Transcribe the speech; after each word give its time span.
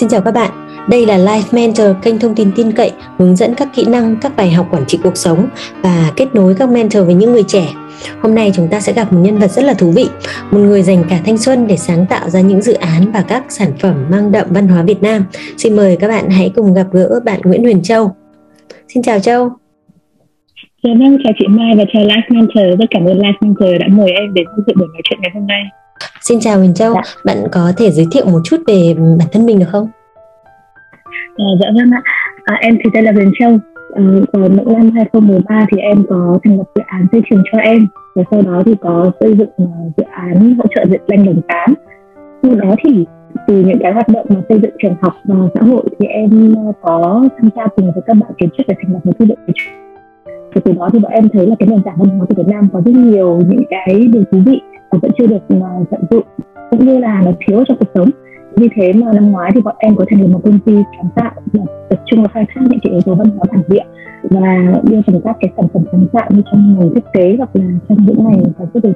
Xin 0.00 0.08
chào 0.08 0.20
các 0.20 0.30
bạn, 0.30 0.50
đây 0.88 1.06
là 1.06 1.18
Life 1.18 1.42
Mentor, 1.52 1.86
kênh 2.02 2.18
thông 2.18 2.34
tin 2.34 2.52
tin 2.56 2.72
cậy, 2.72 2.92
hướng 3.18 3.36
dẫn 3.36 3.54
các 3.54 3.68
kỹ 3.74 3.84
năng, 3.88 4.16
các 4.16 4.36
bài 4.36 4.50
học 4.50 4.66
quản 4.70 4.86
trị 4.86 4.98
cuộc 5.02 5.16
sống 5.16 5.48
và 5.82 6.12
kết 6.16 6.34
nối 6.34 6.54
các 6.54 6.68
mentor 6.68 7.04
với 7.04 7.14
những 7.14 7.32
người 7.32 7.42
trẻ. 7.42 7.74
Hôm 8.22 8.34
nay 8.34 8.52
chúng 8.54 8.68
ta 8.68 8.80
sẽ 8.80 8.92
gặp 8.92 9.12
một 9.12 9.20
nhân 9.22 9.38
vật 9.38 9.50
rất 9.50 9.64
là 9.64 9.74
thú 9.74 9.90
vị, 9.90 10.08
một 10.50 10.58
người 10.58 10.82
dành 10.82 11.04
cả 11.10 11.20
thanh 11.26 11.38
xuân 11.38 11.66
để 11.66 11.76
sáng 11.76 12.06
tạo 12.06 12.30
ra 12.30 12.40
những 12.40 12.62
dự 12.62 12.72
án 12.72 13.12
và 13.12 13.22
các 13.22 13.44
sản 13.48 13.72
phẩm 13.80 14.06
mang 14.10 14.32
đậm 14.32 14.46
văn 14.50 14.68
hóa 14.68 14.82
Việt 14.82 15.02
Nam. 15.02 15.24
Xin 15.56 15.76
mời 15.76 15.96
các 15.96 16.08
bạn 16.08 16.30
hãy 16.30 16.52
cùng 16.56 16.74
gặp 16.74 16.86
gỡ 16.92 17.20
bạn 17.24 17.40
Nguyễn 17.44 17.62
Huyền 17.62 17.82
Châu. 17.82 18.14
Xin 18.88 19.02
chào 19.02 19.20
Châu. 19.20 19.50
Dạ 20.82 20.90
vâng, 20.98 21.18
chào 21.24 21.32
chị 21.38 21.46
Mai 21.48 21.74
và 21.76 21.84
chào 21.92 22.02
Life 22.02 22.22
Mentor. 22.28 22.80
Rất 22.80 22.86
cảm 22.90 23.04
ơn 23.04 23.18
Life 23.18 23.32
Mentor 23.40 23.68
đã 23.80 23.86
mời 23.90 24.10
em 24.10 24.34
đến 24.34 24.46
dự 24.56 24.72
buổi 24.76 24.88
nói 24.88 25.02
chuyện 25.04 25.18
ngày 25.22 25.30
hôm 25.34 25.46
nay. 25.46 25.62
Xin 26.20 26.40
chào 26.40 26.58
Huyền 26.58 26.74
Châu, 26.74 26.94
dạ. 26.94 27.00
bạn 27.24 27.36
có 27.52 27.72
thể 27.76 27.90
giới 27.90 28.06
thiệu 28.12 28.24
một 28.26 28.40
chút 28.44 28.56
về 28.66 28.94
bản 29.18 29.28
thân 29.32 29.46
mình 29.46 29.58
được 29.58 29.66
không? 29.68 29.88
À, 31.36 31.44
dạ 31.60 31.66
vâng 31.74 31.90
ạ, 31.90 32.02
à, 32.44 32.54
em 32.60 32.78
thì 32.84 32.90
tên 32.94 33.04
là 33.04 33.12
Huyền 33.12 33.32
Châu. 33.38 33.58
À, 33.94 34.02
vào 34.32 34.48
năm 34.48 34.90
2013 34.94 35.66
thì 35.70 35.78
em 35.78 36.04
có 36.08 36.38
thành 36.44 36.58
lập 36.58 36.64
dự 36.74 36.82
án 36.86 37.06
xây 37.12 37.22
trường 37.30 37.42
cho 37.52 37.58
em 37.58 37.86
và 38.14 38.22
sau 38.30 38.42
đó 38.42 38.62
thì 38.66 38.74
có 38.80 39.10
xây 39.20 39.36
dựng 39.36 39.50
uh, 39.62 39.96
dự 39.96 40.04
án 40.10 40.54
hỗ 40.54 40.64
trợ 40.74 40.84
Việt 40.88 41.00
Lanh 41.06 41.24
đồng 41.24 41.40
8. 41.48 41.74
Sau 42.42 42.54
đó 42.54 42.74
thì 42.84 43.06
từ 43.46 43.54
những 43.54 43.78
cái 43.82 43.92
hoạt 43.92 44.08
động 44.08 44.26
mà 44.28 44.40
xây 44.48 44.58
dựng 44.60 44.76
trường 44.82 44.94
học 45.02 45.14
và 45.24 45.34
xã 45.54 45.60
hội 45.60 45.84
thì 45.98 46.06
em 46.06 46.54
có 46.82 47.28
tham 47.38 47.50
gia 47.56 47.66
cùng 47.66 47.92
với 47.92 48.02
các 48.06 48.14
bạn 48.14 48.30
kiến 48.38 48.48
trúc 48.56 48.66
để 48.68 48.74
thành 48.82 48.92
lập 48.92 49.00
một 49.04 49.12
thư 49.18 49.24
viện 49.24 49.38
thì 50.54 50.60
từ 50.64 50.72
đó 50.72 50.88
thì 50.92 50.98
bọn 50.98 51.12
em 51.12 51.28
thấy 51.32 51.46
là 51.46 51.54
cái 51.58 51.68
nền 51.68 51.82
tảng 51.82 51.96
văn 51.98 52.18
hóa 52.18 52.26
của 52.26 52.34
Việt 52.34 52.46
Nam 52.46 52.68
có 52.72 52.80
rất 52.84 52.92
nhiều 52.94 53.40
những 53.48 53.62
cái 53.70 54.08
điều 54.12 54.24
thú 54.32 54.38
vị 54.46 54.60
và 54.90 54.98
vẫn 55.02 55.10
chưa 55.18 55.26
được 55.26 55.42
uh, 55.56 55.90
tận 55.90 56.00
dụng 56.10 56.24
cũng 56.70 56.86
như 56.86 56.98
là 56.98 57.22
nó 57.24 57.30
thiếu 57.46 57.64
trong 57.68 57.76
cuộc 57.78 57.88
sống 57.94 58.10
vì 58.58 58.68
thế 58.76 58.92
mà 58.92 59.12
năm 59.12 59.32
ngoái 59.32 59.50
thì 59.54 59.60
bọn 59.60 59.76
em 59.78 59.96
có 59.96 60.04
thành 60.10 60.20
lập 60.20 60.28
một 60.32 60.40
công 60.44 60.58
ty 60.58 60.72
sáng 60.72 61.10
tạo 61.16 61.32
tập 61.90 62.00
trung 62.06 62.22
vào 62.22 62.30
khai 62.34 62.44
thác 62.54 62.60
những 62.70 62.80
cái 62.82 62.92
yếu 62.92 63.00
tố 63.00 63.14
văn 63.14 63.30
hóa 63.30 63.44
bản 63.52 63.62
địa 63.68 63.84
và 64.22 64.80
đưa 64.82 64.96
thành 65.06 65.20
các 65.24 65.36
cái 65.40 65.50
sản 65.56 65.66
phẩm 65.74 65.82
sáng 65.92 66.06
tạo 66.12 66.30
như 66.30 66.42
trong 66.50 66.78
ngành 66.78 66.94
thiết 66.94 67.04
kế 67.12 67.34
hoặc 67.38 67.50
là 67.52 67.64
trong 67.88 68.06
những 68.06 68.24
ngành 68.24 68.42
sản 68.58 68.66
xuất 68.74 68.84
đồ 68.84 68.90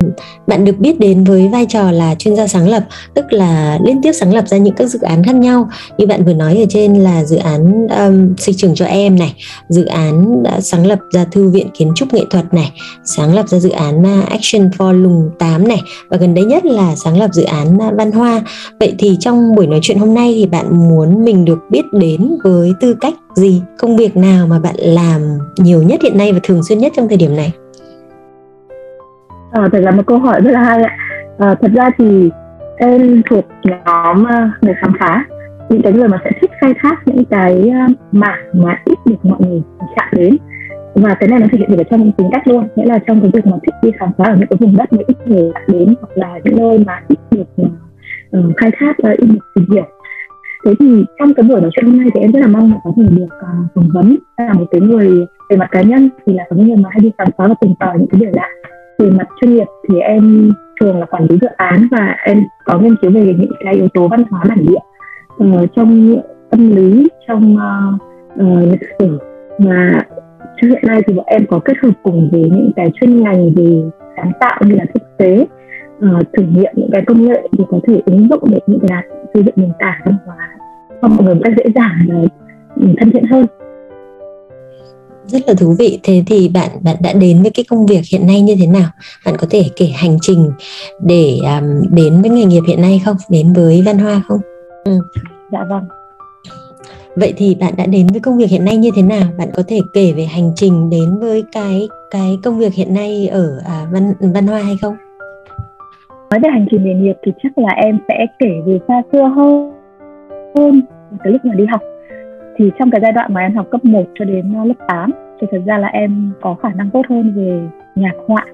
Bạn 0.47 0.65
được 0.65 0.79
biết 0.79 1.01
đến 1.01 1.25
với 1.25 1.49
vai 1.49 1.67
trò 1.69 1.91
là 1.91 2.15
chuyên 2.15 2.37
gia 2.37 2.47
sáng 2.47 2.69
lập, 2.69 2.85
tức 3.15 3.33
là 3.33 3.79
liên 3.85 4.03
tiếp 4.03 4.13
sáng 4.13 4.35
lập 4.35 4.49
ra 4.49 4.57
những 4.57 4.75
các 4.75 4.87
dự 4.87 4.99
án 5.03 5.25
khác 5.25 5.35
nhau. 5.35 5.69
Như 5.99 6.07
bạn 6.07 6.25
vừa 6.25 6.33
nói 6.33 6.57
ở 6.57 6.65
trên 6.69 6.95
là 6.95 7.25
dự 7.25 7.37
án 7.37 7.89
um, 7.89 8.35
xây 8.37 8.55
trường 8.55 8.75
cho 8.75 8.85
em 8.85 9.19
này, 9.19 9.35
dự 9.69 9.85
án 9.85 10.43
đã 10.43 10.61
sáng 10.61 10.87
lập 10.87 10.99
ra 11.13 11.25
thư 11.25 11.51
viện 11.51 11.67
kiến 11.75 11.93
trúc 11.95 12.15
nghệ 12.15 12.25
thuật 12.31 12.55
này, 12.55 12.73
sáng 13.05 13.35
lập 13.35 13.49
ra 13.49 13.59
dự 13.59 13.71
án 13.71 14.05
Action 14.31 14.71
for 14.79 14.93
Lùng 14.93 15.31
8 15.39 15.69
này 15.69 15.81
và 16.09 16.17
gần 16.17 16.35
đây 16.35 16.45
nhất 16.45 16.65
là 16.65 16.95
sáng 16.97 17.19
lập 17.19 17.31
dự 17.33 17.43
án 17.43 17.79
Văn 17.97 18.13
Hoa. 18.13 18.43
Vậy 18.81 18.95
thì 18.99 19.17
trong 19.21 19.52
buổi 19.55 19.67
nói 19.67 19.79
chuyện 19.83 19.99
hôm 19.99 20.15
nay 20.15 20.33
thì 20.37 20.47
bạn 20.47 20.89
muốn 20.89 21.25
mình 21.25 21.45
được 21.45 21.59
biết 21.71 21.83
đến 21.93 22.37
với 22.45 22.73
tư 22.81 22.95
cách 23.01 23.15
gì 23.35 23.63
công 23.79 23.97
việc 23.97 24.17
nào 24.17 24.47
mà 24.47 24.59
bạn 24.59 24.75
làm 24.79 25.21
nhiều 25.59 25.83
nhất 25.83 26.01
hiện 26.03 26.19
nay 26.19 26.33
và 26.33 26.39
thường 26.43 26.63
xuyên 26.63 26.79
nhất 26.79 26.93
trong 26.97 27.09
thời 27.09 27.17
điểm 27.17 27.37
này? 27.37 27.53
À, 29.53 29.69
thật 29.73 29.79
là 29.79 29.91
một 29.91 30.03
câu 30.07 30.19
hỏi 30.19 30.41
rất 30.41 30.51
là 30.51 30.63
hay 30.63 30.83
ạ. 30.83 30.97
À, 31.39 31.55
thật 31.63 31.71
ra 31.75 31.91
thì 31.99 32.31
em 32.77 33.23
thuộc 33.31 33.45
nhóm 33.63 34.25
à, 34.25 34.53
người 34.63 34.75
khám 34.81 34.93
phá. 35.01 35.25
Những 35.69 35.83
cái 35.83 35.93
người 35.93 36.09
mà 36.09 36.19
sẽ 36.25 36.31
thích 36.41 36.51
khai 36.61 36.75
thác 36.83 37.03
những 37.07 37.25
cái 37.25 37.71
à, 37.71 37.89
mảng 38.13 38.45
mà 38.53 38.83
ít 38.85 38.99
được 39.07 39.17
mọi 39.23 39.39
người 39.41 39.63
chạm 39.97 40.09
đến. 40.13 40.37
Và 40.95 41.15
cái 41.15 41.29
này 41.29 41.41
nó 41.41 41.47
thể 41.53 41.59
hiện 41.59 41.71
được 41.71 41.79
ở 41.79 41.85
trong 41.91 42.13
tính 42.13 42.29
cách 42.33 42.49
luôn. 42.49 42.69
Nghĩa 42.77 42.87
là 42.87 42.99
trong 42.99 43.21
cái 43.21 43.31
việc 43.35 43.47
mà 43.47 43.57
thích 43.67 43.75
đi 43.83 43.91
khám 43.99 44.11
phá 44.19 44.25
ở 44.25 44.37
những 44.39 44.49
cái 44.49 44.57
vùng 44.61 44.77
đất 44.77 44.93
mà 44.93 44.99
ít 45.07 45.17
người 45.27 45.51
đến 45.69 45.95
hoặc 46.01 46.11
là 46.15 46.39
những 46.45 46.57
nơi 46.57 46.79
mà 46.87 47.01
ít 47.09 47.19
được 47.31 47.47
à, 47.57 47.69
uh, 48.39 48.57
khai 48.57 48.71
thác 48.79 48.97
uh, 49.13 49.19
in 49.19 49.33
được 49.33 49.41
tìm 49.55 49.65
hiểu. 49.73 49.85
Thế 50.65 50.75
thì 50.81 51.05
trong 51.19 51.35
cái 51.35 51.45
buổi 51.49 51.61
nói 51.61 51.71
chuyện 51.75 51.87
hôm 51.87 51.99
nay 51.99 52.09
thì 52.15 52.21
em 52.21 52.33
rất 52.33 52.41
là 52.41 52.47
mong 52.47 52.73
là 52.73 52.79
có 52.85 52.93
thể 52.97 53.03
được 53.11 53.25
uh, 53.25 53.67
phỏng 53.75 53.89
vấn 53.95 54.17
là 54.39 54.53
một 54.53 54.65
cái 54.71 54.81
người 54.81 55.27
về 55.51 55.57
mặt 55.57 55.69
cá 55.71 55.83
nhân 55.83 56.09
thì 56.27 56.35
là 56.35 56.45
có 56.51 56.57
những 56.57 56.67
người 56.67 56.77
mà 56.77 56.89
hay 56.93 57.01
đi 57.01 57.13
khám 57.19 57.29
phá 57.39 57.49
và 57.49 57.55
tìm 57.61 57.75
tòi 57.81 57.99
những 57.99 58.09
cái 58.09 58.21
điều 58.21 58.31
lạ 58.33 58.49
về 58.99 59.11
mặt 59.11 59.29
chuyên 59.41 59.55
nghiệp 59.55 59.67
thì 59.89 59.99
em 59.99 60.53
thường 60.81 61.01
là 61.01 61.07
quản 61.07 61.27
lý 61.27 61.39
dự 61.41 61.49
án 61.57 61.87
và 61.91 62.17
em 62.25 62.43
có 62.65 62.79
nghiên 62.79 62.97
cứu 62.97 63.11
về 63.11 63.35
những 63.39 63.53
cái 63.65 63.75
yếu 63.75 63.89
tố 63.89 64.09
văn 64.09 64.23
hóa 64.31 64.45
bản 64.49 64.59
địa 64.67 64.81
uh, 65.45 65.71
trong 65.77 66.17
tâm 66.51 66.77
lý 66.77 67.09
trong 67.29 67.57
uh, 67.57 68.03
uh, 68.43 68.71
lịch 68.71 68.89
sử. 68.99 69.19
Mà 69.59 70.01
hiện 70.63 70.83
nay 70.83 71.03
thì 71.07 71.15
bọn 71.15 71.27
em 71.27 71.47
có 71.47 71.59
kết 71.59 71.77
hợp 71.83 71.91
cùng 72.03 72.29
với 72.33 72.41
những 72.41 72.71
cái 72.77 72.91
chuyên 73.01 73.23
ngành 73.23 73.55
về 73.55 73.83
sáng 74.17 74.33
tạo 74.41 74.61
như 74.65 74.75
là 74.75 74.85
thiết 74.95 75.03
kế 75.19 75.47
uh, 76.03 76.27
thử 76.37 76.43
nghiệm 76.43 76.73
những 76.77 76.91
cái 76.93 77.03
công 77.07 77.27
nghệ 77.27 77.49
để 77.59 77.65
có 77.69 77.81
thể 77.87 78.01
ứng 78.07 78.29
dụng 78.29 78.51
được 78.51 78.59
những 78.67 78.81
cái 78.89 79.03
xây 79.35 79.43
dựng 79.43 79.55
nền 79.57 79.73
tảng 79.79 80.01
văn 80.05 80.17
hóa. 80.27 80.37
Cho 81.03 81.09
mọi 81.09 81.25
người 81.25 81.35
một 81.35 81.41
cách 81.45 81.53
dễ 81.57 81.65
dàng 81.75 81.99
và 82.09 82.15
thân 82.99 83.11
thiện 83.13 83.25
hơn. 83.25 83.47
Rất 85.27 85.43
là 85.47 85.55
thú 85.55 85.75
vị. 85.79 86.01
Thế 86.03 86.23
thì 86.27 86.49
bạn 86.49 86.71
bạn 86.83 86.97
đã 87.01 87.13
đến 87.13 87.43
với 87.43 87.51
cái 87.51 87.65
công 87.69 87.87
việc 87.87 88.01
hiện 88.13 88.27
nay 88.27 88.41
như 88.41 88.57
thế 88.61 88.67
nào? 88.67 88.89
Bạn 89.27 89.35
có 89.39 89.47
thể 89.51 89.65
kể 89.77 89.87
hành 89.87 90.19
trình 90.21 90.51
để 91.01 91.39
um, 91.43 91.95
đến 91.95 92.23
với 92.23 92.31
nghề 92.31 92.45
nghiệp 92.45 92.63
hiện 92.69 92.83
nay 92.83 93.03
không? 93.05 93.17
Đến 93.29 93.53
với 93.53 93.83
văn 93.87 93.99
hoa 93.99 94.23
không? 94.29 94.41
Ừ. 94.85 94.93
dạ 95.53 95.65
vâng. 95.69 95.85
Vậy 97.17 97.35
thì 97.37 97.55
bạn 97.55 97.75
đã 97.77 97.87
đến 97.87 98.07
với 98.07 98.21
công 98.21 98.39
việc 98.39 98.51
hiện 98.51 98.65
nay 98.65 98.77
như 98.77 98.91
thế 98.97 99.03
nào? 99.03 99.25
Bạn 99.39 99.49
có 99.55 99.63
thể 99.69 99.81
kể 99.95 100.13
về 100.13 100.25
hành 100.25 100.53
trình 100.57 100.91
đến 100.91 101.19
với 101.19 101.45
cái 101.53 101.89
cái 102.11 102.39
công 102.43 102.59
việc 102.59 102.75
hiện 102.75 102.95
nay 102.95 103.29
ở 103.29 103.61
à, 103.65 103.87
văn 103.93 104.15
văn 104.21 104.47
hoa 104.47 104.63
hay 104.63 104.77
không 104.83 104.95
nói 106.33 106.41
về 106.41 106.49
hành 106.51 106.67
trình 106.71 106.85
nghề 106.85 106.95
nghiệp 106.95 107.17
thì 107.23 107.33
chắc 107.43 107.59
là 107.59 107.69
em 107.69 107.99
sẽ 108.09 108.27
kể 108.39 108.51
về 108.67 108.79
xa 108.89 109.03
xưa 109.13 109.23
hơn 109.23 109.73
hơn 110.57 110.81
cái 111.25 111.33
lúc 111.33 111.45
mà 111.45 111.55
đi 111.55 111.67
học. 111.67 111.81
Thì 112.57 112.71
trong 112.79 112.91
cái 112.91 113.01
giai 113.01 113.13
đoạn 113.13 113.35
mà 113.35 113.41
em 113.41 113.55
học 113.55 113.67
cấp 113.71 113.85
1 113.85 114.05
cho 114.15 114.25
đến 114.25 114.55
ờ, 114.59 114.65
lớp 114.65 114.75
8 114.89 115.11
thì 115.41 115.47
thật 115.51 115.59
ra 115.67 115.79
là 115.79 115.89
em 115.89 116.33
có 116.41 116.55
khả 116.55 116.69
năng 116.75 116.91
tốt 116.91 117.03
hơn 117.09 117.33
về 117.37 117.61
nhạc 117.95 118.15
họa. 118.27 118.47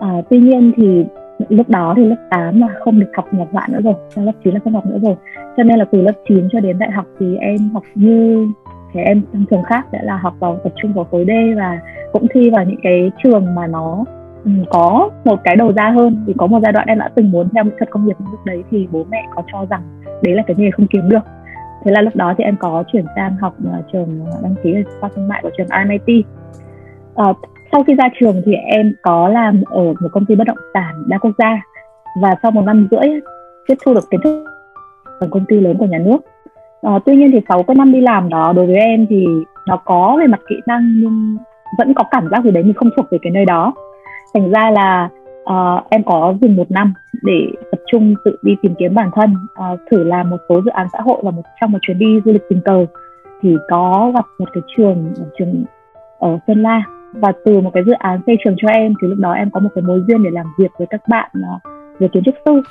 À, 0.00 0.08
tuy 0.30 0.38
nhiên 0.38 0.72
thì 0.76 1.04
lúc 1.48 1.68
đó 1.68 1.94
thì 1.96 2.04
lớp 2.04 2.16
8 2.30 2.60
là 2.60 2.68
không 2.80 3.00
được 3.00 3.10
học 3.14 3.24
nhạc 3.32 3.46
họa 3.52 3.66
nữa 3.68 3.80
rồi 3.84 3.94
sang 4.14 4.24
lớp 4.24 4.32
9 4.44 4.54
là 4.54 4.60
không 4.64 4.74
học 4.74 4.86
nữa 4.86 4.98
rồi. 5.02 5.14
Cho 5.56 5.62
nên 5.62 5.78
là 5.78 5.84
từ 5.84 6.02
lớp 6.02 6.14
9 6.28 6.48
cho 6.52 6.60
đến 6.60 6.78
đại 6.78 6.90
học 6.90 7.06
thì 7.20 7.36
em 7.36 7.70
học 7.74 7.82
như 7.94 8.46
trẻ 8.94 9.02
em 9.06 9.22
thông 9.32 9.44
thường 9.50 9.62
khác 9.62 9.86
sẽ 9.92 9.98
là 10.02 10.16
học 10.16 10.34
vào 10.40 10.58
tập 10.64 10.72
trung 10.82 10.92
vào 10.92 11.04
khối 11.10 11.24
D 11.24 11.56
và 11.56 11.80
cũng 12.12 12.26
thi 12.34 12.50
vào 12.50 12.64
những 12.64 12.80
cái 12.82 13.10
trường 13.24 13.54
mà 13.54 13.66
nó 13.66 14.04
Ừ, 14.44 14.50
có 14.70 15.10
một 15.24 15.40
cái 15.44 15.56
đầu 15.56 15.72
ra 15.72 15.90
hơn. 15.90 16.24
Thì 16.26 16.34
có 16.36 16.46
một 16.46 16.60
giai 16.62 16.72
đoạn 16.72 16.86
em 16.86 16.98
đã 16.98 17.08
từng 17.14 17.30
muốn 17.30 17.48
theo 17.54 17.64
mỹ 17.64 17.70
thuật 17.78 17.90
công 17.90 18.06
nghiệp 18.06 18.16
lúc 18.30 18.40
đấy 18.44 18.64
thì 18.70 18.88
bố 18.90 19.04
mẹ 19.10 19.26
có 19.34 19.42
cho 19.52 19.66
rằng 19.70 19.82
đấy 20.22 20.34
là 20.34 20.42
cái 20.46 20.56
nghề 20.58 20.70
không 20.70 20.86
kiếm 20.86 21.08
được. 21.08 21.22
Thế 21.84 21.92
là 21.92 22.02
lúc 22.02 22.16
đó 22.16 22.34
thì 22.38 22.44
em 22.44 22.56
có 22.56 22.84
chuyển 22.92 23.04
sang 23.16 23.36
học 23.36 23.54
ờ, 23.72 23.82
trường 23.92 24.26
ờ, 24.32 24.38
đăng 24.42 24.54
ký 24.62 24.74
khoa 25.00 25.10
thương 25.16 25.28
mại 25.28 25.42
của 25.42 25.50
trường 25.58 25.66
MIT 25.88 26.24
à, 27.14 27.24
ờ, 27.24 27.32
sau 27.72 27.84
khi 27.84 27.94
ra 27.94 28.08
trường 28.20 28.42
thì 28.46 28.52
em 28.54 28.94
có 29.02 29.28
làm 29.28 29.62
ở 29.66 29.82
một 29.82 30.08
công 30.12 30.26
ty 30.26 30.34
bất 30.34 30.46
động 30.46 30.58
sản 30.74 31.04
đa 31.06 31.18
quốc 31.18 31.32
gia. 31.38 31.60
Và 32.22 32.34
sau 32.42 32.50
một 32.50 32.62
năm 32.62 32.88
rưỡi 32.90 33.20
tiếp 33.68 33.74
thu 33.84 33.94
được 33.94 34.10
kiến 34.10 34.20
thức 34.24 34.44
ở 35.20 35.28
công 35.30 35.44
ty 35.48 35.60
lớn 35.60 35.76
của 35.78 35.86
nhà 35.86 35.98
nước. 35.98 36.18
À, 36.82 36.98
tuy 37.06 37.16
nhiên 37.16 37.30
thì 37.32 37.40
sáu 37.48 37.62
cái 37.62 37.74
năm 37.74 37.92
đi 37.92 38.00
làm 38.00 38.28
đó 38.28 38.52
đối 38.56 38.66
với 38.66 38.76
em 38.76 39.06
thì 39.10 39.26
nó 39.66 39.76
có 39.76 40.16
về 40.20 40.26
mặt 40.26 40.40
kỹ 40.48 40.56
năng 40.66 41.00
nhưng 41.00 41.36
vẫn 41.78 41.94
có 41.94 42.04
cảm 42.10 42.28
giác 42.30 42.44
gì 42.44 42.50
đấy 42.50 42.62
mình 42.62 42.74
không 42.74 42.90
thuộc 42.96 43.06
về 43.10 43.18
cái 43.22 43.32
nơi 43.32 43.44
đó 43.44 43.74
thành 44.34 44.50
ra 44.50 44.70
là 44.70 45.08
uh, 45.42 45.90
em 45.90 46.02
có 46.02 46.34
dừng 46.40 46.56
một 46.56 46.70
năm 46.70 46.94
để 47.22 47.46
tập 47.70 47.80
trung 47.86 48.14
tự 48.24 48.36
đi 48.42 48.56
tìm 48.62 48.74
kiếm 48.78 48.94
bản 48.94 49.10
thân 49.14 49.34
uh, 49.34 49.80
thử 49.90 50.04
làm 50.04 50.30
một 50.30 50.36
số 50.48 50.62
dự 50.64 50.70
án 50.70 50.86
xã 50.92 50.98
hội 51.00 51.20
và 51.22 51.30
một 51.30 51.42
trong 51.60 51.72
một 51.72 51.78
chuyến 51.82 51.98
đi 51.98 52.20
du 52.24 52.32
lịch 52.32 52.42
tình 52.48 52.60
cờ. 52.64 52.86
Thì 53.42 53.56
có 53.68 54.12
gặp 54.14 54.24
một 54.38 54.48
cái 54.52 54.62
trường 54.76 55.12
ở 55.18 55.24
trường 55.38 55.64
ở 56.18 56.38
Sơn 56.46 56.62
La 56.62 56.82
và 57.12 57.32
từ 57.44 57.60
một 57.60 57.70
cái 57.74 57.82
dự 57.86 57.92
án 57.92 58.20
xây 58.26 58.36
trường 58.44 58.54
cho 58.56 58.68
em 58.68 58.94
thì 59.02 59.08
lúc 59.08 59.18
đó 59.18 59.32
em 59.32 59.50
có 59.50 59.60
một 59.60 59.68
cái 59.74 59.82
mối 59.82 60.02
duyên 60.08 60.22
để 60.22 60.30
làm 60.30 60.46
việc 60.58 60.70
với 60.78 60.86
các 60.90 61.00
bạn 61.08 61.30
uh, 61.56 61.62
về 61.98 62.08
kiến 62.08 62.22
trúc 62.24 62.34
sư 62.46 62.62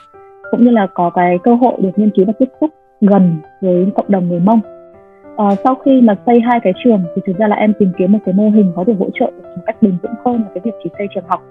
cũng 0.52 0.64
như 0.64 0.72
là 0.72 0.88
có 0.94 1.10
cái 1.10 1.38
cơ 1.44 1.56
hội 1.56 1.74
được 1.80 1.90
nghiên 1.96 2.10
cứu 2.10 2.26
và 2.26 2.34
tiếp 2.40 2.50
xúc 2.62 2.72
gần 3.02 3.38
với 3.62 3.92
cộng 3.96 4.12
đồng 4.12 4.30
người 4.30 4.40
Mông 4.40 4.60
à, 5.38 5.56
sau 5.64 5.76
khi 5.76 6.02
mà 6.02 6.16
xây 6.26 6.40
hai 6.40 6.60
cái 6.64 6.74
trường 6.84 7.04
thì 7.16 7.22
thực 7.26 7.38
ra 7.38 7.48
là 7.48 7.56
em 7.56 7.74
tìm 7.80 7.92
kiếm 7.98 8.12
một 8.12 8.20
cái 8.26 8.34
mô 8.34 8.50
hình 8.50 8.72
có 8.76 8.84
thể 8.88 8.94
hỗ 9.00 9.10
trợ 9.20 9.26
một 9.26 9.62
cách 9.66 9.82
bền 9.82 9.98
vững 10.04 10.14
hơn 10.26 10.36
là 10.36 10.50
cái 10.54 10.62
việc 10.64 10.72
chỉ 10.84 10.90
xây 10.98 11.08
trường 11.16 11.24
học. 11.28 11.42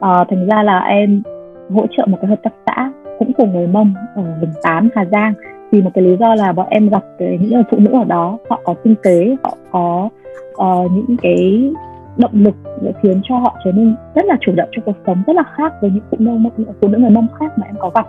À, 0.00 0.24
thành 0.30 0.46
ra 0.46 0.62
là 0.62 0.78
em 0.78 1.22
hỗ 1.70 1.86
trợ 1.96 2.06
một 2.06 2.18
cái 2.20 2.30
hợp 2.30 2.42
tác 2.42 2.50
xã 2.66 2.92
cũng 3.18 3.32
của 3.32 3.46
người 3.46 3.66
mông 3.66 3.94
ở 4.14 4.22
vùng 4.40 4.52
tám 4.62 4.88
hà 4.94 5.04
giang. 5.04 5.34
Vì 5.70 5.82
một 5.82 5.90
cái 5.94 6.04
lý 6.04 6.16
do 6.16 6.34
là 6.34 6.52
bọn 6.52 6.66
em 6.70 6.88
gặp 6.88 7.02
cái, 7.18 7.38
những 7.40 7.50
người 7.50 7.62
phụ 7.70 7.78
nữ 7.78 7.90
ở 7.92 8.04
đó 8.04 8.38
họ 8.50 8.60
có 8.64 8.74
kinh 8.84 8.94
tế 9.02 9.36
họ 9.44 9.56
có 9.70 10.08
uh, 10.54 10.90
những 10.92 11.16
cái 11.22 11.70
động 12.16 12.30
lực 12.34 12.54
để 12.82 12.92
khiến 13.02 13.20
cho 13.24 13.38
họ 13.38 13.56
trở 13.64 13.72
nên 13.72 13.94
rất 14.14 14.24
là 14.24 14.36
chủ 14.40 14.52
động 14.56 14.68
trong 14.72 14.84
cuộc 14.84 14.96
sống 15.06 15.22
rất 15.26 15.36
là 15.36 15.42
khác 15.56 15.72
với 15.80 15.90
những 15.90 16.02
phụ 16.10 16.16
nữ 16.20 16.38
phụ 16.80 16.88
nữ 16.88 16.98
người 16.98 17.10
mông 17.10 17.26
khác 17.38 17.58
mà 17.58 17.66
em 17.66 17.76
có 17.78 17.90
gặp 17.94 18.06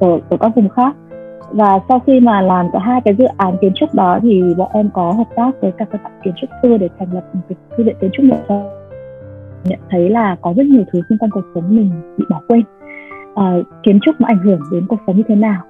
ở 0.00 0.20
ở 0.30 0.36
các 0.36 0.52
vùng 0.54 0.68
khác 0.68 0.96
và 1.50 1.78
sau 1.88 2.00
khi 2.06 2.20
mà 2.20 2.40
làm 2.40 2.70
cả 2.72 2.78
hai 2.78 3.00
cái 3.04 3.14
dự 3.14 3.24
án 3.36 3.56
kiến 3.60 3.72
trúc 3.74 3.94
đó 3.94 4.18
thì 4.22 4.42
bọn 4.56 4.70
em 4.72 4.90
có 4.94 5.12
hợp 5.12 5.28
tác 5.36 5.50
với 5.60 5.72
các 5.78 5.88
bạn 5.92 6.12
kiến 6.24 6.34
trúc 6.40 6.50
sư 6.62 6.76
để 6.76 6.88
thành 6.98 7.08
lập 7.12 7.24
một 7.32 7.40
cái 7.48 7.56
thư 7.76 7.84
viện 7.84 7.96
kiến 8.00 8.10
trúc 8.12 8.24
nghệ 8.24 8.36
thuật 8.48 8.62
nhận 9.64 9.78
thấy 9.90 10.10
là 10.10 10.36
có 10.40 10.54
rất 10.56 10.66
nhiều 10.66 10.84
thứ 10.92 11.02
xung 11.08 11.18
quanh 11.18 11.30
cuộc 11.30 11.44
sống 11.54 11.76
mình 11.76 11.90
bị 12.16 12.24
bỏ 12.30 12.40
quên. 12.48 12.62
À, 13.34 13.56
kiến 13.82 13.98
trúc 14.02 14.20
nó 14.20 14.26
ảnh 14.26 14.38
hưởng 14.38 14.60
đến 14.72 14.86
cuộc 14.86 14.98
sống 15.06 15.16
như 15.16 15.22
thế 15.28 15.34
nào? 15.34 15.62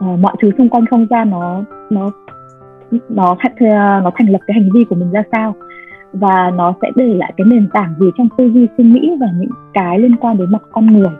À, 0.00 0.06
mọi 0.20 0.36
thứ 0.42 0.50
xung 0.58 0.68
quanh 0.68 0.86
không 0.86 1.06
gian 1.10 1.30
nó 1.30 1.62
nó 1.90 2.10
nó 3.08 3.36
ờ, 3.60 4.00
nó 4.04 4.10
thành 4.14 4.28
lập 4.28 4.38
cái 4.46 4.54
hành 4.54 4.70
vi 4.74 4.84
của 4.84 4.96
mình 4.96 5.10
ra 5.10 5.22
sao? 5.32 5.54
Và 6.12 6.50
nó 6.50 6.74
sẽ 6.82 6.90
để 6.96 7.14
lại 7.14 7.32
cái 7.36 7.44
nền 7.50 7.68
tảng 7.72 7.94
gì 8.00 8.06
trong 8.18 8.28
tư 8.38 8.50
duy 8.50 8.68
suy 8.78 8.84
nghĩ 8.84 9.16
và 9.20 9.26
những 9.40 9.50
cái 9.74 9.98
liên 9.98 10.16
quan 10.16 10.38
đến 10.38 10.52
mặt 10.52 10.62
con 10.72 10.86
người? 10.86 11.12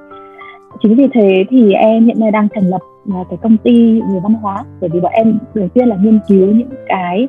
Chính 0.83 0.97
vì 0.97 1.09
thế 1.12 1.45
thì 1.51 1.73
em 1.73 2.05
hiện 2.05 2.21
nay 2.21 2.31
đang 2.31 2.49
thành 2.55 2.69
lập 2.69 2.81
uh, 3.09 3.27
cái 3.31 3.39
công 3.43 3.56
ty 3.56 4.01
về 4.01 4.21
văn 4.23 4.35
hóa 4.35 4.65
bởi 4.81 4.91
vì 4.91 5.01
bọn 5.01 5.12
em 5.12 5.39
đầu 5.55 5.69
tiên 5.69 5.89
là 5.89 5.97
nghiên 5.97 6.19
cứu 6.29 6.47
những 6.47 6.71
cái 6.87 7.29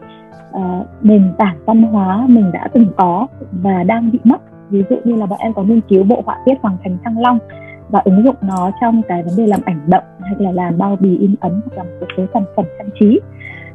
uh, 0.49 0.87
nền 1.01 1.33
tảng 1.37 1.57
văn 1.65 1.81
hóa 1.81 2.25
mình 2.29 2.51
đã 2.51 2.67
từng 2.73 2.85
có 2.97 3.27
và 3.51 3.83
đang 3.83 4.11
bị 4.11 4.19
mất. 4.23 4.41
Ví 4.69 4.83
dụ 4.89 4.95
như 5.03 5.15
là 5.15 5.25
bọn 5.25 5.39
em 5.39 5.53
có 5.53 5.63
nghiên 5.63 5.81
cứu 5.81 6.03
bộ 6.03 6.21
họa 6.25 6.37
tiết 6.45 6.53
hoàng 6.61 6.77
thành 6.83 6.97
thăng 7.03 7.19
long 7.19 7.39
và 7.89 8.01
ứng 8.05 8.23
dụng 8.23 8.35
nó 8.41 8.71
trong 8.81 9.01
cái 9.07 9.23
vấn 9.23 9.33
đề 9.37 9.47
làm 9.47 9.59
ảnh 9.65 9.79
động 9.87 10.03
hay 10.21 10.35
là 10.39 10.51
làm 10.51 10.77
bao 10.77 10.97
bì 10.99 11.17
in 11.17 11.35
ấn 11.39 11.61
hoặc 11.65 11.77
là 11.77 11.83
một 11.83 12.07
số 12.17 12.23
sản 12.33 12.43
phẩm 12.55 12.65
trang 12.77 12.89
trí. 12.99 13.19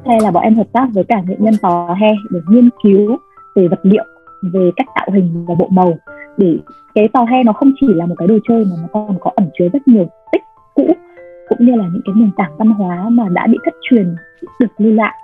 Hay 0.07 0.21
là 0.21 0.31
bọn 0.31 0.43
em 0.43 0.55
hợp 0.55 0.67
tác 0.73 0.89
với 0.93 1.05
cả 1.05 1.23
nghệ 1.27 1.37
nhân 1.39 1.55
tò 1.63 1.95
he 1.95 2.09
để 2.31 2.41
nghiên 2.49 2.69
cứu 2.83 3.17
về 3.57 3.69
vật 3.69 3.81
liệu 3.83 4.05
về 4.53 4.71
cách 4.77 4.87
tạo 4.95 5.07
hình 5.13 5.45
và 5.49 5.55
bộ 5.55 5.69
màu. 5.71 5.95
Để 6.37 6.59
cái 6.95 7.09
tò 7.09 7.25
he 7.25 7.43
nó 7.45 7.53
không 7.53 7.73
chỉ 7.81 7.87
là 7.95 8.07
một 8.07 8.15
cái 8.19 8.29
đồ 8.29 8.39
chơi 8.49 8.65
mà 8.65 8.77
nó 8.83 8.89
còn 8.93 9.19
có 9.21 9.31
ẩn 9.37 9.49
chứa 9.59 9.69
rất 9.73 9.89
nhiều 9.89 10.07
tích 10.33 10.43
cũ 10.75 10.87
cũng 11.51 11.67
như 11.67 11.75
là 11.75 11.85
những 11.93 12.03
cái 12.05 12.15
nền 12.17 12.31
tảng 12.37 12.57
văn 12.59 12.71
hóa 12.71 13.09
mà 13.09 13.29
đã 13.29 13.47
bị 13.47 13.59
thất 13.65 13.75
truyền 13.91 14.17
được 14.61 14.67
lưu 14.79 14.93
lại 14.93 15.15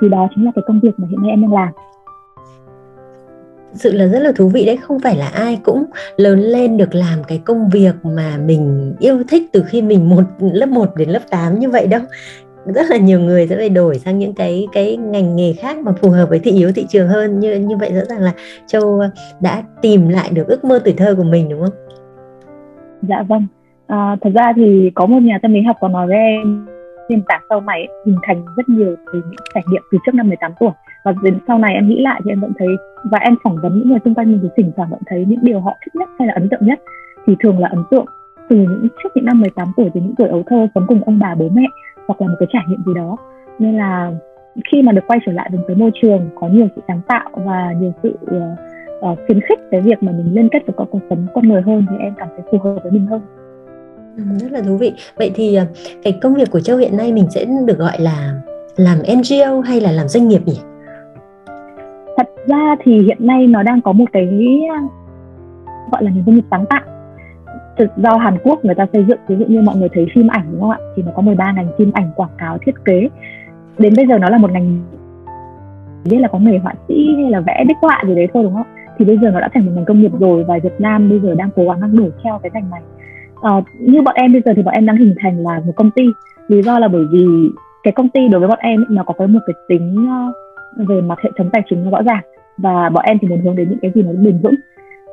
thì 0.00 0.08
đó 0.08 0.28
chính 0.34 0.44
là 0.44 0.50
cái 0.54 0.62
công 0.66 0.80
việc 0.80 0.90
mà 0.96 1.06
hiện 1.10 1.22
nay 1.22 1.30
em 1.30 1.42
đang 1.42 1.52
làm 1.52 1.68
sự 3.74 3.92
là 3.92 4.06
rất 4.06 4.18
là 4.18 4.32
thú 4.32 4.48
vị 4.48 4.66
đấy 4.66 4.76
không 4.76 5.00
phải 5.00 5.16
là 5.16 5.26
ai 5.26 5.60
cũng 5.64 5.84
lớn 6.16 6.40
lên 6.40 6.76
được 6.76 6.94
làm 6.94 7.24
cái 7.24 7.42
công 7.44 7.68
việc 7.68 7.94
mà 8.02 8.36
mình 8.44 8.94
yêu 8.98 9.22
thích 9.28 9.42
từ 9.52 9.64
khi 9.66 9.82
mình 9.82 10.08
một 10.08 10.22
lớp 10.40 10.68
1 10.68 10.96
đến 10.96 11.10
lớp 11.10 11.30
8 11.30 11.58
như 11.58 11.70
vậy 11.70 11.86
đâu 11.86 12.00
rất 12.64 12.90
là 12.90 12.96
nhiều 12.96 13.20
người 13.20 13.46
sẽ 13.46 13.56
phải 13.56 13.68
đổi 13.68 13.98
sang 13.98 14.18
những 14.18 14.34
cái 14.34 14.68
cái 14.72 14.96
ngành 14.96 15.36
nghề 15.36 15.52
khác 15.52 15.78
mà 15.78 15.92
phù 15.92 16.10
hợp 16.10 16.28
với 16.28 16.38
thị 16.38 16.52
hiếu 16.52 16.72
thị 16.74 16.86
trường 16.88 17.08
hơn 17.08 17.40
như 17.40 17.54
như 17.58 17.76
vậy 17.76 17.92
rõ 17.92 18.00
ràng 18.08 18.20
là 18.20 18.32
châu 18.66 19.02
đã 19.40 19.62
tìm 19.82 20.08
lại 20.08 20.30
được 20.30 20.48
ước 20.48 20.64
mơ 20.64 20.80
tuổi 20.84 20.94
thơ 20.96 21.14
của 21.14 21.24
mình 21.24 21.48
đúng 21.48 21.60
không? 21.60 21.74
Dạ 23.02 23.22
vâng. 23.28 23.46
À, 23.90 24.16
thật 24.20 24.30
ra 24.34 24.52
thì 24.56 24.90
có 24.94 25.06
một 25.06 25.22
nhà 25.22 25.38
tâm 25.42 25.52
lý 25.52 25.62
học 25.62 25.76
có 25.80 25.88
nói 25.88 26.06
với 26.06 26.16
em 26.16 26.66
nền 27.08 27.22
tảng 27.28 27.42
sau 27.48 27.60
này 27.60 27.88
hình 28.06 28.16
thành 28.22 28.44
rất 28.56 28.68
nhiều 28.68 28.96
từ 29.12 29.22
những 29.30 29.40
trải 29.54 29.62
nghiệm 29.70 29.82
từ 29.92 29.98
trước 30.06 30.14
năm 30.14 30.28
18 30.28 30.52
tuổi. 30.60 30.70
Và 31.04 31.12
đến 31.22 31.38
sau 31.46 31.58
này 31.58 31.74
em 31.74 31.88
nghĩ 31.88 32.00
lại 32.00 32.20
thì 32.24 32.32
em 32.32 32.40
vẫn 32.40 32.52
thấy 32.58 32.68
và 33.10 33.18
em 33.18 33.36
phỏng 33.44 33.56
vấn 33.62 33.78
những 33.78 33.88
người 33.88 33.98
xung 34.04 34.14
quanh 34.14 34.32
mình 34.32 34.40
thì 34.42 34.48
thỉnh 34.56 34.72
thoảng 34.76 34.90
vẫn 34.90 35.00
thấy 35.06 35.24
những 35.28 35.38
điều 35.42 35.60
họ 35.60 35.76
thích 35.84 35.94
nhất 35.94 36.08
hay 36.18 36.28
là 36.28 36.34
ấn 36.34 36.48
tượng 36.48 36.66
nhất 36.66 36.80
thì 37.26 37.36
thường 37.40 37.58
là 37.58 37.68
ấn 37.68 37.84
tượng 37.90 38.04
từ 38.48 38.56
những 38.56 38.88
trước 39.02 39.08
những 39.14 39.24
năm 39.24 39.40
18 39.40 39.72
tuổi 39.76 39.90
từ 39.94 40.00
những 40.00 40.14
tuổi 40.18 40.28
ấu 40.28 40.42
thơ 40.46 40.66
sống 40.74 40.84
cùng 40.88 41.04
ông 41.04 41.18
bà 41.18 41.34
bố 41.34 41.48
mẹ 41.52 41.66
hoặc 42.06 42.20
là 42.20 42.28
một 42.28 42.34
cái 42.38 42.48
trải 42.52 42.62
nghiệm 42.68 42.82
gì 42.86 42.94
đó. 42.94 43.16
Nên 43.58 43.76
là 43.76 44.12
khi 44.72 44.82
mà 44.82 44.92
được 44.92 45.04
quay 45.06 45.20
trở 45.26 45.32
lại 45.32 45.50
với 45.52 45.60
cái 45.68 45.76
môi 45.76 45.90
trường 46.02 46.30
có 46.40 46.48
nhiều 46.48 46.68
sự 46.76 46.82
sáng 46.88 47.00
tạo 47.08 47.30
và 47.34 47.72
nhiều 47.80 47.92
sự 48.02 48.18
uh, 48.22 49.12
uh, 49.12 49.18
khuyến 49.26 49.40
khích 49.40 49.60
cái 49.70 49.80
việc 49.80 50.02
mà 50.02 50.12
mình 50.12 50.34
liên 50.34 50.48
kết 50.48 50.62
với 50.66 50.86
cuộc 50.90 51.00
sống 51.10 51.26
con 51.34 51.48
người 51.48 51.62
hơn 51.62 51.86
thì 51.90 51.96
em 52.00 52.14
cảm 52.18 52.28
thấy 52.36 52.44
phù 52.50 52.58
hợp 52.58 52.80
với 52.82 52.92
mình 52.92 53.06
hơn 53.06 53.20
ừ, 54.16 54.22
rất 54.40 54.52
là 54.52 54.60
thú 54.60 54.76
vị. 54.76 54.92
Vậy 55.16 55.30
thì 55.34 55.54
ờ, 55.54 55.66
cái 56.02 56.18
công 56.22 56.34
việc 56.34 56.50
của 56.50 56.60
châu 56.60 56.76
hiện 56.76 56.96
nay 56.96 57.12
mình 57.12 57.26
sẽ 57.30 57.44
được 57.66 57.78
gọi 57.78 58.00
là 58.00 58.40
làm 58.76 58.98
NGO 58.98 59.60
hay 59.60 59.80
là 59.80 59.92
làm 59.92 60.08
doanh 60.08 60.28
nghiệp 60.28 60.42
nhỉ? 60.46 60.60
Thật 62.16 62.28
ra 62.46 62.76
thì 62.84 63.02
hiện 63.02 63.26
nay 63.26 63.46
nó 63.46 63.62
đang 63.62 63.80
có 63.82 63.92
một 63.92 64.04
cái 64.12 64.26
gọi 65.92 66.04
là 66.04 66.10
doanh 66.26 66.36
nghiệp 66.36 66.44
sáng 66.50 66.66
tạo. 66.66 66.82
Thực 67.78 67.90
do 67.96 68.16
Hàn 68.16 68.38
Quốc 68.44 68.64
người 68.64 68.74
ta 68.74 68.86
xây 68.92 69.04
dựng 69.08 69.18
ví 69.28 69.36
dụ 69.36 69.44
như 69.48 69.62
mọi 69.62 69.76
người 69.76 69.88
thấy 69.92 70.06
phim 70.14 70.28
ảnh 70.28 70.46
đúng 70.52 70.60
không 70.60 70.70
ạ? 70.70 70.78
Thì 70.96 71.02
nó 71.02 71.12
có 71.16 71.22
13 71.22 71.52
ngành 71.52 71.68
phim 71.78 71.90
ảnh 71.94 72.10
quảng 72.16 72.30
cáo 72.38 72.58
thiết 72.66 72.84
kế. 72.84 73.08
Đến 73.78 73.94
bây 73.96 74.06
giờ 74.06 74.18
nó 74.18 74.28
là 74.28 74.38
một 74.38 74.50
ngành 74.52 74.82
biết 76.04 76.18
là 76.18 76.28
có 76.28 76.38
nghề 76.38 76.58
họa 76.58 76.74
sĩ 76.88 77.14
hay 77.16 77.30
là 77.30 77.40
vẽ 77.40 77.64
bích 77.68 77.76
họa 77.80 78.02
gì 78.06 78.14
đấy 78.14 78.26
thôi 78.34 78.42
đúng 78.42 78.54
không 78.54 78.66
thì 78.98 79.04
bây 79.04 79.18
giờ 79.18 79.30
nó 79.30 79.40
đã 79.40 79.48
thành 79.54 79.66
một 79.66 79.72
ngành 79.74 79.84
công 79.84 80.00
nghiệp 80.00 80.12
rồi 80.20 80.44
và 80.44 80.58
Việt 80.62 80.74
Nam 80.80 81.08
bây 81.08 81.20
giờ 81.20 81.34
đang 81.34 81.50
cố 81.56 81.64
gắng 81.64 81.80
đang 81.80 81.96
đuổi 81.96 82.10
theo 82.24 82.38
cái 82.42 82.50
ngành 82.54 82.70
này. 82.70 82.82
Ờ, 83.42 83.62
như 83.78 84.02
bọn 84.02 84.14
em 84.14 84.32
bây 84.32 84.42
giờ 84.44 84.52
thì 84.56 84.62
bọn 84.62 84.74
em 84.74 84.86
đang 84.86 84.96
hình 84.96 85.14
thành 85.22 85.42
là 85.42 85.60
một 85.66 85.72
công 85.76 85.90
ty. 85.90 86.02
Lý 86.48 86.62
do 86.62 86.78
là 86.78 86.88
bởi 86.88 87.04
vì 87.10 87.26
cái 87.82 87.92
công 87.92 88.08
ty 88.08 88.28
đối 88.28 88.40
với 88.40 88.48
bọn 88.48 88.58
em 88.62 88.84
nó 88.88 89.02
có 89.02 89.14
cái 89.18 89.28
một 89.28 89.40
cái 89.46 89.54
tính 89.68 90.08
ờ, 90.76 90.84
về 90.84 91.00
mặt 91.00 91.18
hệ 91.24 91.30
thống 91.38 91.50
tài 91.52 91.62
chính 91.70 91.84
nó 91.84 91.90
rõ 91.90 92.02
ràng. 92.02 92.22
Và 92.58 92.88
bọn 92.88 93.04
em 93.04 93.18
thì 93.20 93.28
muốn 93.28 93.40
hướng 93.40 93.56
đến 93.56 93.70
những 93.70 93.78
cái 93.82 93.90
gì 93.94 94.02
nó 94.02 94.12
bền 94.12 94.40
vững. 94.42 94.54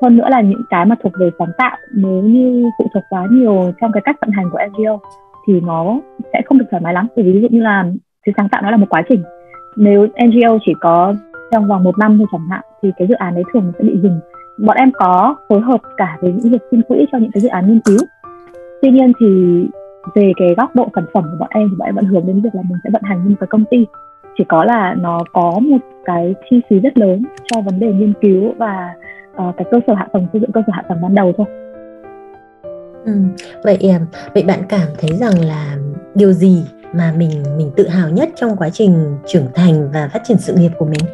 Hơn 0.02 0.18
nữa 0.18 0.28
là 0.30 0.42
những 0.42 0.62
cái 0.70 0.86
mà 0.86 0.96
thuộc 1.04 1.14
về 1.20 1.30
sáng 1.40 1.52
tạo, 1.58 1.78
nếu 1.94 2.22
như 2.22 2.70
phụ 2.80 2.88
thuộc 2.94 3.04
quá 3.10 3.28
nhiều 3.32 3.72
trong 3.82 3.92
cái 3.92 4.02
cách 4.06 4.16
vận 4.22 4.32
hành 4.32 4.50
của 4.52 4.60
NGO 4.68 5.00
thì 5.48 5.62
nó 5.62 6.00
sẽ 6.34 6.42
không 6.46 6.58
được 6.58 6.66
thoải 6.72 6.82
mái 6.82 6.94
lắm. 6.94 7.08
Bởi 7.16 7.26
vì 7.26 7.32
ví 7.32 7.42
dụ 7.42 7.48
như 7.52 7.62
là 7.62 7.86
cái 8.26 8.34
sáng 8.38 8.50
tạo 8.50 8.62
nó 8.62 8.72
là 8.72 8.78
một 8.78 8.86
quá 8.90 9.04
trình. 9.10 9.24
Nếu 9.76 10.08
NGO 10.26 10.58
chỉ 10.66 10.74
có 10.80 11.14
trong 11.52 11.68
vòng 11.68 11.84
một 11.84 11.98
năm 11.98 12.18
thôi 12.18 12.28
chẳng 12.32 12.48
hạn, 12.50 12.62
thì 12.82 12.92
cái 12.98 13.08
dự 13.08 13.16
án 13.16 13.36
đấy 13.36 13.44
thường 13.54 13.72
sẽ 13.78 13.84
bị 13.84 14.00
dừng. 14.04 14.20
Bọn 14.66 14.78
em 14.78 14.92
có 14.94 15.36
phối 15.50 15.62
hợp 15.62 15.82
cả 15.98 16.18
với 16.22 16.34
những 16.34 16.52
việc 16.52 16.62
xin 16.72 16.82
quỹ 16.82 17.06
cho 17.12 17.18
những 17.18 17.32
cái 17.32 17.42
dự 17.42 17.50
án 17.50 17.68
nghiên 17.68 17.80
cứu 17.80 17.98
tuy 18.82 18.92
nhiên 18.92 19.12
thì 19.20 19.28
về 20.16 20.32
cái 20.38 20.56
góc 20.58 20.76
độ 20.76 20.88
sản 20.96 21.06
phẩm 21.14 21.24
của 21.24 21.38
bọn 21.40 21.50
em 21.52 21.70
thì 21.70 21.76
bọn 21.78 21.86
em 21.86 21.96
vẫn 21.96 22.06
hướng 22.06 22.28
đến 22.28 22.42
việc 22.42 22.50
là 22.54 22.62
mình 22.70 22.78
sẽ 22.84 22.90
vận 22.94 23.02
hành 23.04 23.24
như 23.24 23.30
một 23.30 23.36
cái 23.40 23.48
công 23.48 23.66
ty 23.72 23.86
chỉ 24.38 24.44
có 24.50 24.64
là 24.64 24.96
nó 25.00 25.24
có 25.34 25.60
một 25.60 25.78
cái 26.06 26.36
chi 26.50 26.62
phí 26.70 26.80
rất 26.80 26.98
lớn 26.98 27.24
cho 27.46 27.62
vấn 27.62 27.80
đề 27.80 27.94
nghiên 27.94 28.14
cứu 28.22 28.54
và 28.58 28.94
uh, 29.32 29.56
cái 29.58 29.68
cơ 29.72 29.80
sở 29.88 29.94
hạ 29.94 30.08
tầng 30.14 30.28
xây 30.34 30.42
dựng 30.42 30.52
cơ 30.52 30.62
sở 30.68 30.74
hạ 30.76 30.84
tầng 30.90 31.02
ban 31.02 31.16
đầu 31.16 31.34
thôi 31.38 31.48
ừ. 33.06 33.14
vậy 33.64 33.78
ờ, 33.82 34.00
vậy 34.34 34.44
bạn 34.44 34.60
cảm 34.70 34.88
thấy 34.98 35.18
rằng 35.18 35.40
là 35.40 35.78
điều 36.16 36.32
gì 36.34 36.66
mà 36.94 37.14
mình 37.18 37.44
mình 37.58 37.72
tự 37.76 37.88
hào 37.88 38.10
nhất 38.10 38.30
trong 38.36 38.56
quá 38.58 38.70
trình 38.70 39.18
trưởng 39.26 39.48
thành 39.56 39.90
và 39.94 40.10
phát 40.14 40.20
triển 40.24 40.38
sự 40.38 40.54
nghiệp 40.54 40.72
của 40.78 40.86
mình 40.86 41.06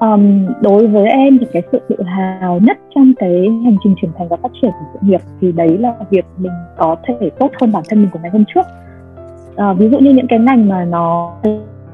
um, 0.00 0.46
đối 0.62 0.86
với 0.86 1.08
em 1.08 1.38
thì 1.38 1.46
cái 1.52 1.62
sự 1.72 1.80
tự 1.88 2.02
hào 2.02 2.58
nhất 2.62 2.78
trong 2.94 3.12
cái 3.18 3.48
hành 3.64 3.76
trình 3.84 3.94
trưởng 4.02 4.12
thành 4.18 4.28
và 4.28 4.36
phát 4.42 4.52
triển 4.62 4.70
của 4.70 4.86
sự 4.92 4.98
nghiệp 5.02 5.20
thì 5.40 5.52
đấy 5.52 5.78
là 5.78 5.94
việc 6.10 6.24
mình 6.38 6.52
có 6.78 6.96
thể 7.04 7.30
tốt 7.38 7.50
hơn 7.60 7.72
bản 7.72 7.82
thân 7.88 8.00
mình 8.00 8.10
của 8.12 8.18
ngày 8.22 8.30
hôm 8.30 8.44
trước. 8.54 8.66
Uh, 9.70 9.78
ví 9.78 9.88
dụ 9.88 9.98
như 9.98 10.10
những 10.10 10.26
cái 10.26 10.38
ngành 10.38 10.68
mà 10.68 10.84
nó 10.84 11.32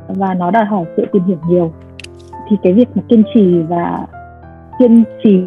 và 0.08 0.35
nó 0.35 0.50
đòi 0.50 0.64
hỏi 0.64 0.85
sự 0.97 1.06
tìm 1.12 1.23
hiểu 1.23 1.38
nhiều 1.49 1.73
thì 2.49 2.56
cái 2.62 2.73
việc 2.73 2.88
mà 2.94 3.03
kiên 3.08 3.23
trì 3.35 3.62
và 3.62 4.06
kiên 4.79 5.05
trì 5.25 5.41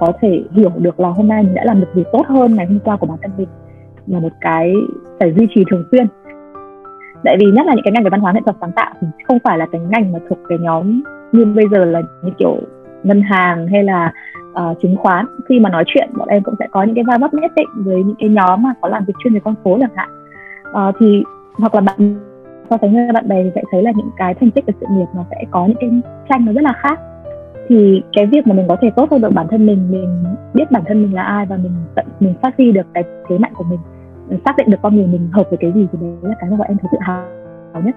có 0.00 0.12
thể 0.20 0.42
hiểu 0.52 0.70
được 0.78 1.00
là 1.00 1.08
hôm 1.08 1.28
nay 1.28 1.42
mình 1.42 1.54
đã 1.54 1.64
làm 1.64 1.80
được 1.80 1.88
gì 1.94 2.02
tốt 2.12 2.26
hơn 2.26 2.54
ngày 2.54 2.66
hôm 2.66 2.78
qua 2.84 2.96
của 2.96 3.06
bản 3.06 3.18
thân 3.22 3.30
mình 3.38 3.48
là 4.06 4.20
một 4.20 4.32
cái 4.40 4.72
phải 5.20 5.32
duy 5.32 5.46
trì 5.54 5.64
thường 5.70 5.84
xuyên. 5.90 6.06
Tại 7.24 7.36
vì 7.40 7.46
nhất 7.46 7.66
là 7.66 7.74
những 7.74 7.84
cái 7.84 7.92
ngành 7.92 8.04
về 8.04 8.10
văn 8.10 8.20
hóa 8.20 8.32
nghệ 8.32 8.40
thuật 8.44 8.56
sáng 8.60 8.72
tạo 8.72 8.92
thì 9.00 9.06
không 9.24 9.38
phải 9.44 9.58
là 9.58 9.66
cái 9.72 9.80
ngành 9.80 10.12
mà 10.12 10.18
thuộc 10.28 10.38
cái 10.48 10.58
nhóm 10.58 11.02
như 11.32 11.44
bây 11.44 11.64
giờ 11.70 11.84
là 11.84 12.02
như 12.22 12.30
kiểu 12.38 12.56
ngân 13.02 13.22
hàng 13.22 13.66
hay 13.66 13.84
là 13.84 14.12
uh, 14.50 14.80
chứng 14.82 14.96
khoán 14.96 15.26
khi 15.48 15.60
mà 15.60 15.70
nói 15.70 15.84
chuyện 15.86 16.08
bọn 16.18 16.28
em 16.28 16.42
cũng 16.42 16.54
sẽ 16.58 16.66
có 16.70 16.82
những 16.82 16.94
cái 16.94 17.04
va 17.04 17.18
vấp 17.20 17.34
nhất 17.34 17.52
định 17.56 17.68
với 17.76 18.04
những 18.04 18.16
cái 18.18 18.28
nhóm 18.28 18.62
mà 18.62 18.74
có 18.80 18.88
làm 18.88 19.04
việc 19.04 19.14
chuyên 19.24 19.34
về 19.34 19.40
con 19.44 19.54
số 19.64 19.78
chẳng 19.80 19.96
hạn. 19.96 20.08
Uh, 20.70 20.94
thì 21.00 21.22
hoặc 21.58 21.74
là 21.74 21.80
bạn 21.80 22.14
so 22.70 22.76
sánh 22.80 22.94
với 22.94 23.12
bạn 23.14 23.28
bè 23.28 23.42
thì 23.44 23.50
sẽ 23.54 23.62
thấy 23.70 23.82
là 23.82 23.92
những 23.96 24.10
cái 24.16 24.34
thành 24.34 24.50
tích 24.50 24.66
của 24.66 24.72
sự 24.80 24.86
nghiệp 24.90 25.06
nó 25.14 25.24
sẽ 25.30 25.44
có 25.50 25.66
những 25.66 25.76
cái 25.80 25.90
tranh 26.28 26.44
nó 26.44 26.52
rất 26.52 26.64
là 26.64 26.72
khác. 26.72 27.00
Thì 27.68 28.02
cái 28.12 28.26
việc 28.26 28.46
mà 28.46 28.54
mình 28.54 28.66
có 28.68 28.76
thể 28.80 28.90
tốt 28.96 29.10
hơn 29.10 29.20
được 29.20 29.32
bản 29.34 29.46
thân 29.50 29.66
mình 29.66 29.90
mình 29.90 30.24
biết 30.54 30.70
bản 30.70 30.82
thân 30.86 31.02
mình 31.02 31.14
là 31.14 31.22
ai 31.22 31.46
và 31.46 31.56
mình 31.56 31.72
tận 31.94 32.06
mình 32.20 32.34
phát 32.42 32.54
huy 32.58 32.72
được 32.72 32.86
cái 32.94 33.04
thế 33.28 33.38
mạnh 33.38 33.52
của 33.54 33.64
mình, 33.64 33.78
mình 34.28 34.40
xác 34.44 34.56
định 34.56 34.70
được 34.70 34.78
con 34.82 34.96
người 34.96 35.06
mình 35.06 35.28
hợp 35.32 35.46
với 35.50 35.56
cái 35.56 35.72
gì 35.72 35.86
thì 35.92 35.98
đấy 36.00 36.10
là 36.22 36.34
cái 36.40 36.50
mà 36.50 36.56
bọn 36.56 36.68
em 36.68 36.78
thấy 36.78 36.88
tự 36.92 36.98
hào 37.00 37.24
nhất 37.84 37.96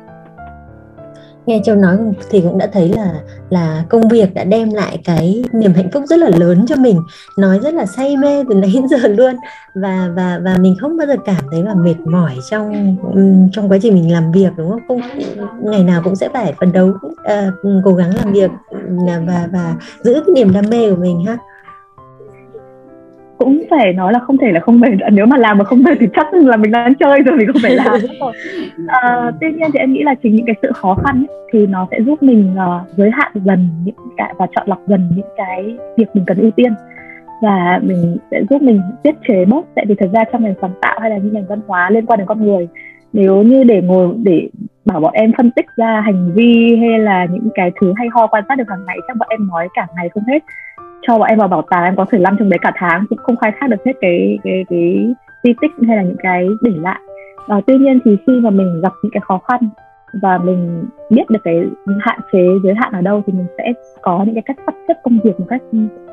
nghe 1.46 1.62
châu 1.64 1.76
nói 1.76 1.98
thì 2.30 2.42
cũng 2.42 2.58
đã 2.58 2.68
thấy 2.74 2.90
là 2.90 3.14
là 3.50 3.84
công 3.90 4.08
việc 4.08 4.34
đã 4.34 4.44
đem 4.44 4.74
lại 4.74 5.00
cái 5.06 5.44
niềm 5.54 5.74
hạnh 5.74 5.92
phúc 5.92 6.04
rất 6.08 6.20
là 6.20 6.30
lớn 6.38 6.66
cho 6.68 6.76
mình. 6.76 7.02
Nói 7.38 7.60
rất 7.60 7.74
là 7.74 7.86
say 7.86 8.18
mê 8.18 8.44
từ 8.50 8.56
nãy 8.56 8.72
đến 8.74 8.88
giờ 8.88 9.08
luôn. 9.08 9.36
Và 9.76 10.10
và 10.16 10.40
và 10.44 10.58
mình 10.58 10.76
không 10.82 10.98
bao 10.98 11.08
giờ 11.08 11.16
cảm 11.26 11.44
thấy 11.52 11.64
là 11.64 11.74
mệt 11.76 11.96
mỏi 12.06 12.38
trong 12.50 12.98
trong 13.54 13.72
quá 13.72 13.78
trình 13.82 13.94
mình 13.94 14.12
làm 14.12 14.32
việc 14.32 14.50
đúng 14.58 14.70
không? 14.70 14.82
Không 14.88 15.02
ngày 15.64 15.84
nào 15.84 16.02
cũng 16.04 16.16
sẽ 16.16 16.30
phải 16.34 16.54
phấn 16.60 16.72
đấu 16.72 16.90
uh, 16.90 17.84
cố 17.84 17.94
gắng 17.94 18.16
làm 18.16 18.34
việc 18.34 18.52
và 19.28 19.48
và 19.52 19.76
giữ 20.04 20.14
cái 20.14 20.34
niềm 20.36 20.54
đam 20.54 20.66
mê 20.70 20.90
của 20.90 21.02
mình 21.02 21.26
ha 21.26 21.38
cũng 23.44 23.64
phải 23.70 23.94
nói 23.94 24.14
là 24.14 24.20
không 24.20 24.38
thể 24.38 24.52
là 24.52 24.60
không 24.60 24.80
mệt 24.80 24.90
nếu 25.12 25.26
mà 25.26 25.38
làm 25.38 25.58
mà 25.58 25.64
không 25.64 25.84
mệt 25.84 25.98
thì 26.00 26.08
chắc 26.16 26.34
là 26.34 26.58
mình 26.58 26.72
đang 26.72 26.96
chơi 26.96 27.22
rồi 27.22 27.38
mình 27.38 27.48
không 27.48 27.62
phải 27.62 27.76
làm 27.76 28.00
à, 28.88 29.32
tuy 29.42 29.48
nhiên 29.52 29.70
thì 29.74 29.80
em 29.80 29.94
nghĩ 29.94 30.04
là 30.04 30.16
chính 30.24 30.36
những 30.36 30.46
cái 30.46 30.56
sự 30.62 30.72
khó 30.72 30.96
khăn 31.06 31.26
ấy, 31.30 31.38
thì 31.54 31.68
nó 31.68 31.88
sẽ 31.92 31.98
giúp 32.06 32.24
mình 32.24 32.56
uh, 32.56 32.98
giới 32.98 33.12
hạn 33.14 33.32
dần 33.46 33.70
những 33.86 33.96
cái 34.18 34.34
và 34.38 34.48
chọn 34.56 34.68
lọc 34.68 34.88
dần 34.88 35.12
những 35.16 35.28
cái 35.38 35.78
việc 35.98 36.06
mình 36.14 36.24
cần 36.28 36.38
ưu 36.38 36.52
tiên. 36.52 36.74
Và 37.42 37.80
mình 37.84 38.18
sẽ 38.32 38.44
giúp 38.50 38.62
mình 38.62 38.82
tiết 39.04 39.16
chế 39.28 39.46
bớt. 39.46 39.66
Tại 39.76 39.86
vì 39.88 39.96
thật 40.00 40.10
ra 40.14 40.24
trong 40.32 40.44
ngành 40.44 40.54
sáng 40.62 40.74
tạo 40.82 41.00
hay 41.00 41.10
là 41.10 41.18
những 41.18 41.34
ngành 41.34 41.48
văn 41.48 41.60
hóa 41.68 41.90
liên 41.90 42.06
quan 42.06 42.20
đến 42.20 42.28
con 42.28 42.46
người 42.46 42.68
nếu 43.14 43.42
như 43.42 43.64
để 43.64 43.82
ngồi 43.82 44.10
để 44.24 44.50
bảo 44.86 45.00
bọn 45.00 45.14
em 45.14 45.32
phân 45.38 45.52
tích 45.52 45.66
ra 45.76 46.02
hành 46.02 46.32
vi 46.36 46.78
hay 46.82 47.00
là 47.00 47.26
những 47.26 47.50
cái 47.54 47.72
thứ 47.82 47.94
hay 47.98 48.08
ho 48.14 48.28
quan 48.28 48.44
sát 48.50 48.58
được 48.58 48.70
hàng 48.70 48.86
ngày 48.88 48.98
chắc 49.08 49.18
bọn 49.18 49.30
em 49.30 49.48
nói 49.48 49.68
cả 49.74 49.88
ngày 49.96 50.10
không 50.10 50.24
hết 50.24 50.44
cho 51.08 51.18
bọn 51.18 51.30
em 51.30 51.40
vào 51.40 51.48
bảo 51.48 51.62
tàng 51.70 51.84
em 51.84 51.96
có 51.96 52.06
thể 52.12 52.20
lăn 52.20 52.36
trong 52.40 52.50
đấy 52.50 52.60
cả 52.62 52.72
tháng 52.76 53.06
cũng 53.10 53.18
không 53.18 53.36
khai 53.36 53.52
thác 53.60 53.70
được 53.70 53.86
hết 53.86 53.94
cái 54.02 54.40
cái 54.44 54.66
cái 54.70 55.14
di 55.44 55.54
tích 55.62 55.72
hay 55.88 55.98
là 55.98 56.04
những 56.04 56.18
cái 56.24 56.48
để 56.62 56.72
lại. 56.76 57.00
À, 57.48 57.62
tuy 57.68 57.78
nhiên 57.78 58.00
thì 58.06 58.18
khi 58.28 58.40
mà 58.40 58.50
mình 58.50 58.82
gặp 58.82 58.94
những 59.04 59.12
cái 59.12 59.22
khó 59.22 59.40
khăn 59.48 59.70
và 60.22 60.38
mình 60.38 60.86
biết 61.10 61.30
được 61.30 61.40
cái 61.44 61.64
hạn 62.00 62.20
chế 62.32 62.48
giới 62.64 62.74
hạn 62.76 62.94
ở 62.94 63.02
đâu 63.02 63.22
thì 63.28 63.34
mình 63.34 63.46
sẽ 63.58 63.74
có 64.02 64.24
những 64.26 64.36
cái 64.36 64.44
cách 64.46 64.58
sắp 64.66 64.76
xếp 64.88 64.94
công 65.04 65.20
việc 65.24 65.40
một 65.40 65.46
cách 65.50 65.62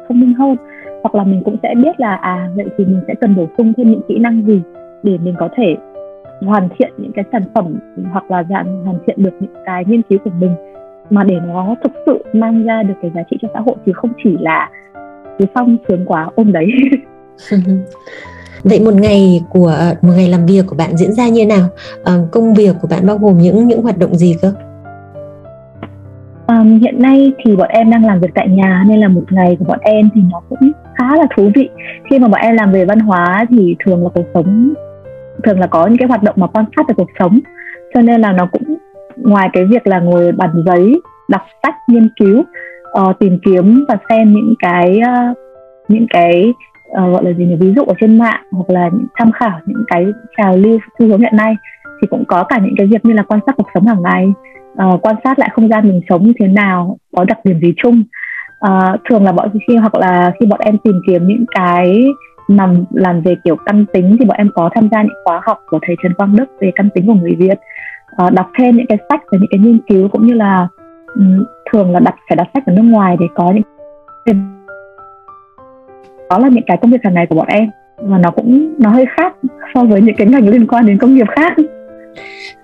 thông 0.08 0.20
minh 0.20 0.34
hơn. 0.34 0.56
Hoặc 1.02 1.14
là 1.14 1.24
mình 1.24 1.42
cũng 1.44 1.56
sẽ 1.62 1.74
biết 1.74 2.00
là 2.00 2.14
à 2.14 2.48
vậy 2.56 2.66
thì 2.78 2.84
mình 2.84 3.00
sẽ 3.06 3.14
cần 3.14 3.36
bổ 3.36 3.46
sung 3.58 3.72
thêm 3.76 3.86
những 3.90 4.00
kỹ 4.08 4.18
năng 4.18 4.42
gì 4.46 4.62
để 5.02 5.18
mình 5.18 5.34
có 5.38 5.48
thể 5.56 5.76
hoàn 6.46 6.68
thiện 6.78 6.92
những 6.98 7.12
cái 7.12 7.24
sản 7.32 7.42
phẩm 7.54 7.74
hoặc 8.12 8.30
là 8.30 8.44
dạng 8.50 8.84
hoàn 8.84 8.98
thiện 9.06 9.22
được 9.22 9.34
những 9.40 9.54
cái 9.66 9.84
nghiên 9.84 10.02
cứu 10.02 10.18
của 10.24 10.30
mình 10.38 10.50
mà 11.10 11.24
để 11.24 11.36
nó 11.46 11.74
thực 11.82 11.92
sự 12.06 12.24
mang 12.32 12.64
ra 12.64 12.82
được 12.82 12.94
cái 13.02 13.10
giá 13.14 13.22
trị 13.30 13.36
cho 13.42 13.48
xã 13.54 13.60
hội 13.60 13.74
thì 13.86 13.92
không 13.92 14.12
chỉ 14.24 14.36
là 14.40 14.70
cứ 15.38 15.44
xong 15.54 15.76
sướng 15.88 16.06
quá 16.06 16.30
ôm 16.34 16.52
đấy 16.52 16.70
Vậy 18.64 18.80
một 18.80 18.94
ngày 18.94 19.40
của 19.50 19.74
một 20.02 20.12
ngày 20.16 20.28
làm 20.28 20.46
việc 20.46 20.66
của 20.66 20.76
bạn 20.76 20.96
diễn 20.96 21.12
ra 21.12 21.28
như 21.28 21.46
nào? 21.46 21.68
À, 22.04 22.12
công 22.32 22.54
việc 22.54 22.76
của 22.82 22.88
bạn 22.90 23.06
bao 23.06 23.18
gồm 23.18 23.38
những 23.38 23.68
những 23.68 23.82
hoạt 23.82 23.98
động 23.98 24.14
gì 24.14 24.36
cơ? 24.42 24.52
Um, 26.46 26.80
hiện 26.80 27.02
nay 27.02 27.32
thì 27.44 27.56
bọn 27.56 27.68
em 27.68 27.90
đang 27.90 28.06
làm 28.06 28.20
việc 28.20 28.30
tại 28.34 28.48
nhà 28.48 28.84
nên 28.88 29.00
là 29.00 29.08
một 29.08 29.32
ngày 29.32 29.56
của 29.58 29.64
bọn 29.64 29.78
em 29.82 30.08
thì 30.14 30.20
nó 30.32 30.40
cũng 30.48 30.72
khá 30.98 31.16
là 31.16 31.26
thú 31.36 31.50
vị. 31.54 31.68
Khi 32.10 32.18
mà 32.18 32.28
bọn 32.28 32.40
em 32.40 32.56
làm 32.56 32.72
về 32.72 32.84
văn 32.84 33.00
hóa 33.00 33.46
thì 33.50 33.76
thường 33.84 34.04
là 34.04 34.10
cuộc 34.14 34.24
sống 34.34 34.74
thường 35.44 35.60
là 35.60 35.66
có 35.66 35.86
những 35.86 35.98
cái 35.98 36.08
hoạt 36.08 36.22
động 36.22 36.34
mà 36.38 36.46
quan 36.46 36.64
sát 36.76 36.82
về 36.88 36.94
cuộc 36.96 37.10
sống 37.18 37.38
cho 37.94 38.00
nên 38.00 38.20
là 38.20 38.32
nó 38.32 38.48
cũng 38.52 38.77
ngoài 39.22 39.48
cái 39.52 39.64
việc 39.64 39.86
là 39.86 39.98
ngồi 39.98 40.32
bàn 40.32 40.50
giấy 40.66 41.00
đọc 41.28 41.42
sách 41.62 41.74
nghiên 41.88 42.08
cứu 42.20 42.44
uh, 43.00 43.18
tìm 43.18 43.38
kiếm 43.44 43.84
và 43.88 43.96
xem 44.08 44.32
những 44.32 44.54
cái 44.58 45.00
uh, 45.00 45.38
những 45.88 46.06
cái 46.10 46.54
uh, 46.90 47.12
gọi 47.12 47.24
là 47.24 47.32
gì 47.32 47.44
nhỉ 47.44 47.56
ví 47.60 47.72
dụ 47.76 47.82
ở 47.82 47.94
trên 48.00 48.18
mạng 48.18 48.42
hoặc 48.52 48.70
là 48.70 48.90
tham 49.14 49.32
khảo 49.32 49.60
những 49.66 49.84
cái 49.88 50.06
trào 50.36 50.56
lưu 50.56 50.78
xu 50.98 51.06
hướng 51.06 51.20
hiện 51.20 51.36
nay 51.36 51.56
thì 52.02 52.08
cũng 52.10 52.24
có 52.24 52.44
cả 52.44 52.58
những 52.58 52.74
cái 52.76 52.86
việc 52.86 53.04
như 53.04 53.14
là 53.14 53.22
quan 53.22 53.40
sát 53.46 53.56
cuộc 53.56 53.68
sống 53.74 53.86
hàng 53.86 54.02
ngày. 54.02 54.32
Uh, 54.84 55.06
quan 55.06 55.16
sát 55.24 55.38
lại 55.38 55.48
không 55.52 55.68
gian 55.68 55.88
mình 55.88 56.00
sống 56.08 56.26
như 56.26 56.32
thế 56.40 56.46
nào 56.46 56.98
có 57.16 57.24
đặc 57.24 57.38
điểm 57.44 57.60
gì 57.60 57.74
chung. 57.76 58.02
Uh, 58.66 59.00
thường 59.10 59.24
là 59.24 59.32
bọn 59.32 59.48
khi 59.68 59.76
hoặc 59.76 59.94
là 59.94 60.32
khi 60.40 60.46
bọn 60.46 60.60
em 60.60 60.78
tìm 60.78 60.94
kiếm 61.06 61.26
những 61.26 61.44
cái 61.54 62.06
mà 62.48 62.74
làm 62.90 63.20
về 63.20 63.34
kiểu 63.44 63.56
căn 63.66 63.84
tính 63.92 64.16
thì 64.18 64.24
bọn 64.24 64.36
em 64.36 64.50
có 64.54 64.70
tham 64.74 64.88
gia 64.92 65.02
những 65.02 65.14
khóa 65.24 65.40
học 65.44 65.58
của 65.70 65.78
thầy 65.86 65.96
Trần 66.02 66.14
Quang 66.14 66.36
Đức 66.36 66.44
về 66.60 66.70
căn 66.74 66.90
tính 66.94 67.06
của 67.06 67.14
người 67.14 67.34
Việt 67.38 67.58
uh, 68.26 68.32
đọc 68.32 68.46
thêm 68.58 68.76
những 68.76 68.86
cái 68.86 68.98
sách 69.08 69.20
và 69.30 69.38
những 69.38 69.50
cái 69.50 69.58
nghiên 69.58 69.78
cứu 69.88 70.08
cũng 70.08 70.26
như 70.26 70.34
là 70.34 70.68
um, 71.14 71.44
thường 71.72 71.92
là 71.92 72.00
đặt 72.00 72.14
phải 72.28 72.36
đặt 72.36 72.48
sách 72.54 72.62
ở 72.66 72.72
nước 72.72 72.82
ngoài 72.82 73.16
để 73.20 73.26
có 73.34 73.52
những 73.52 73.64
đó 76.30 76.38
là 76.38 76.48
những 76.48 76.64
cái 76.66 76.76
công 76.82 76.90
việc 76.90 77.00
hàng 77.04 77.14
ngày 77.14 77.26
của 77.26 77.34
bọn 77.34 77.46
em 77.46 77.70
và 77.96 78.18
nó 78.18 78.30
cũng 78.30 78.74
nó 78.78 78.90
hơi 78.90 79.04
khác 79.16 79.36
so 79.74 79.84
với 79.84 80.00
những 80.00 80.16
cái 80.18 80.26
ngành 80.26 80.48
liên 80.48 80.66
quan 80.66 80.86
đến 80.86 80.98
công 80.98 81.14
nghiệp 81.14 81.26
khác. 81.36 81.52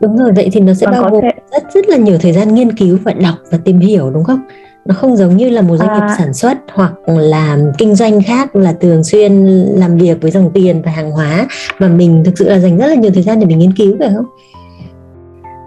Đúng 0.01 0.19
rồi 0.19 0.33
vậy 0.37 0.49
thì 0.53 0.61
nó 0.61 0.75
sẽ 0.75 0.87
bao 0.87 1.11
gồm 1.11 1.23
thể... 1.23 1.31
rất 1.53 1.63
rất 1.75 1.89
là 1.89 1.97
nhiều 1.97 2.19
thời 2.21 2.33
gian 2.33 2.55
nghiên 2.55 2.73
cứu 2.73 2.99
và 3.05 3.13
đọc 3.13 3.35
và 3.51 3.59
tìm 3.65 3.79
hiểu 3.79 4.11
đúng 4.15 4.25
không? 4.25 4.41
Nó 4.85 4.95
không 4.95 5.17
giống 5.17 5.37
như 5.37 5.51
là 5.51 5.63
một 5.63 5.77
doanh 5.77 5.93
nghiệp 5.95 6.07
à... 6.09 6.15
sản 6.19 6.35
xuất 6.35 6.59
hoặc 6.73 6.93
là 7.07 7.59
kinh 7.79 7.95
doanh 7.95 8.23
khác 8.23 8.57
là 8.57 8.75
thường 8.81 9.05
xuyên 9.05 9.47
làm 9.77 9.97
việc 9.97 10.23
với 10.23 10.31
dòng 10.31 10.51
tiền 10.55 10.83
và 10.85 10.91
hàng 10.91 11.11
hóa 11.11 11.47
mà 11.79 11.89
mình 11.89 12.23
thực 12.25 12.39
sự 12.39 12.49
là 12.49 12.59
dành 12.59 12.79
rất 12.79 12.87
là 12.87 12.95
nhiều 12.95 13.11
thời 13.15 13.23
gian 13.23 13.41
để 13.41 13.47
mình 13.47 13.59
nghiên 13.59 13.73
cứu 13.73 13.97
phải 13.99 14.11
không 14.15 14.27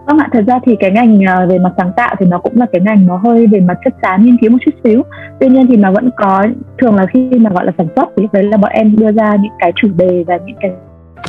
Vâng 0.08 0.18
ạ, 0.18 0.30
thật 0.32 0.44
ra 0.48 0.60
thì 0.66 0.76
cái 0.76 0.92
ngành 0.92 1.22
ờ, 1.26 1.48
về 1.48 1.60
mặt 1.60 1.74
sáng 1.78 1.92
tạo 1.96 2.16
thì 2.20 2.26
nó 2.26 2.40
cũng 2.40 2.58
là 2.58 2.66
cái 2.72 2.82
ngành 2.82 3.08
nó 3.08 3.18
hơi 3.18 3.48
về 3.48 3.60
mặt 3.60 3.78
chất 3.86 3.94
xám 4.02 4.24
nghiên 4.24 4.38
cứu 4.38 4.52
một 4.52 4.58
chút 4.66 4.72
xíu. 4.84 5.02
Tuy 5.40 5.50
nhiên 5.50 5.68
thì 5.68 5.78
nó 5.78 5.92
vẫn 5.92 6.10
có 6.18 6.46
thường 6.78 6.96
là 6.96 7.06
khi 7.06 7.30
mà 7.40 7.50
gọi 7.50 7.66
là 7.66 7.72
sản 7.78 7.88
xuất 7.96 8.10
thì 8.16 8.24
lúc 8.24 8.34
đấy 8.34 8.44
là 8.44 8.58
bọn 8.58 8.72
em 8.72 8.96
đưa 8.96 9.12
ra 9.12 9.36
những 9.36 9.52
cái 9.60 9.72
chủ 9.76 9.88
đề 9.98 10.24
và 10.28 10.38
những 10.46 10.58
cái 10.62 10.72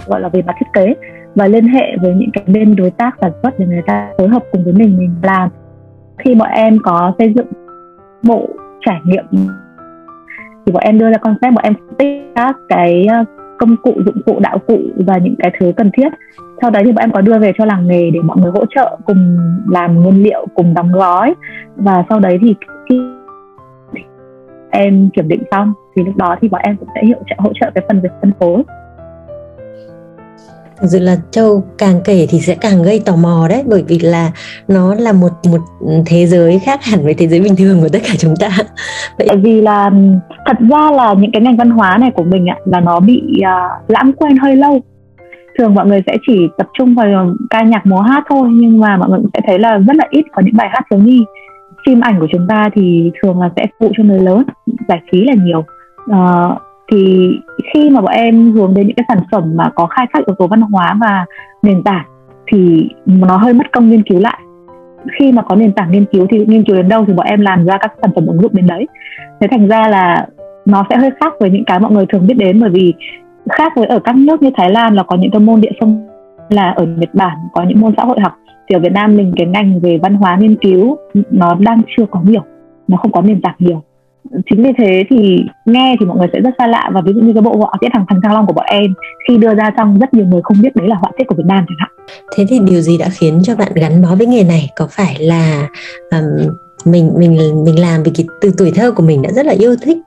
gọi 0.06 0.20
là 0.20 0.28
về 0.28 0.42
mặt 0.42 0.54
thiết 0.60 0.66
kế 0.72 0.94
và 1.34 1.48
liên 1.48 1.64
hệ 1.64 1.96
với 2.02 2.14
những 2.14 2.30
cái 2.32 2.44
bên 2.46 2.76
đối 2.76 2.90
tác 2.90 3.16
sản 3.20 3.32
xuất 3.42 3.58
để 3.58 3.66
người 3.66 3.82
ta 3.86 4.08
phối 4.18 4.28
hợp 4.28 4.42
cùng 4.52 4.64
với 4.64 4.72
mình 4.72 4.98
mình 4.98 5.14
làm. 5.22 5.48
Khi 6.18 6.34
bọn 6.34 6.48
em 6.48 6.78
có 6.82 7.12
xây 7.18 7.32
dựng 7.36 7.46
bộ 8.22 8.48
trải 8.86 9.00
nghiệm 9.04 9.24
thì 10.66 10.72
bọn 10.72 10.82
em 10.82 10.98
đưa 10.98 11.10
ra 11.10 11.18
concept 11.18 11.54
bọn 11.54 11.64
em 11.64 11.74
tích 11.98 12.22
các 12.34 12.56
cái 12.68 13.06
ờ, 13.06 13.24
công 13.58 13.76
cụ, 13.76 13.94
dụng 14.06 14.22
cụ, 14.26 14.40
đạo 14.40 14.58
cụ 14.58 14.78
và 15.06 15.18
những 15.18 15.34
cái 15.38 15.52
thứ 15.60 15.72
cần 15.76 15.90
thiết. 15.96 16.08
Sau 16.60 16.70
đấy 16.70 16.82
thì 16.86 16.92
bọn 16.92 17.00
em 17.00 17.10
có 17.10 17.20
đưa 17.20 17.38
về 17.38 17.52
cho 17.58 17.64
làng 17.64 17.86
nghề 17.86 18.10
để 18.10 18.20
mọi 18.20 18.36
người 18.40 18.50
hỗ 18.50 18.64
trợ 18.66 18.96
cùng 19.06 19.38
làm 19.70 20.02
nguyên 20.02 20.22
liệu, 20.22 20.46
cùng 20.54 20.74
đóng 20.74 20.92
gói. 20.92 21.34
Và 21.76 22.04
sau 22.08 22.20
đấy 22.20 22.38
thì 22.42 22.54
khi 22.88 23.00
em 24.70 25.10
kiểm 25.14 25.28
định 25.28 25.42
xong 25.50 25.72
thì 25.96 26.02
lúc 26.04 26.16
đó 26.16 26.36
thì 26.40 26.48
bọn 26.48 26.60
em 26.64 26.76
cũng 26.76 26.88
sẽ 26.94 27.02
hỗ 27.06 27.22
trợ 27.26 27.36
hỗ 27.38 27.52
trợ 27.60 27.70
cái 27.74 27.84
phần 27.88 28.00
việc 28.00 28.12
phân 28.20 28.32
phối 28.40 28.62
thực 30.80 30.88
sự 30.88 30.98
là 30.98 31.16
châu 31.30 31.64
càng 31.78 32.00
kể 32.04 32.26
thì 32.30 32.40
sẽ 32.40 32.54
càng 32.54 32.82
gây 32.82 33.02
tò 33.06 33.16
mò 33.16 33.46
đấy 33.48 33.62
bởi 33.66 33.84
vì 33.88 33.98
là 33.98 34.30
nó 34.68 34.94
là 34.94 35.12
một 35.12 35.28
một 35.50 35.58
thế 36.06 36.26
giới 36.26 36.58
khác 36.58 36.84
hẳn 36.84 37.04
với 37.04 37.14
thế 37.14 37.28
giới 37.28 37.40
bình 37.40 37.56
thường 37.56 37.80
của 37.80 37.88
tất 37.92 37.98
cả 38.04 38.14
chúng 38.18 38.34
ta. 38.40 38.48
Vậy 39.18 39.26
bởi 39.28 39.36
vì 39.36 39.60
là 39.60 39.90
thật 40.46 40.56
ra 40.70 40.90
là 40.90 41.14
những 41.18 41.32
cái 41.32 41.42
ngành 41.42 41.56
văn 41.56 41.70
hóa 41.70 41.98
này 41.98 42.10
của 42.10 42.24
mình 42.24 42.46
ạ 42.46 42.56
là 42.64 42.80
nó 42.80 43.00
bị 43.00 43.22
uh, 43.38 43.90
lãng 43.90 44.12
quên 44.12 44.36
hơi 44.36 44.56
lâu. 44.56 44.80
Thường 45.58 45.74
mọi 45.74 45.86
người 45.86 46.02
sẽ 46.06 46.16
chỉ 46.26 46.48
tập 46.58 46.66
trung 46.78 46.94
vào 46.94 47.34
ca 47.50 47.62
nhạc 47.62 47.86
múa 47.86 48.00
hát 48.00 48.24
thôi 48.28 48.48
nhưng 48.52 48.80
mà 48.80 48.96
mọi 48.96 49.08
người 49.08 49.20
sẽ 49.34 49.40
thấy 49.46 49.58
là 49.58 49.78
rất 49.78 49.96
là 49.96 50.06
ít 50.10 50.24
có 50.32 50.42
những 50.44 50.56
bài 50.56 50.68
hát 50.72 50.84
thiếu 50.90 51.00
nhi. 51.00 51.24
Phim 51.86 52.00
ảnh 52.00 52.20
của 52.20 52.26
chúng 52.32 52.46
ta 52.48 52.70
thì 52.74 53.10
thường 53.22 53.40
là 53.40 53.50
sẽ 53.56 53.66
phụ 53.80 53.92
cho 53.96 54.04
người 54.04 54.20
lớn 54.20 54.44
giải 54.88 55.00
trí 55.12 55.24
là 55.24 55.34
nhiều. 55.44 55.64
Uh, 56.10 56.67
thì 56.92 57.30
khi 57.74 57.90
mà 57.90 58.00
bọn 58.00 58.12
em 58.12 58.52
hướng 58.52 58.74
đến 58.74 58.86
những 58.86 58.96
cái 58.96 59.04
sản 59.08 59.18
phẩm 59.30 59.42
mà 59.54 59.70
có 59.74 59.86
khai 59.86 60.06
thác 60.12 60.26
yếu 60.26 60.34
tố 60.38 60.46
văn 60.46 60.60
hóa 60.60 60.96
và 61.00 61.26
nền 61.62 61.82
tảng, 61.82 62.06
thì 62.52 62.88
nó 63.06 63.36
hơi 63.36 63.52
mất 63.52 63.72
công 63.72 63.90
nghiên 63.90 64.02
cứu 64.02 64.20
lại. 64.20 64.38
Khi 65.18 65.32
mà 65.32 65.42
có 65.42 65.56
nền 65.56 65.72
tảng 65.72 65.92
nghiên 65.92 66.04
cứu 66.04 66.26
thì 66.30 66.46
nghiên 66.46 66.64
cứu 66.64 66.76
đến 66.76 66.88
đâu 66.88 67.04
thì 67.04 67.12
bọn 67.12 67.26
em 67.26 67.40
làm 67.40 67.64
ra 67.64 67.78
các 67.80 67.92
sản 68.02 68.10
phẩm 68.14 68.26
ứng 68.26 68.40
dụng 68.40 68.54
đến 68.54 68.66
đấy. 68.66 68.86
Thế 69.40 69.48
thành 69.50 69.68
ra 69.68 69.88
là 69.88 70.26
nó 70.66 70.84
sẽ 70.90 70.96
hơi 70.96 71.10
khác 71.20 71.32
với 71.40 71.50
những 71.50 71.64
cái 71.64 71.80
mọi 71.80 71.92
người 71.92 72.06
thường 72.06 72.26
biết 72.26 72.34
đến, 72.38 72.60
bởi 72.60 72.70
vì 72.70 72.94
khác 73.50 73.72
với 73.76 73.86
ở 73.86 73.98
các 73.98 74.16
nước 74.16 74.42
như 74.42 74.50
Thái 74.56 74.70
Lan 74.70 74.94
là 74.94 75.02
có 75.02 75.16
những 75.16 75.30
cái 75.30 75.40
môn 75.40 75.60
địa 75.60 75.72
phương 75.80 76.06
là 76.48 76.70
ở 76.70 76.86
Nhật 76.86 77.14
Bản, 77.14 77.36
có 77.52 77.62
những 77.62 77.80
môn 77.80 77.94
xã 77.96 78.04
hội 78.04 78.20
học 78.20 78.32
thì 78.68 78.76
ở 78.76 78.80
Việt 78.80 78.92
Nam 78.92 79.16
mình 79.16 79.32
cái 79.36 79.46
ngành 79.46 79.80
về 79.80 79.98
văn 80.02 80.14
hóa 80.14 80.36
nghiên 80.36 80.56
cứu 80.56 80.96
nó 81.30 81.56
đang 81.60 81.80
chưa 81.96 82.06
có 82.10 82.20
nhiều, 82.24 82.42
nó 82.88 82.96
không 82.96 83.12
có 83.12 83.22
nền 83.22 83.40
tảng 83.40 83.54
nhiều 83.58 83.82
chính 84.50 84.62
vì 84.62 84.70
thế 84.78 85.04
thì 85.10 85.38
nghe 85.64 85.96
thì 86.00 86.06
mọi 86.06 86.18
người 86.18 86.28
sẽ 86.32 86.40
rất 86.40 86.50
xa 86.58 86.66
lạ. 86.66 86.90
Và 86.94 87.00
ví 87.00 87.12
dụ 87.12 87.20
như 87.20 87.32
cái 87.32 87.42
bộ 87.42 87.56
họa 87.56 87.72
tiết 87.80 87.88
hàng 87.92 88.04
thằng 88.08 88.20
thăng 88.22 88.32
long 88.32 88.46
của 88.46 88.52
bọn 88.52 88.66
em 88.68 88.94
khi 89.28 89.36
đưa 89.36 89.54
ra 89.54 89.70
xong 89.76 89.98
rất 89.98 90.14
nhiều 90.14 90.26
người 90.26 90.40
không 90.44 90.62
biết 90.62 90.76
đấy 90.76 90.88
là 90.88 90.96
họa 90.96 91.10
tiết 91.18 91.24
của 91.26 91.34
Việt 91.34 91.46
Nam 91.46 91.64
chẳng 91.68 91.76
hạn. 91.78 91.90
Thế 92.36 92.46
thì 92.48 92.58
điều 92.58 92.80
gì 92.80 92.98
đã 92.98 93.08
khiến 93.08 93.40
cho 93.42 93.56
bạn 93.56 93.72
gắn 93.74 94.02
bó 94.02 94.14
với 94.14 94.26
nghề 94.26 94.44
này? 94.44 94.70
Có 94.76 94.86
phải 94.90 95.16
là 95.20 95.68
um, 96.10 96.48
mình 96.84 97.12
mình 97.16 97.64
mình 97.64 97.80
làm 97.80 98.02
vì 98.02 98.10
cái 98.14 98.26
từ 98.40 98.52
tuổi 98.58 98.70
thơ 98.74 98.92
của 98.92 99.02
mình 99.02 99.22
đã 99.22 99.30
rất 99.32 99.46
là 99.46 99.52
yêu 99.52 99.76
thích? 99.82 99.98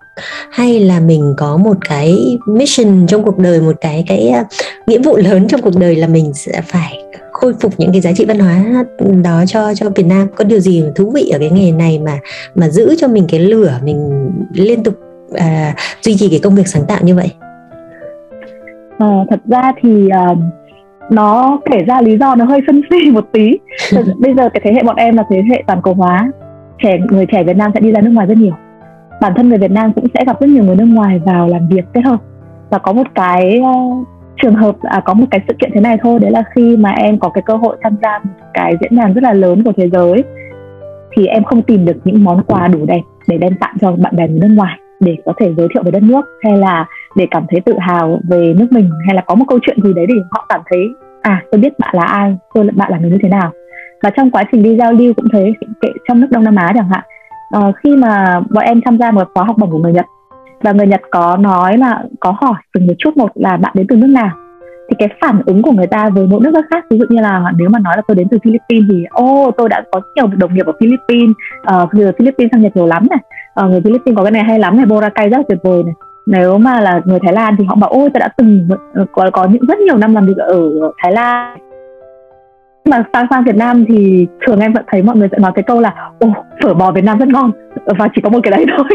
Hay 0.52 0.80
là 0.80 1.00
mình 1.00 1.34
có 1.38 1.58
một 1.58 1.78
cái 1.90 2.38
mission 2.46 3.08
trong 3.08 3.24
cuộc 3.24 3.38
đời 3.38 3.62
một 3.62 3.76
cái 3.82 4.04
cái 4.08 4.34
uh, 4.42 4.48
nghĩa 4.88 5.00
vụ 5.00 5.18
lớn 5.18 5.48
trong 5.48 5.62
cuộc 5.62 5.80
đời 5.80 5.96
là 5.96 6.08
mình 6.08 6.34
sẽ 6.34 6.62
phải 6.62 7.04
khôi 7.42 7.54
phục 7.62 7.74
những 7.78 7.92
cái 7.92 8.02
giá 8.02 8.12
trị 8.14 8.26
văn 8.26 8.40
hóa 8.40 8.84
đó 9.24 9.44
cho 9.48 9.74
cho 9.74 9.90
Việt 9.96 10.06
Nam. 10.06 10.28
Có 10.36 10.44
điều 10.44 10.60
gì 10.60 10.84
thú 10.96 11.12
vị 11.16 11.30
ở 11.30 11.40
cái 11.40 11.50
nghề 11.50 11.72
này 11.72 12.00
mà 12.06 12.18
mà 12.56 12.70
giữ 12.70 12.96
cho 12.98 13.08
mình 13.08 13.26
cái 13.30 13.40
lửa 13.40 13.80
mình 13.84 14.32
liên 14.54 14.84
tục 14.84 14.94
à, 15.34 15.76
duy 16.02 16.16
trì 16.18 16.30
cái 16.30 16.40
công 16.44 16.56
việc 16.56 16.68
sáng 16.68 16.84
tạo 16.88 17.00
như 17.02 17.16
vậy? 17.16 17.32
À, 18.98 19.26
thật 19.30 19.40
ra 19.46 19.72
thì 19.82 20.10
uh, 20.32 20.38
nó 21.10 21.60
kể 21.72 21.78
ra 21.88 22.02
lý 22.02 22.18
do 22.18 22.36
nó 22.36 22.46
hơi 22.46 22.62
phân 22.68 22.82
phi 22.90 23.12
một 23.12 23.26
tí. 23.32 23.52
Bây 24.18 24.34
giờ 24.34 24.50
cái 24.54 24.62
thế 24.64 24.74
hệ 24.74 24.84
bọn 24.84 24.96
em 24.96 25.18
là 25.18 25.24
thế 25.30 25.42
hệ 25.50 25.64
toàn 25.68 25.82
cầu 25.84 25.94
hóa. 25.94 26.32
Trẻ 26.84 26.98
người 27.10 27.26
trẻ 27.32 27.44
Việt 27.44 27.58
Nam 27.58 27.72
sẽ 27.74 27.80
đi 27.80 27.92
ra 27.92 28.02
nước 28.02 28.12
ngoài 28.12 28.28
rất 28.28 28.38
nhiều. 28.38 28.54
Bản 29.22 29.34
thân 29.36 29.50
người 29.50 29.58
Việt 29.58 29.72
Nam 29.72 29.94
cũng 29.94 30.06
sẽ 30.14 30.24
gặp 30.26 30.42
rất 30.42 30.48
nhiều 30.48 30.64
người 30.64 30.76
nước 30.76 30.86
ngoài 30.86 31.22
vào 31.26 31.48
làm 31.48 31.68
việc 31.68 31.86
kết 31.94 32.02
hợp. 32.02 32.18
Và 32.70 32.78
có 32.78 32.94
một 32.94 33.08
cái 33.16 33.60
uh, 33.60 34.08
trường 34.42 34.56
hợp 34.56 34.76
à, 34.82 35.02
có 35.06 35.14
một 35.14 35.26
cái 35.32 35.42
sự 35.48 35.54
kiện 35.60 35.72
thế 35.74 35.82
này 35.82 35.98
thôi 36.04 36.20
đấy 36.20 36.32
là 36.32 36.44
khi 36.56 36.78
mà 36.78 36.92
em 36.92 37.20
có 37.20 37.30
cái 37.30 37.42
cơ 37.46 37.56
hội 37.56 37.78
tham 37.84 37.96
gia 38.04 38.20
một 38.20 38.46
cái 38.54 38.76
diễn 38.82 38.96
đàn 38.96 39.14
rất 39.14 39.24
là 39.24 39.34
lớn 39.34 39.64
của 39.64 39.74
thế 39.78 39.90
giới 39.90 40.24
thì 41.18 41.28
em 41.28 41.44
không 41.44 41.62
tìm 41.62 41.86
được 41.86 41.98
những 42.04 42.24
món 42.24 42.44
quà 42.44 42.68
đủ 42.68 42.86
đẹp 42.86 43.02
để 43.28 43.38
đem 43.38 43.56
tặng 43.60 43.76
cho 43.82 43.92
bạn 43.92 44.16
bè 44.16 44.28
người 44.28 44.40
nước 44.40 44.56
ngoài 44.56 44.80
để 45.00 45.18
có 45.26 45.34
thể 45.40 45.54
giới 45.58 45.68
thiệu 45.74 45.84
về 45.84 45.92
đất 45.92 46.04
nước 46.04 46.26
hay 46.44 46.58
là 46.58 46.86
để 47.16 47.28
cảm 47.32 47.46
thấy 47.50 47.62
tự 47.62 47.76
hào 47.80 48.20
về 48.30 48.54
nước 48.58 48.68
mình 48.72 48.90
hay 49.06 49.16
là 49.16 49.22
có 49.22 49.36
một 49.36 49.46
câu 49.48 49.60
chuyện 49.62 49.78
gì 49.84 49.94
đấy 49.94 50.06
để 50.08 50.16
họ 50.32 50.46
cảm 50.50 50.62
thấy 50.72 50.80
à 51.22 51.44
tôi 51.52 51.62
biết 51.62 51.80
bạn 51.80 51.96
là 51.96 52.04
ai 52.04 52.38
tôi 52.54 52.66
là 52.66 52.72
bạn 52.76 52.92
là 52.92 52.98
người 52.98 53.12
như 53.12 53.18
thế 53.24 53.30
nào. 53.30 53.52
Và 54.04 54.10
trong 54.10 54.32
quá 54.32 54.44
trình 54.52 54.64
đi 54.64 54.78
giao 54.78 54.94
lưu 54.94 55.14
cũng 55.14 55.26
thế 55.34 55.54
kể 55.82 55.90
trong 56.08 56.22
nước 56.22 56.28
Đông 56.32 56.44
Nam 56.44 56.56
Á 56.56 56.72
chẳng 56.76 56.90
hạn 56.90 57.04
à, 57.52 57.72
khi 57.84 57.96
mà 57.96 58.40
bọn 58.50 58.64
em 58.64 58.82
tham 58.86 58.98
gia 58.98 59.12
một 59.12 59.28
khóa 59.34 59.44
học 59.44 59.56
bổng 59.60 59.72
của 59.72 59.78
người 59.78 59.94
Nhật 59.94 60.06
và 60.64 60.72
người 60.72 60.88
Nhật 60.88 61.02
có 61.12 61.38
nói 61.38 61.78
là 61.78 62.04
có 62.20 62.36
hỏi 62.42 62.56
từng 62.74 62.88
một 62.88 62.94
chút 62.98 63.18
một 63.18 63.32
là 63.36 63.58
bạn 63.58 63.72
đến 63.76 63.88
từ 63.90 63.96
nước 63.96 64.08
nào. 64.08 64.30
Thì 64.90 64.96
cái 65.00 65.10
phản 65.22 65.42
ứng 65.46 65.62
của 65.62 65.72
người 65.72 65.88
ta 65.88 66.10
với 66.10 66.28
mỗi 66.28 66.40
nước 66.42 66.52
khác 66.70 66.86
ví 66.90 66.98
dụ 66.98 67.06
như 67.10 67.22
là 67.22 67.52
nếu 67.58 67.70
mà 67.70 67.80
nói 67.80 67.94
là 67.98 68.02
tôi 68.08 68.16
đến 68.16 68.28
từ 68.32 68.38
Philippines 68.44 68.86
thì 68.90 69.06
ô 69.10 69.48
oh, 69.48 69.56
tôi 69.58 69.70
đã 69.70 69.84
có 69.92 70.02
nhiều 70.16 70.28
đồng 70.28 70.54
nghiệp 70.54 70.66
ở 70.66 70.74
Philippines 70.80 71.32
uh, 71.76 71.94
người 71.94 72.12
Philippines 72.20 72.52
sang 72.52 72.62
Nhật 72.62 72.76
nhiều 72.76 72.86
lắm 72.86 73.08
này. 73.10 73.20
Uh, 73.66 73.72
người 73.72 73.82
Philippines 73.82 74.18
có 74.18 74.24
cái 74.24 74.32
này 74.32 74.44
hay 74.44 74.60
lắm 74.60 74.78
này 74.78 74.86
Boracay 74.86 75.30
rất 75.30 75.38
là 75.38 75.44
tuyệt 75.50 75.60
vời 75.64 75.84
này. 75.84 75.94
Nếu 76.26 76.58
mà 76.58 76.82
là 76.82 77.02
người 77.06 77.20
Thái 77.20 77.34
Lan 77.34 77.56
thì 77.58 77.66
họ 77.66 77.76
bảo 77.76 77.90
ôi 77.90 78.10
tôi 78.14 78.20
đã 78.20 78.28
từng 78.38 78.70
ờ, 78.94 79.06
có 79.12 79.30
có 79.34 79.46
những 79.46 79.66
rất 79.68 79.80
nhiều 79.80 79.98
năm 79.98 80.16
làm 80.16 80.26
việc 80.26 80.38
ở 80.38 80.70
Thái 80.98 81.12
Lan 81.12 81.71
mà 82.86 83.04
sang 83.14 83.26
sang 83.30 83.44
Việt 83.44 83.56
Nam 83.56 83.86
thì 83.88 84.28
thường 84.48 84.60
em 84.60 84.74
vẫn 84.74 84.84
thấy 84.88 85.04
mọi 85.04 85.16
người 85.16 85.28
sẽ 85.32 85.38
nói 85.38 85.52
cái 85.56 85.64
câu 85.64 85.80
là 85.80 85.96
ồ 86.20 86.28
phở 86.64 86.74
bò 86.74 86.92
Việt 86.92 87.04
Nam 87.04 87.20
rất 87.20 87.28
ngon. 87.28 87.52
Và 87.86 88.08
chỉ 88.16 88.22
có 88.22 88.30
một 88.30 88.40
cái 88.44 88.52
đấy 88.52 88.66
thôi. 88.78 88.86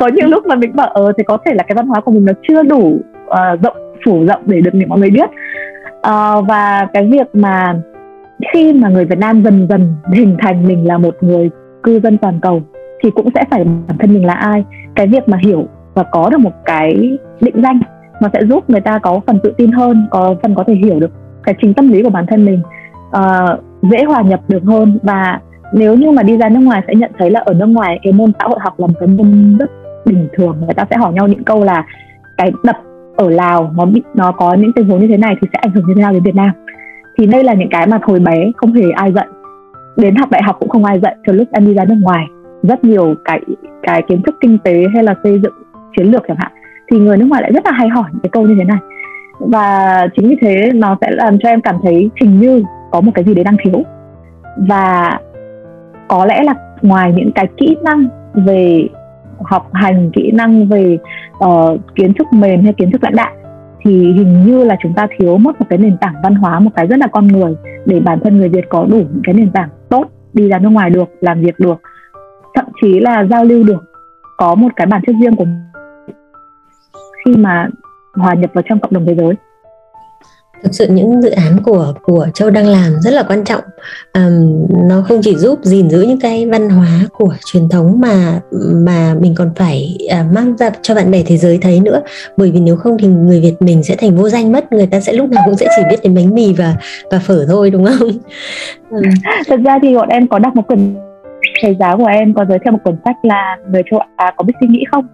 Có 0.00 0.08
những 0.08 0.28
lúc 0.28 0.46
mà 0.46 0.54
mình 0.54 0.76
bảo 0.76 0.88
ờ 0.88 1.12
thì 1.18 1.24
có 1.24 1.38
thể 1.46 1.54
là 1.54 1.62
cái 1.62 1.74
văn 1.74 1.86
hóa 1.86 2.00
của 2.00 2.12
mình 2.12 2.24
nó 2.24 2.32
chưa 2.48 2.62
đủ 2.62 3.00
uh, 3.26 3.62
rộng 3.62 3.76
phủ 4.04 4.24
rộng 4.26 4.42
để 4.46 4.60
được 4.60 4.70
mọi 4.88 4.98
người 4.98 5.10
biết. 5.10 5.30
Uh, 5.94 6.48
và 6.48 6.86
cái 6.92 7.08
việc 7.12 7.26
mà 7.32 7.74
khi 8.52 8.72
mà 8.72 8.88
người 8.88 9.04
Việt 9.04 9.18
Nam 9.18 9.42
dần 9.44 9.66
dần 9.68 9.94
hình 10.12 10.36
thành 10.38 10.66
mình 10.68 10.86
là 10.86 10.98
một 10.98 11.16
người 11.20 11.50
cư 11.82 12.00
dân 12.00 12.18
toàn 12.18 12.40
cầu 12.42 12.62
thì 13.02 13.10
cũng 13.10 13.28
sẽ 13.34 13.44
phải 13.50 13.64
bản 13.64 13.98
thân 13.98 14.14
mình 14.14 14.26
là 14.26 14.34
ai. 14.34 14.64
Cái 14.94 15.06
việc 15.06 15.28
mà 15.28 15.38
hiểu 15.42 15.66
và 15.94 16.02
có 16.02 16.30
được 16.30 16.38
một 16.38 16.52
cái 16.64 17.18
định 17.40 17.62
danh 17.62 17.80
nó 18.20 18.28
sẽ 18.32 18.40
giúp 18.48 18.70
người 18.70 18.80
ta 18.80 18.98
có 18.98 19.20
phần 19.26 19.38
tự 19.42 19.52
tin 19.56 19.72
hơn 19.72 20.06
có 20.10 20.34
phần 20.42 20.54
có 20.54 20.64
thể 20.66 20.74
hiểu 20.74 21.00
được 21.00 21.10
cái 21.42 21.54
chính 21.62 21.74
tâm 21.74 21.92
lý 21.92 22.02
của 22.02 22.10
bản 22.10 22.26
thân 22.26 22.44
mình 22.44 22.60
uh, 23.18 23.64
dễ 23.82 24.04
hòa 24.04 24.22
nhập 24.22 24.40
được 24.48 24.62
hơn. 24.66 24.98
Và 25.02 25.40
nếu 25.72 25.94
như 25.94 26.10
mà 26.10 26.22
đi 26.22 26.36
ra 26.36 26.48
nước 26.48 26.60
ngoài 26.60 26.82
sẽ 26.88 26.94
nhận 26.94 27.10
thấy 27.18 27.30
là 27.30 27.40
ở 27.40 27.54
nước 27.54 27.66
ngoài 27.66 28.00
cái 28.02 28.12
môn 28.12 28.32
xã 28.38 28.46
hội 28.48 28.58
học 28.60 28.80
là 28.80 28.86
một 28.86 28.94
cái 29.00 29.08
môn 29.08 29.58
rất 29.58 29.70
bình 30.04 30.28
thường. 30.36 30.56
Người 30.60 30.74
ta 30.74 30.84
sẽ 30.90 30.96
hỏi 30.96 31.12
nhau 31.12 31.28
những 31.28 31.44
câu 31.44 31.64
là 31.64 31.84
cái 32.36 32.52
đập 32.64 32.76
ở 33.16 33.30
Lào 33.30 33.72
nó 33.76 33.84
bị 33.84 34.02
nó 34.14 34.32
có 34.32 34.54
những 34.54 34.72
tình 34.72 34.88
huống 34.88 35.00
như 35.00 35.08
thế 35.08 35.16
này 35.16 35.34
thì 35.42 35.48
sẽ 35.52 35.58
ảnh 35.62 35.70
hưởng 35.70 35.84
như 35.86 35.94
thế 35.96 36.02
nào 36.02 36.12
đến 36.12 36.22
Việt 36.22 36.34
Nam? 36.34 36.50
Thì 37.18 37.26
đây 37.26 37.44
là 37.44 37.54
những 37.54 37.70
cái 37.70 37.86
mà 37.86 37.98
hồi 38.02 38.20
bé 38.20 38.50
không 38.56 38.72
hề 38.72 38.90
ai 38.90 39.12
dạy 39.12 39.26
đến 39.96 40.16
học 40.16 40.30
đại 40.30 40.42
học 40.42 40.56
cũng 40.60 40.68
không 40.68 40.84
ai 40.84 41.00
dạy 41.00 41.16
cho 41.26 41.32
lúc 41.32 41.48
em 41.52 41.66
đi 41.66 41.74
ra 41.74 41.84
nước 41.84 41.96
ngoài. 42.00 42.26
Rất 42.62 42.84
nhiều 42.84 43.14
cái 43.24 43.40
cái 43.82 44.02
kiến 44.08 44.22
thức 44.22 44.34
kinh 44.40 44.58
tế 44.58 44.84
hay 44.94 45.02
là 45.02 45.14
xây 45.22 45.40
dựng 45.42 45.52
chiến 45.96 46.06
lược 46.06 46.22
chẳng 46.28 46.36
hạn. 46.40 46.52
Thì 46.90 46.98
người 46.98 47.16
nước 47.16 47.26
ngoài 47.28 47.42
lại 47.42 47.52
rất 47.52 47.66
là 47.66 47.72
hay 47.72 47.88
hỏi 47.88 48.04
những 48.12 48.20
cái 48.22 48.30
câu 48.30 48.42
như 48.42 48.54
thế 48.58 48.64
này. 48.64 48.78
Và 49.40 49.98
chính 50.16 50.28
vì 50.28 50.36
thế 50.40 50.70
nó 50.74 50.96
sẽ 51.00 51.10
làm 51.10 51.38
cho 51.38 51.48
em 51.48 51.60
cảm 51.60 51.76
thấy 51.82 52.10
hình 52.20 52.40
như 52.40 52.62
có 52.94 53.00
một 53.00 53.12
cái 53.14 53.24
gì 53.24 53.34
đấy 53.34 53.44
đang 53.44 53.56
thiếu. 53.64 53.82
Và 54.56 55.18
có 56.08 56.26
lẽ 56.26 56.42
là 56.42 56.54
ngoài 56.82 57.12
những 57.16 57.32
cái 57.32 57.46
kỹ 57.56 57.76
năng 57.84 58.08
về 58.34 58.88
học 59.42 59.70
hành 59.72 60.10
kỹ 60.10 60.30
năng 60.30 60.66
về 60.66 60.98
uh, 61.44 61.80
kiến 61.94 62.14
thức 62.14 62.26
mềm 62.32 62.64
hay 62.64 62.72
kiến 62.72 62.90
thức 62.92 63.04
lãnh 63.04 63.16
đạo 63.16 63.32
thì 63.84 64.12
hình 64.12 64.44
như 64.46 64.64
là 64.64 64.76
chúng 64.82 64.94
ta 64.94 65.06
thiếu 65.18 65.38
mất 65.38 65.60
một 65.60 65.66
cái 65.70 65.78
nền 65.78 65.96
tảng 65.96 66.14
văn 66.22 66.34
hóa 66.34 66.60
một 66.60 66.70
cái 66.74 66.86
rất 66.86 66.98
là 66.98 67.06
con 67.06 67.26
người 67.26 67.54
để 67.86 68.00
bản 68.00 68.18
thân 68.24 68.36
người 68.36 68.48
Việt 68.48 68.64
có 68.68 68.86
đủ 68.90 68.96
những 68.96 69.22
cái 69.24 69.34
nền 69.34 69.50
tảng 69.50 69.68
tốt 69.88 70.04
đi 70.32 70.48
ra 70.48 70.58
nước 70.58 70.68
ngoài 70.68 70.90
được 70.90 71.08
làm 71.20 71.40
việc 71.40 71.58
được 71.58 71.80
thậm 72.54 72.64
chí 72.82 73.00
là 73.00 73.24
giao 73.30 73.44
lưu 73.44 73.64
được 73.64 73.84
có 74.36 74.54
một 74.54 74.68
cái 74.76 74.86
bản 74.86 75.02
chất 75.06 75.16
riêng 75.22 75.36
của 75.36 75.46
khi 77.24 77.36
mà 77.36 77.68
hòa 78.14 78.34
nhập 78.34 78.50
vào 78.54 78.62
trong 78.68 78.80
cộng 78.80 78.92
đồng 78.92 79.06
thế 79.06 79.14
giới 79.14 79.34
thực 80.62 80.74
sự 80.74 80.86
những 80.90 81.22
dự 81.22 81.30
án 81.30 81.62
của 81.64 81.92
của 82.02 82.26
châu 82.34 82.50
đang 82.50 82.66
làm 82.66 82.92
rất 83.00 83.10
là 83.10 83.22
quan 83.22 83.44
trọng. 83.44 83.60
Um, 84.14 84.66
nó 84.88 85.02
không 85.08 85.20
chỉ 85.22 85.36
giúp 85.36 85.58
gìn 85.62 85.90
giữ 85.90 86.02
những 86.02 86.20
cái 86.20 86.46
văn 86.46 86.70
hóa 86.70 87.00
của 87.12 87.34
truyền 87.44 87.68
thống 87.68 88.00
mà 88.00 88.40
mà 88.72 89.14
mình 89.20 89.34
còn 89.34 89.50
phải 89.56 89.98
uh, 90.20 90.32
mang 90.32 90.56
ra 90.56 90.70
cho 90.82 90.94
bạn 90.94 91.10
bè 91.10 91.22
thế 91.26 91.36
giới 91.36 91.58
thấy 91.62 91.80
nữa. 91.80 92.02
Bởi 92.36 92.50
vì 92.50 92.60
nếu 92.60 92.76
không 92.76 92.96
thì 92.98 93.08
người 93.08 93.40
việt 93.40 93.54
mình 93.60 93.82
sẽ 93.82 93.96
thành 93.96 94.16
vô 94.16 94.28
danh 94.28 94.52
mất 94.52 94.72
người 94.72 94.86
ta 94.86 95.00
sẽ 95.00 95.12
lúc 95.12 95.30
nào 95.30 95.42
cũng 95.46 95.54
sẽ 95.54 95.66
chỉ 95.76 95.82
biết 95.90 95.96
đến 96.02 96.14
bánh 96.14 96.34
mì 96.34 96.52
và 96.52 96.76
và 97.10 97.18
phở 97.18 97.46
thôi 97.46 97.70
đúng 97.70 97.84
không? 97.84 98.08
Um. 98.90 99.02
thật 99.46 99.60
ra 99.64 99.78
thì 99.82 99.94
bọn 99.94 100.08
em 100.08 100.28
có 100.28 100.38
đọc 100.38 100.56
một 100.56 100.66
quyển 100.66 100.94
thầy 101.62 101.76
giáo 101.80 101.96
của 101.96 102.06
em 102.06 102.34
có 102.34 102.44
giới 102.48 102.58
thiệu 102.58 102.72
một 102.72 102.78
quyển 102.84 102.96
sách 103.04 103.16
là 103.22 103.56
người 103.70 103.82
châu 103.90 104.00
Á 104.16 104.32
có 104.36 104.44
biết 104.44 104.54
suy 104.60 104.66
nghĩ 104.66 104.84
không? 104.90 105.06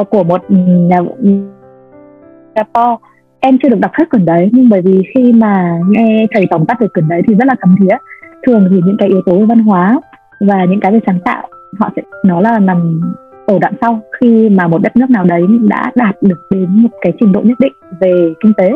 Uh, 0.00 0.10
của 0.10 0.22
một 0.22 0.40
nhà 0.50 0.98
Singapore 2.54 3.11
em 3.42 3.58
chưa 3.62 3.68
được 3.68 3.80
đọc 3.80 3.90
hết 3.94 4.10
quyển 4.10 4.24
đấy 4.24 4.50
nhưng 4.52 4.68
bởi 4.68 4.82
vì 4.82 5.02
khi 5.14 5.32
mà 5.32 5.78
nghe 5.88 6.26
thầy 6.34 6.46
tổng 6.50 6.66
tắt 6.66 6.80
về 6.80 6.88
quyển 6.88 7.08
đấy 7.08 7.22
thì 7.28 7.34
rất 7.34 7.44
là 7.44 7.54
thấm 7.60 7.76
thía. 7.80 7.96
Thường 8.46 8.68
thì 8.70 8.80
những 8.84 8.96
cái 8.98 9.08
yếu 9.08 9.22
tố 9.26 9.38
về 9.38 9.44
văn 9.44 9.58
hóa 9.58 10.00
và 10.40 10.64
những 10.64 10.80
cái 10.80 10.92
về 10.92 11.00
sáng 11.06 11.18
tạo 11.24 11.48
họ 11.78 11.90
sẽ 11.96 12.02
nó 12.24 12.40
là 12.40 12.58
nằm 12.58 13.00
ở 13.46 13.58
đoạn 13.58 13.74
sau. 13.80 14.00
Khi 14.20 14.48
mà 14.48 14.66
một 14.66 14.82
đất 14.82 14.96
nước 14.96 15.10
nào 15.10 15.24
đấy 15.24 15.42
đã 15.68 15.92
đạt 15.94 16.22
được 16.22 16.46
đến 16.50 16.82
một 16.82 16.88
cái 17.00 17.12
trình 17.20 17.32
độ 17.32 17.40
nhất 17.40 17.60
định 17.60 17.72
về 18.00 18.34
kinh 18.42 18.52
tế 18.54 18.70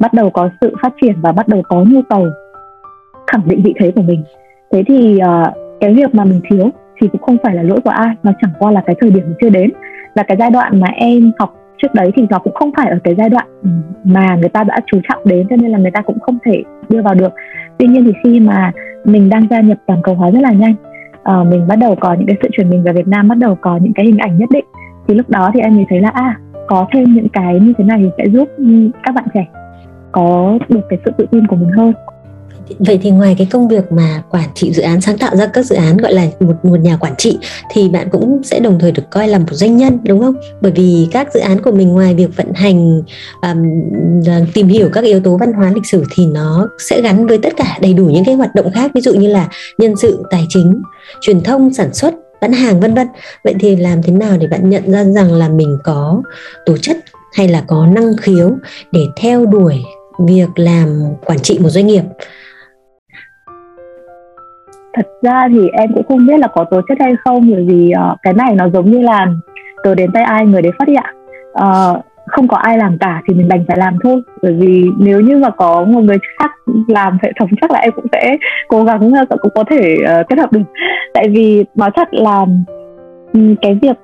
bắt 0.00 0.12
đầu 0.12 0.30
có 0.30 0.48
sự 0.60 0.74
phát 0.82 0.94
triển 1.02 1.14
và 1.20 1.32
bắt 1.32 1.48
đầu 1.48 1.62
có 1.68 1.84
nhu 1.88 2.02
cầu 2.02 2.26
khẳng 3.26 3.48
định 3.48 3.62
vị 3.62 3.74
thế 3.80 3.90
của 3.90 4.02
mình. 4.02 4.22
Thế 4.72 4.82
thì 4.88 5.18
uh, 5.18 5.54
cái 5.80 5.94
việc 5.94 6.14
mà 6.14 6.24
mình 6.24 6.40
thiếu 6.50 6.70
thì 7.00 7.08
cũng 7.08 7.22
không 7.22 7.36
phải 7.42 7.54
là 7.54 7.62
lỗi 7.62 7.80
của 7.84 7.90
ai 7.90 8.14
nó 8.22 8.32
chẳng 8.42 8.50
qua 8.58 8.72
là 8.72 8.82
cái 8.86 8.96
thời 9.00 9.10
điểm 9.10 9.34
chưa 9.40 9.48
đến 9.48 9.70
là 10.14 10.22
cái 10.22 10.36
giai 10.40 10.50
đoạn 10.50 10.80
mà 10.80 10.86
em 10.86 11.32
học 11.38 11.54
trước 11.84 11.94
đấy 11.94 12.12
thì 12.16 12.26
nó 12.30 12.38
cũng 12.38 12.54
không 12.54 12.70
phải 12.76 12.90
ở 12.90 12.98
cái 13.04 13.14
giai 13.18 13.28
đoạn 13.28 13.46
ừ, 13.62 13.68
mà 14.04 14.36
người 14.40 14.48
ta 14.48 14.64
đã 14.64 14.80
chú 14.86 15.00
trọng 15.08 15.22
đến 15.24 15.46
cho 15.50 15.56
nên 15.56 15.70
là 15.70 15.78
người 15.78 15.90
ta 15.90 16.00
cũng 16.00 16.18
không 16.20 16.38
thể 16.44 16.62
đưa 16.88 17.02
vào 17.02 17.14
được. 17.14 17.32
Tuy 17.78 17.86
nhiên 17.86 18.04
thì 18.04 18.12
khi 18.24 18.40
mà 18.40 18.72
mình 19.04 19.28
đang 19.28 19.46
gia 19.50 19.60
nhập 19.60 19.78
toàn 19.86 20.02
cầu 20.02 20.14
hóa 20.14 20.30
rất 20.30 20.40
là 20.42 20.52
nhanh 20.52 20.74
uh, 21.30 21.46
mình 21.46 21.66
bắt 21.68 21.76
đầu 21.76 21.94
có 22.00 22.14
những 22.14 22.26
cái 22.26 22.36
sự 22.42 22.48
chuyển 22.52 22.70
mình 22.70 22.82
về 22.82 22.92
Việt 22.92 23.08
Nam 23.08 23.28
bắt 23.28 23.38
đầu 23.38 23.58
có 23.60 23.76
những 23.76 23.92
cái 23.92 24.06
hình 24.06 24.18
ảnh 24.18 24.38
nhất 24.38 24.50
định 24.50 24.64
thì 25.08 25.14
lúc 25.14 25.30
đó 25.30 25.50
thì 25.54 25.60
em 25.60 25.76
mới 25.76 25.86
thấy 25.88 26.00
là 26.00 26.08
à 26.08 26.38
có 26.66 26.86
thêm 26.92 27.14
những 27.14 27.28
cái 27.28 27.60
như 27.60 27.72
thế 27.78 27.84
này 27.84 27.98
thì 27.98 28.10
sẽ 28.18 28.30
giúp 28.30 28.48
ừ, 28.56 28.90
các 29.02 29.14
bạn 29.14 29.24
trẻ 29.34 29.46
có 30.12 30.58
được 30.68 30.80
cái 30.88 30.98
sự 31.04 31.10
tự 31.18 31.26
tin 31.30 31.46
của 31.46 31.56
mình 31.56 31.70
hơn 31.70 31.92
vậy 32.78 32.98
thì 33.02 33.10
ngoài 33.10 33.34
cái 33.38 33.46
công 33.50 33.68
việc 33.68 33.92
mà 33.92 34.22
quản 34.30 34.48
trị 34.54 34.72
dự 34.72 34.82
án 34.82 35.00
sáng 35.00 35.18
tạo 35.18 35.36
ra 35.36 35.46
các 35.46 35.66
dự 35.66 35.76
án 35.76 35.96
gọi 35.96 36.14
là 36.14 36.26
một 36.40 36.64
một 36.64 36.80
nhà 36.80 36.96
quản 36.96 37.14
trị 37.18 37.38
thì 37.70 37.88
bạn 37.88 38.08
cũng 38.10 38.40
sẽ 38.44 38.60
đồng 38.60 38.78
thời 38.78 38.92
được 38.92 39.02
coi 39.10 39.28
là 39.28 39.38
một 39.38 39.46
doanh 39.50 39.76
nhân 39.76 39.98
đúng 40.04 40.20
không? 40.20 40.34
Bởi 40.60 40.72
vì 40.72 41.08
các 41.10 41.34
dự 41.34 41.40
án 41.40 41.62
của 41.62 41.72
mình 41.72 41.88
ngoài 41.88 42.14
việc 42.14 42.36
vận 42.36 42.52
hành 42.54 43.02
um, 43.42 44.42
tìm 44.54 44.68
hiểu 44.68 44.88
các 44.92 45.04
yếu 45.04 45.20
tố 45.20 45.36
văn 45.36 45.52
hóa 45.52 45.72
lịch 45.74 45.86
sử 45.86 46.04
thì 46.14 46.26
nó 46.26 46.68
sẽ 46.78 47.00
gắn 47.00 47.26
với 47.26 47.38
tất 47.38 47.52
cả 47.56 47.78
đầy 47.80 47.94
đủ 47.94 48.04
những 48.04 48.24
cái 48.24 48.34
hoạt 48.34 48.54
động 48.54 48.72
khác 48.72 48.90
ví 48.94 49.00
dụ 49.00 49.14
như 49.14 49.28
là 49.28 49.48
nhân 49.78 49.96
sự 49.96 50.22
tài 50.30 50.46
chính 50.48 50.82
truyền 51.20 51.40
thông 51.40 51.74
sản 51.74 51.94
xuất 51.94 52.14
bán 52.40 52.52
hàng 52.52 52.80
vân 52.80 52.94
vân. 52.94 53.08
Vậy 53.44 53.54
thì 53.60 53.76
làm 53.76 54.02
thế 54.02 54.12
nào 54.12 54.36
để 54.40 54.46
bạn 54.46 54.70
nhận 54.70 54.92
ra 54.92 55.04
rằng 55.04 55.32
là 55.32 55.48
mình 55.48 55.78
có 55.84 56.22
tố 56.66 56.76
chất 56.76 56.96
hay 57.34 57.48
là 57.48 57.64
có 57.66 57.86
năng 57.86 58.16
khiếu 58.20 58.50
để 58.92 59.00
theo 59.16 59.46
đuổi 59.46 59.82
việc 60.18 60.48
làm 60.56 61.02
quản 61.24 61.38
trị 61.38 61.58
một 61.58 61.68
doanh 61.68 61.86
nghiệp? 61.86 62.02
Thật 64.94 65.06
ra 65.22 65.48
thì 65.48 65.68
em 65.68 65.92
cũng 65.94 66.04
không 66.08 66.26
biết 66.26 66.38
là 66.38 66.46
có 66.46 66.64
tố 66.64 66.80
chất 66.88 66.98
hay 67.00 67.14
không 67.24 67.50
bởi 67.50 67.64
vì 67.68 67.92
uh, 68.12 68.18
cái 68.22 68.34
này 68.34 68.54
nó 68.54 68.68
giống 68.68 68.90
như 68.90 69.00
là 69.00 69.26
từ 69.84 69.94
đến 69.94 70.12
tay 70.12 70.22
ai 70.22 70.46
người 70.46 70.62
đấy 70.62 70.72
phát 70.78 70.88
hiện 70.88 71.04
uh, 71.52 72.04
không 72.26 72.48
có 72.48 72.56
ai 72.56 72.78
làm 72.78 72.98
cả 72.98 73.22
thì 73.28 73.34
mình 73.34 73.48
đành 73.48 73.64
phải 73.68 73.76
làm 73.78 73.96
thôi. 74.02 74.22
Bởi 74.42 74.52
vì 74.52 74.84
nếu 74.98 75.20
như 75.20 75.38
mà 75.38 75.50
có 75.50 75.84
một 75.84 76.00
người 76.00 76.18
khác 76.38 76.50
làm 76.88 77.18
hệ 77.22 77.32
thống 77.40 77.48
chắc 77.60 77.70
là 77.70 77.78
em 77.78 77.92
cũng 77.96 78.06
sẽ 78.12 78.36
cố 78.68 78.84
gắng 78.84 79.12
cũng 79.40 79.52
có 79.54 79.64
thể 79.70 79.96
uh, 80.02 80.28
kết 80.28 80.38
hợp 80.38 80.52
được. 80.52 80.62
Tại 81.14 81.28
vì 81.28 81.64
nói 81.74 81.90
thật 81.96 82.08
là 82.14 82.46
cái 83.62 83.78
việc 83.82 83.96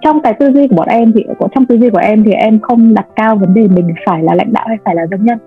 trong 0.00 0.22
cái 0.22 0.32
tư 0.32 0.50
duy 0.52 0.68
của 0.68 0.76
bọn 0.76 0.88
em 0.88 1.12
thì 1.12 1.24
trong 1.54 1.66
tư 1.66 1.78
duy 1.78 1.90
của 1.90 1.98
em 1.98 2.24
thì 2.24 2.32
em 2.32 2.60
không 2.60 2.94
đặt 2.94 3.06
cao 3.16 3.36
vấn 3.36 3.54
đề 3.54 3.68
mình 3.68 3.94
phải 4.06 4.22
là 4.22 4.34
lãnh 4.34 4.52
đạo 4.52 4.64
hay 4.68 4.76
phải 4.84 4.94
là 4.94 5.06
doanh 5.06 5.24
nhân 5.24 5.38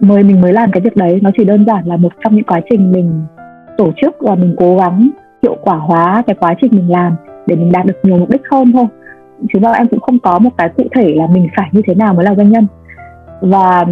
mới 0.00 0.22
mình 0.22 0.40
mới 0.40 0.52
làm 0.52 0.70
cái 0.70 0.80
việc 0.80 0.96
đấy. 0.96 1.20
Nó 1.22 1.30
chỉ 1.36 1.44
đơn 1.44 1.64
giản 1.66 1.86
là 1.86 1.96
một 1.96 2.12
trong 2.24 2.34
những 2.34 2.44
quá 2.44 2.60
trình 2.70 2.92
mình 2.92 3.24
tổ 3.76 3.92
chức 4.02 4.16
và 4.20 4.34
mình 4.34 4.54
cố 4.58 4.76
gắng 4.76 5.10
hiệu 5.42 5.56
quả 5.62 5.76
hóa 5.76 6.22
cái 6.26 6.36
quá 6.40 6.54
trình 6.60 6.70
mình 6.74 6.90
làm 6.90 7.14
để 7.46 7.56
mình 7.56 7.72
đạt 7.72 7.86
được 7.86 7.94
nhiều 8.02 8.16
mục 8.16 8.30
đích 8.30 8.42
hơn 8.50 8.72
thôi. 8.72 8.86
Chứ 9.52 9.58
mà 9.62 9.72
em 9.72 9.88
cũng 9.88 10.00
không 10.00 10.18
có 10.18 10.38
một 10.38 10.50
cái 10.58 10.68
cụ 10.68 10.84
thể 10.94 11.14
là 11.14 11.26
mình 11.26 11.48
phải 11.56 11.68
như 11.72 11.82
thế 11.86 11.94
nào 11.94 12.14
mới 12.14 12.24
là 12.24 12.34
doanh 12.34 12.50
nhân. 12.50 12.66
Và 13.40 13.84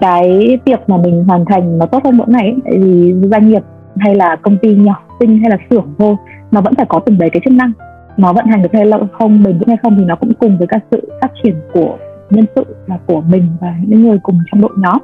cái 0.00 0.58
việc 0.64 0.80
mà 0.86 0.96
mình 0.96 1.24
hoàn 1.24 1.44
thành 1.44 1.78
nó 1.78 1.86
tốt 1.86 2.04
hơn 2.04 2.16
mỗi 2.16 2.28
ngày 2.28 2.56
thì 2.72 3.14
doanh 3.22 3.48
nghiệp 3.48 3.62
hay 3.96 4.14
là 4.14 4.36
công 4.36 4.56
ty 4.62 4.74
nhỏ, 4.74 5.02
tinh 5.20 5.38
hay 5.40 5.50
là 5.50 5.56
xưởng 5.70 5.94
thôi, 5.98 6.16
nó 6.50 6.60
vẫn 6.60 6.74
phải 6.74 6.86
có 6.88 7.00
từng 7.06 7.18
đấy 7.18 7.30
cái 7.32 7.40
chức 7.44 7.52
năng. 7.52 7.72
Nó 8.16 8.32
vận 8.32 8.46
hành 8.46 8.62
được 8.62 8.68
hay 8.72 8.90
không, 9.12 9.42
bền 9.42 9.58
vững 9.58 9.68
hay 9.68 9.76
không 9.82 9.96
thì 9.98 10.04
nó 10.04 10.16
cũng 10.16 10.34
cùng 10.34 10.58
với 10.58 10.66
các 10.66 10.84
sự 10.90 11.08
phát 11.20 11.32
triển 11.42 11.54
của 11.72 11.96
nhân 12.30 12.44
sự 12.56 12.64
là 12.86 12.98
của 13.06 13.20
mình 13.20 13.42
và 13.60 13.74
những 13.86 14.02
người 14.02 14.18
cùng 14.22 14.38
trong 14.52 14.60
đội 14.60 14.72
nhóm. 14.76 14.98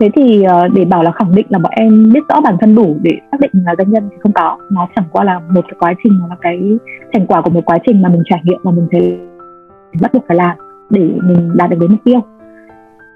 Thế 0.00 0.10
thì 0.16 0.42
ờ, 0.42 0.68
để 0.68 0.84
bảo 0.84 1.02
là 1.02 1.10
khẳng 1.10 1.34
định 1.34 1.46
là 1.48 1.58
bọn 1.58 1.72
em 1.76 2.12
biết 2.12 2.20
rõ 2.28 2.40
bản 2.40 2.56
thân 2.60 2.74
đủ 2.74 2.96
để 3.02 3.10
xác 3.32 3.40
định 3.40 3.50
là 3.52 3.74
doanh 3.78 3.90
nhân 3.90 4.08
thì 4.10 4.16
không 4.20 4.32
có. 4.32 4.58
Nó 4.70 4.88
chẳng 4.96 5.04
qua 5.12 5.24
là 5.24 5.38
một 5.38 5.64
cái 5.68 5.76
quá 5.78 5.94
trình 6.04 6.18
nó 6.20 6.26
là 6.28 6.36
cái 6.40 6.58
thành 7.12 7.26
quả 7.26 7.42
của 7.42 7.50
một 7.50 7.64
quá 7.64 7.78
trình 7.86 8.02
mà 8.02 8.08
mình 8.08 8.22
trải 8.24 8.40
nghiệm 8.44 8.58
và 8.62 8.70
mình 8.70 8.86
thấy 8.90 9.18
bắt 10.00 10.14
buộc 10.14 10.24
phải 10.28 10.36
làm 10.36 10.56
để 10.90 11.00
mình 11.00 11.50
đạt 11.56 11.70
được 11.70 11.76
đến 11.80 11.90
mục 11.90 12.00
tiêu. 12.04 12.20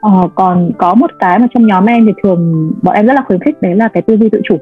Ờ, 0.00 0.28
còn 0.34 0.70
có 0.78 0.94
một 0.94 1.10
cái 1.18 1.38
mà 1.38 1.46
trong 1.54 1.66
nhóm 1.66 1.86
em 1.86 2.06
thì 2.06 2.12
thường 2.22 2.72
bọn 2.82 2.94
em 2.94 3.06
rất 3.06 3.14
là 3.14 3.22
khuyến 3.26 3.40
khích 3.40 3.62
đấy 3.62 3.76
là 3.76 3.88
cái 3.88 4.02
tư 4.02 4.16
duy 4.16 4.28
tự 4.28 4.40
chủ. 4.44 4.56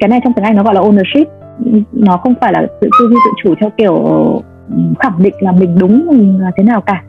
Cái 0.00 0.08
này 0.08 0.20
trong 0.24 0.32
tiếng 0.32 0.44
anh 0.44 0.56
nó 0.56 0.62
gọi 0.62 0.74
là 0.74 0.80
ownership. 0.80 1.24
Nó 1.92 2.16
không 2.16 2.34
phải 2.40 2.52
là 2.52 2.66
tự 2.80 2.88
tư 3.00 3.08
duy 3.08 3.16
tự 3.24 3.30
chủ 3.44 3.54
theo 3.60 3.70
kiểu 3.76 3.94
ừ, 4.68 4.82
khẳng 4.98 5.22
định 5.22 5.34
là 5.40 5.52
mình 5.52 5.76
đúng 5.80 6.06
mình 6.06 6.40
là 6.40 6.50
thế 6.56 6.62
nào 6.62 6.80
cả 6.80 7.02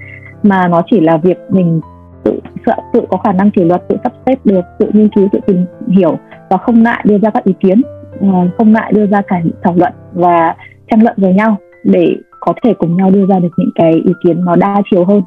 mà 0.44 0.68
nó 0.68 0.82
chỉ 0.92 1.00
là 1.00 1.18
việc 1.18 1.38
mình 1.50 1.82
tự 2.24 2.40
tự, 2.66 2.72
tự 2.94 3.02
có 3.10 3.18
khả 3.18 3.32
năng 3.32 3.52
kỷ 3.52 3.64
luật 3.64 3.88
tự 3.88 3.96
sắp 4.04 4.14
xếp 4.26 4.36
được 4.44 4.62
tự 4.80 4.90
nghiên 4.94 5.10
cứu 5.16 5.28
tự 5.32 5.40
tìm 5.48 5.66
hiểu 5.88 6.18
và 6.50 6.58
không 6.58 6.84
ngại 6.84 7.04
đưa 7.06 7.18
ra 7.18 7.30
các 7.30 7.44
ý 7.44 7.54
kiến 7.60 7.82
ờ, 8.22 8.28
không 8.58 8.74
ngại 8.74 8.92
đưa 8.96 9.08
ra 9.08 9.22
cả 9.28 9.42
thảo 9.64 9.74
luận 9.78 9.94
và 10.14 10.56
tranh 10.92 11.04
luận 11.04 11.16
với 11.18 11.34
nhau 11.34 11.58
để 11.84 12.16
có 12.40 12.54
thể 12.64 12.74
cùng 12.74 12.98
nhau 12.98 13.10
đưa 13.10 13.26
ra 13.26 13.40
được 13.40 13.50
những 13.58 13.72
cái 13.76 13.94
ý 13.94 14.14
kiến 14.24 14.46
nó 14.46 14.56
đa 14.56 14.82
chiều 14.92 15.06
hơn. 15.06 15.22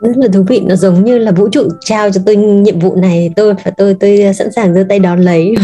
Rất 0.00 0.16
là 0.16 0.28
thú 0.32 0.42
vị 0.48 0.62
nó 0.68 0.74
giống 0.74 1.04
như 1.04 1.18
là 1.18 1.32
vũ 1.32 1.48
trụ 1.48 1.62
trao 1.80 2.10
cho 2.10 2.20
tôi 2.26 2.36
nhiệm 2.36 2.78
vụ 2.78 2.96
này 2.96 3.32
tôi 3.36 3.54
phải 3.64 3.72
tôi 3.76 3.96
tôi 4.00 4.34
sẵn 4.34 4.52
sàng 4.52 4.74
giơ 4.74 4.84
tay 4.88 4.98
đón 4.98 5.20
lấy. 5.20 5.54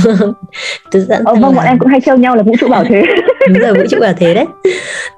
Tôi 0.93 1.03
sẵn 1.09 1.25
ờ, 1.25 1.35
vâng 1.35 1.55
bọn 1.55 1.65
em 1.65 1.79
cũng 1.79 1.89
hay 1.89 2.01
trêu 2.01 2.17
nhau 2.17 2.37
là 2.37 2.43
vũ 2.43 2.53
trụ 2.61 2.69
bảo 2.69 2.85
thế 2.85 3.03
đúng 3.49 3.59
rồi 3.59 3.75
vũ 3.75 3.83
trụ 3.91 3.99
là 3.99 4.13
thế 4.13 4.35
đấy. 4.35 4.47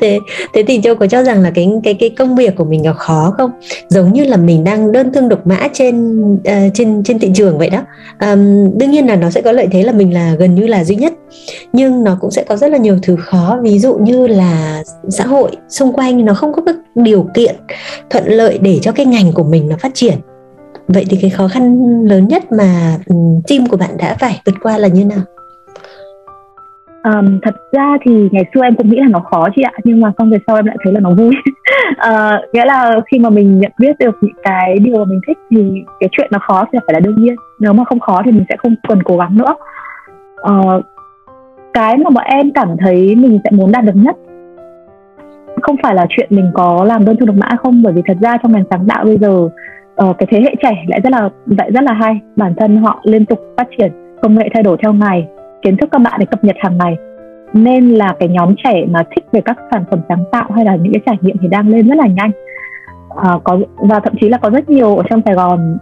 Thế 0.01 0.19
thế 0.55 0.65
thì 0.67 0.81
châu 0.83 0.95
có 0.95 1.07
cho 1.07 1.23
rằng 1.23 1.43
là 1.43 1.51
cái 1.51 1.69
cái 1.85 1.95
cái 1.95 2.11
công 2.11 2.37
việc 2.37 2.57
của 2.57 2.65
mình 2.65 2.83
gặp 2.83 2.97
khó 2.97 3.35
không? 3.39 3.51
Giống 3.89 4.13
như 4.13 4.25
là 4.25 4.37
mình 4.37 4.65
đang 4.65 4.93
đơn 4.93 5.13
thương 5.13 5.29
độc 5.29 5.47
mã 5.47 5.69
trên 5.73 6.23
uh, 6.33 6.43
trên 6.75 7.03
trên 7.05 7.19
thị 7.19 7.31
trường 7.35 7.59
vậy 7.59 7.71
đó. 7.71 7.83
Um, 8.21 8.71
đương 8.79 8.91
nhiên 8.91 9.07
là 9.07 9.17
nó 9.17 9.31
sẽ 9.31 9.41
có 9.41 9.53
lợi 9.53 9.69
thế 9.73 9.83
là 9.83 9.93
mình 9.93 10.15
là 10.15 10.35
gần 10.39 10.55
như 10.55 10.67
là 10.67 10.85
duy 10.85 10.97
nhất. 10.97 11.13
Nhưng 11.73 12.05
nó 12.05 12.19
cũng 12.21 12.31
sẽ 12.31 12.45
có 12.49 12.57
rất 12.57 12.71
là 12.71 12.79
nhiều 12.79 12.99
thứ 13.03 13.17
khó. 13.17 13.59
Ví 13.63 13.79
dụ 13.79 13.95
như 13.95 14.27
là 14.27 14.83
xã 15.09 15.27
hội 15.27 15.51
xung 15.69 15.93
quanh 15.93 16.25
nó 16.25 16.35
không 16.35 16.53
có 16.53 16.63
các 16.67 16.77
điều 16.95 17.27
kiện 17.35 17.55
thuận 18.11 18.27
lợi 18.27 18.59
để 18.59 18.79
cho 18.83 18.93
cái 18.93 19.07
ngành 19.07 19.33
của 19.33 19.45
mình 19.45 19.69
nó 19.69 19.77
phát 19.81 19.95
triển. 19.95 20.15
Vậy 20.89 21.07
thì 21.11 21.19
cái 21.21 21.31
khó 21.31 21.49
khăn 21.49 21.79
lớn 22.05 22.29
nhất 22.29 22.53
mà 22.53 22.99
ừ, 23.07 23.15
team 23.49 23.67
của 23.67 23.77
bạn 23.77 23.97
đã 23.99 24.17
phải 24.21 24.41
vượt 24.47 24.55
qua 24.63 24.79
là 24.79 24.89
như 24.89 25.05
nào? 25.05 25.21
Um, 27.05 27.41
thật 27.43 27.55
ra 27.73 27.97
thì 28.05 28.29
ngày 28.33 28.45
xưa 28.55 28.63
em 28.63 28.75
cũng 28.75 28.91
nghĩ 28.91 28.97
là 28.97 29.09
nó 29.11 29.21
khó 29.21 29.49
chị 29.57 29.63
ạ 29.63 29.73
nhưng 29.85 30.01
mà 30.01 30.13
xong 30.19 30.31
về 30.31 30.39
sau 30.47 30.57
em 30.57 30.67
lại 30.67 30.77
thấy 30.85 30.93
là 30.93 31.01
nó 31.01 31.11
vui. 31.11 31.35
Uh, 31.91 32.53
nghĩa 32.53 32.65
là 32.65 33.01
khi 33.11 33.19
mà 33.19 33.31
mình 33.31 33.61
nhận 33.61 33.73
biết 33.79 33.99
được 33.99 34.15
những 34.21 34.37
cái 34.43 34.79
điều 34.79 34.99
mà 34.99 35.05
mình 35.05 35.21
thích 35.27 35.39
thì 35.51 35.73
cái 36.01 36.09
chuyện 36.13 36.29
nó 36.33 36.39
khó 36.39 36.65
thì 36.73 36.79
phải 36.87 36.95
là 36.95 37.01
đương 37.01 37.23
nhiên. 37.23 37.37
Nếu 37.61 37.73
mà 37.73 37.85
không 37.85 38.01
khó 38.01 38.23
thì 38.25 38.33
mình 38.33 38.45
sẽ 38.49 38.57
không 38.59 38.75
cần 38.89 39.03
cố 39.03 39.17
gắng 39.17 39.39
nữa. 39.39 39.55
Uh, 40.51 40.85
cái 41.75 41.97
mà 41.97 42.11
bọn 42.11 42.25
em 42.25 42.53
cảm 42.53 42.77
thấy 42.81 43.15
mình 43.17 43.39
sẽ 43.45 43.51
muốn 43.51 43.73
đạt 43.73 43.85
được 43.85 43.97
nhất 43.97 44.17
không 45.63 45.77
phải 45.83 45.95
là 45.95 46.07
chuyện 46.09 46.29
mình 46.31 46.51
có 46.55 46.85
làm 46.85 47.05
đơn 47.05 47.17
thư 47.17 47.27
độc 47.27 47.37
mã 47.37 47.49
không 47.63 47.83
bởi 47.83 47.93
vì 47.93 48.03
thật 48.07 48.17
ra 48.21 48.37
trong 48.43 48.53
ngành 48.53 48.65
sáng 48.71 48.87
tạo 48.89 49.05
bây 49.05 49.19
giờ 49.19 49.49
uh, 50.03 50.19
cái 50.19 50.27
thế 50.31 50.41
hệ 50.41 50.55
trẻ 50.63 50.85
lại 50.89 51.01
rất 51.01 51.11
là 51.13 51.29
lại 51.47 51.71
rất 51.71 51.85
là 51.85 51.93
hay. 51.93 52.21
Bản 52.37 52.55
thân 52.57 52.77
họ 52.77 53.01
liên 53.05 53.27
tục 53.27 53.41
phát 53.57 53.69
triển 53.79 53.93
công 54.23 54.35
nghệ 54.35 54.49
thay 54.55 54.63
đổi 54.63 54.77
theo 54.83 54.93
ngày 54.93 55.29
kiến 55.65 55.77
thức 55.77 55.89
các 55.93 55.99
bạn 55.99 56.21
để 56.21 56.27
cập 56.27 56.45
nhật 56.45 56.57
hàng 56.59 56.79
ngày. 56.79 56.97
Nên 57.53 57.91
là 57.91 58.15
cái 58.21 58.29
nhóm 58.29 58.55
trẻ 58.65 58.85
mà 58.91 59.03
thích 59.17 59.25
về 59.33 59.41
các 59.41 59.59
sản 59.71 59.85
phẩm 59.91 60.01
sáng 60.09 60.25
tạo 60.33 60.51
hay 60.55 60.65
là 60.65 60.77
những 60.77 60.93
cái 60.93 61.03
trải 61.07 61.17
nghiệm 61.21 61.37
thì 61.43 61.49
đang 61.49 61.69
lên 61.69 61.89
rất 61.89 61.99
là 61.99 62.07
nhanh. 62.07 62.31
À, 63.17 63.31
có 63.45 63.59
và 63.77 64.01
thậm 64.01 64.15
chí 64.21 64.29
là 64.29 64.39
có 64.39 64.51
rất 64.51 64.69
nhiều 64.69 64.97
ở 64.97 65.03
trong 65.11 65.21
Sài 65.25 65.35
Gòn 65.35 65.79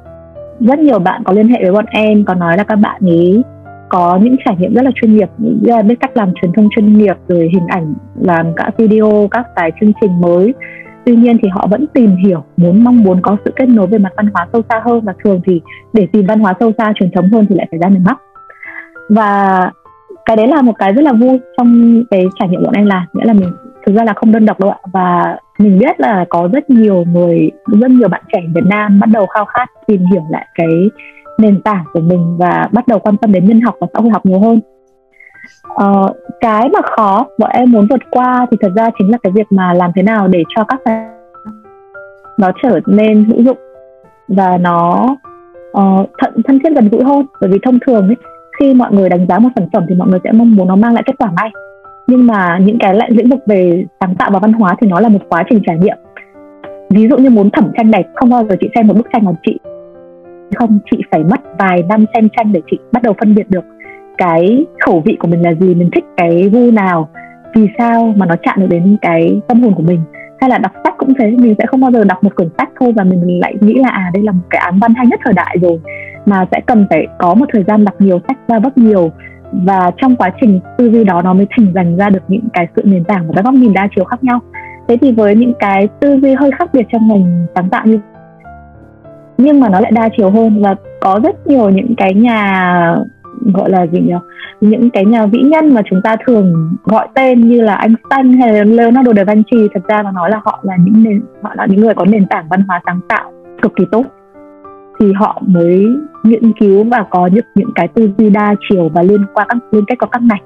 rất 0.60 0.78
nhiều 0.78 0.98
bạn 0.98 1.22
có 1.24 1.32
liên 1.32 1.48
hệ 1.48 1.62
với 1.62 1.72
bọn 1.72 1.84
em 1.90 2.24
có 2.24 2.34
nói 2.34 2.56
là 2.56 2.64
các 2.64 2.76
bạn 2.76 3.00
ấy 3.04 3.42
có 3.88 4.18
những 4.22 4.36
trải 4.44 4.56
nghiệm 4.58 4.74
rất 4.74 4.82
là 4.82 4.90
chuyên 4.94 5.16
nghiệp 5.16 5.28
ờ, 5.68 5.82
biết 5.82 5.94
cách 6.00 6.16
làm 6.16 6.32
truyền 6.34 6.52
thông 6.52 6.68
chuyên 6.76 6.98
nghiệp 6.98 7.16
rồi 7.28 7.50
hình 7.52 7.66
ảnh 7.68 7.94
làm 8.20 8.46
các 8.56 8.74
video 8.78 9.28
các 9.30 9.46
cái 9.56 9.72
chương 9.80 9.92
trình 10.00 10.20
mới. 10.20 10.54
Tuy 11.04 11.16
nhiên 11.16 11.36
thì 11.42 11.48
họ 11.48 11.66
vẫn 11.70 11.86
tìm 11.94 12.16
hiểu 12.24 12.44
muốn 12.56 12.84
mong 12.84 13.02
muốn 13.02 13.20
có 13.22 13.36
sự 13.44 13.52
kết 13.56 13.68
nối 13.68 13.86
về 13.86 13.98
mặt 13.98 14.12
văn 14.16 14.28
hóa 14.34 14.46
sâu 14.52 14.62
xa 14.68 14.80
hơn. 14.84 15.00
Và 15.04 15.14
thường 15.24 15.40
thì 15.46 15.60
để 15.92 16.06
tìm 16.12 16.26
văn 16.26 16.40
hóa 16.40 16.54
sâu 16.60 16.72
xa 16.78 16.92
truyền 16.96 17.10
thống 17.10 17.28
hơn 17.32 17.46
thì 17.48 17.54
lại 17.54 17.66
phải 17.70 17.78
ra 17.78 17.88
miền 17.88 18.04
bắc 18.04 18.18
và 19.14 19.70
cái 20.24 20.36
đấy 20.36 20.46
là 20.48 20.62
một 20.62 20.72
cái 20.78 20.92
rất 20.92 21.02
là 21.02 21.12
vui 21.12 21.40
trong 21.56 22.02
cái 22.10 22.26
trải 22.38 22.48
nghiệm 22.48 22.62
bọn 22.62 22.74
em 22.74 22.86
làm. 22.86 23.02
Nghĩa 23.12 23.24
là 23.24 23.32
mình 23.32 23.52
thực 23.86 23.96
ra 23.96 24.04
là 24.04 24.12
không 24.16 24.32
đơn 24.32 24.46
độc 24.46 24.60
đâu 24.60 24.70
ạ. 24.70 24.78
Và 24.92 25.36
mình 25.58 25.78
biết 25.78 26.00
là 26.00 26.24
có 26.28 26.48
rất 26.52 26.70
nhiều 26.70 27.04
người 27.12 27.50
rất 27.80 27.90
nhiều 27.90 28.08
bạn 28.08 28.22
trẻ 28.32 28.40
Việt 28.54 28.64
Nam 28.64 29.00
bắt 29.00 29.06
đầu 29.12 29.26
khao 29.26 29.44
khát 29.44 29.70
tìm 29.86 30.04
hiểu 30.12 30.22
lại 30.30 30.46
cái 30.54 30.90
nền 31.38 31.62
tảng 31.62 31.84
của 31.92 32.00
mình 32.00 32.36
và 32.38 32.68
bắt 32.72 32.88
đầu 32.88 32.98
quan 32.98 33.16
tâm 33.16 33.32
đến 33.32 33.48
nhân 33.48 33.60
học 33.60 33.74
và 33.80 33.86
xã 33.94 34.00
hội 34.00 34.10
học 34.10 34.26
nhiều 34.26 34.40
hơn. 34.40 34.60
Ờ, 35.74 36.12
cái 36.40 36.68
mà 36.68 36.80
khó 36.82 37.26
bọn 37.38 37.50
em 37.50 37.72
muốn 37.72 37.86
vượt 37.90 38.00
qua 38.10 38.46
thì 38.50 38.56
thật 38.60 38.72
ra 38.76 38.90
chính 38.98 39.10
là 39.10 39.18
cái 39.22 39.32
việc 39.32 39.46
mà 39.50 39.72
làm 39.72 39.90
thế 39.94 40.02
nào 40.02 40.28
để 40.28 40.42
cho 40.56 40.64
các 40.64 40.80
nó 42.38 42.50
trở 42.62 42.80
nên 42.86 43.24
hữu 43.24 43.42
dụng 43.42 43.58
và 44.28 44.58
nó 44.58 45.06
uh, 45.78 46.10
thân, 46.18 46.42
thân 46.44 46.58
thiết 46.58 46.70
gần 46.74 46.88
gũi 46.88 47.04
hơn. 47.04 47.26
Bởi 47.40 47.50
vì 47.50 47.58
thông 47.64 47.78
thường 47.86 48.06
ấy, 48.06 48.16
khi 48.62 48.74
mọi 48.74 48.92
người 48.92 49.08
đánh 49.08 49.26
giá 49.28 49.38
một 49.38 49.48
sản 49.56 49.68
phẩm 49.72 49.84
thì 49.88 49.94
mọi 49.94 50.08
người 50.08 50.20
sẽ 50.24 50.32
mong 50.32 50.56
muốn 50.56 50.68
nó 50.68 50.76
mang 50.76 50.94
lại 50.94 51.02
kết 51.06 51.12
quả 51.18 51.30
ngay 51.36 51.50
nhưng 52.06 52.26
mà 52.26 52.58
những 52.58 52.78
cái 52.78 52.94
lại 52.94 53.10
lĩnh 53.10 53.30
vực 53.30 53.40
về 53.46 53.84
sáng 54.00 54.14
tạo 54.14 54.30
và 54.32 54.38
văn 54.38 54.52
hóa 54.52 54.76
thì 54.80 54.86
nó 54.86 55.00
là 55.00 55.08
một 55.08 55.18
quá 55.28 55.44
trình 55.50 55.62
trải 55.66 55.78
nghiệm. 55.78 55.96
Ví 56.90 57.08
dụ 57.08 57.16
như 57.16 57.30
muốn 57.30 57.50
thẩm 57.50 57.70
tranh 57.76 57.90
đẹp, 57.90 58.06
không 58.14 58.30
bao 58.30 58.44
giờ 58.44 58.56
chị 58.60 58.68
xem 58.74 58.86
một 58.86 58.94
bức 58.96 59.06
tranh 59.12 59.24
mà 59.24 59.32
chị 59.46 59.58
không, 60.54 60.78
chị 60.90 60.96
phải 61.10 61.24
mất 61.24 61.40
vài 61.58 61.82
năm 61.88 62.04
xem 62.14 62.28
tranh 62.36 62.52
để 62.52 62.60
chị 62.70 62.78
bắt 62.92 63.02
đầu 63.02 63.14
phân 63.20 63.34
biệt 63.34 63.50
được 63.50 63.64
cái 64.18 64.66
khẩu 64.80 65.02
vị 65.04 65.16
của 65.20 65.28
mình 65.28 65.42
là 65.42 65.54
gì, 65.54 65.74
mình 65.74 65.90
thích 65.94 66.04
cái 66.16 66.50
gu 66.52 66.70
nào, 66.70 67.08
vì 67.54 67.68
sao 67.78 68.14
mà 68.16 68.26
nó 68.26 68.34
chạm 68.42 68.60
được 68.60 68.66
đến 68.70 68.96
cái 69.02 69.40
tâm 69.48 69.62
hồn 69.62 69.74
của 69.74 69.82
mình. 69.82 70.00
Hay 70.40 70.50
là 70.50 70.58
đọc 70.58 70.72
sách 70.84 70.94
cũng 70.98 71.14
thế, 71.18 71.30
mình 71.30 71.54
sẽ 71.58 71.66
không 71.66 71.80
bao 71.80 71.90
giờ 71.90 72.04
đọc 72.04 72.24
một 72.24 72.36
quyển 72.36 72.48
sách 72.58 72.70
thôi 72.80 72.92
và 72.96 73.04
mình 73.04 73.40
lại 73.40 73.54
nghĩ 73.60 73.74
là 73.74 73.88
à 73.88 74.10
đây 74.14 74.22
là 74.22 74.32
một 74.32 74.44
cái 74.50 74.60
án 74.64 74.78
văn 74.78 74.94
hay 74.94 75.06
nhất 75.06 75.20
thời 75.24 75.34
đại 75.34 75.56
rồi 75.62 75.78
mà 76.26 76.46
sẽ 76.50 76.60
cần 76.66 76.86
phải 76.90 77.06
có 77.18 77.34
một 77.34 77.46
thời 77.52 77.64
gian 77.68 77.84
đọc 77.84 77.94
nhiều 77.98 78.20
sách 78.28 78.38
ra 78.48 78.58
rất 78.58 78.78
nhiều. 78.78 79.10
Và 79.52 79.90
trong 79.96 80.16
quá 80.16 80.30
trình 80.40 80.60
tư 80.78 80.90
duy 80.90 81.04
đó, 81.04 81.22
nó 81.22 81.34
mới 81.34 81.46
thành 81.50 81.72
dành 81.74 81.96
ra 81.96 82.10
được 82.10 82.22
những 82.28 82.48
cái 82.52 82.66
sự 82.76 82.82
nền 82.84 83.04
tảng 83.04 83.28
và 83.28 83.32
các 83.36 83.44
góc 83.44 83.54
nhìn 83.54 83.72
đa 83.72 83.88
chiều 83.96 84.04
khác 84.04 84.24
nhau. 84.24 84.40
Thế 84.88 84.96
thì 85.00 85.12
với 85.12 85.36
những 85.36 85.52
cái 85.58 85.88
tư 86.00 86.18
duy 86.22 86.34
hơi 86.34 86.50
khác 86.58 86.70
biệt 86.72 86.86
trong 86.92 87.08
ngành 87.08 87.46
sáng 87.54 87.68
tạo 87.68 87.86
như 87.86 87.98
nhưng 89.38 89.60
mà 89.60 89.68
nó 89.68 89.80
lại 89.80 89.92
đa 89.94 90.08
chiều 90.16 90.30
hơn 90.30 90.62
và 90.62 90.74
có 91.00 91.20
rất 91.24 91.46
nhiều 91.46 91.70
những 91.70 91.94
cái 91.96 92.14
nhà, 92.14 92.96
gọi 93.54 93.70
là 93.70 93.86
gì 93.86 94.00
nhỉ, 94.00 94.14
những 94.60 94.90
cái 94.90 95.04
nhà 95.04 95.26
vĩ 95.26 95.38
nhân 95.38 95.74
mà 95.74 95.82
chúng 95.90 96.02
ta 96.02 96.16
thường 96.26 96.76
gọi 96.84 97.08
tên 97.14 97.48
như 97.48 97.60
là 97.60 97.74
Einstein 97.74 98.40
hay 98.40 98.52
là 98.52 98.64
Leonardo 98.64 99.12
da 99.16 99.24
Vinci, 99.24 99.68
thật 99.74 99.80
ra 99.88 100.02
mà 100.02 100.12
nói 100.12 100.30
là 100.30 100.40
họ 100.44 100.60
là 100.62 100.76
những 100.76 101.04
nền, 101.04 101.22
họ 101.42 101.50
là 101.54 101.66
những 101.66 101.80
người 101.80 101.94
có 101.94 102.04
nền 102.04 102.26
tảng 102.26 102.48
văn 102.48 102.62
hóa 102.68 102.80
sáng 102.86 103.00
tạo 103.08 103.32
cực 103.62 103.76
kỳ 103.76 103.84
tốt 103.92 104.04
thì 105.00 105.12
họ 105.12 105.42
mới 105.46 105.86
nghiên 106.24 106.52
cứu 106.52 106.84
và 106.84 107.04
có 107.10 107.26
những 107.26 107.44
những 107.54 107.70
cái 107.74 107.88
tư 107.88 108.10
duy 108.18 108.30
đa 108.30 108.54
chiều 108.70 108.88
và 108.88 109.02
liên 109.02 109.24
quan 109.34 109.46
các 109.48 109.58
liên 109.72 109.84
kết 109.86 109.94
có 109.98 110.06
các 110.06 110.22
ngành. 110.22 110.42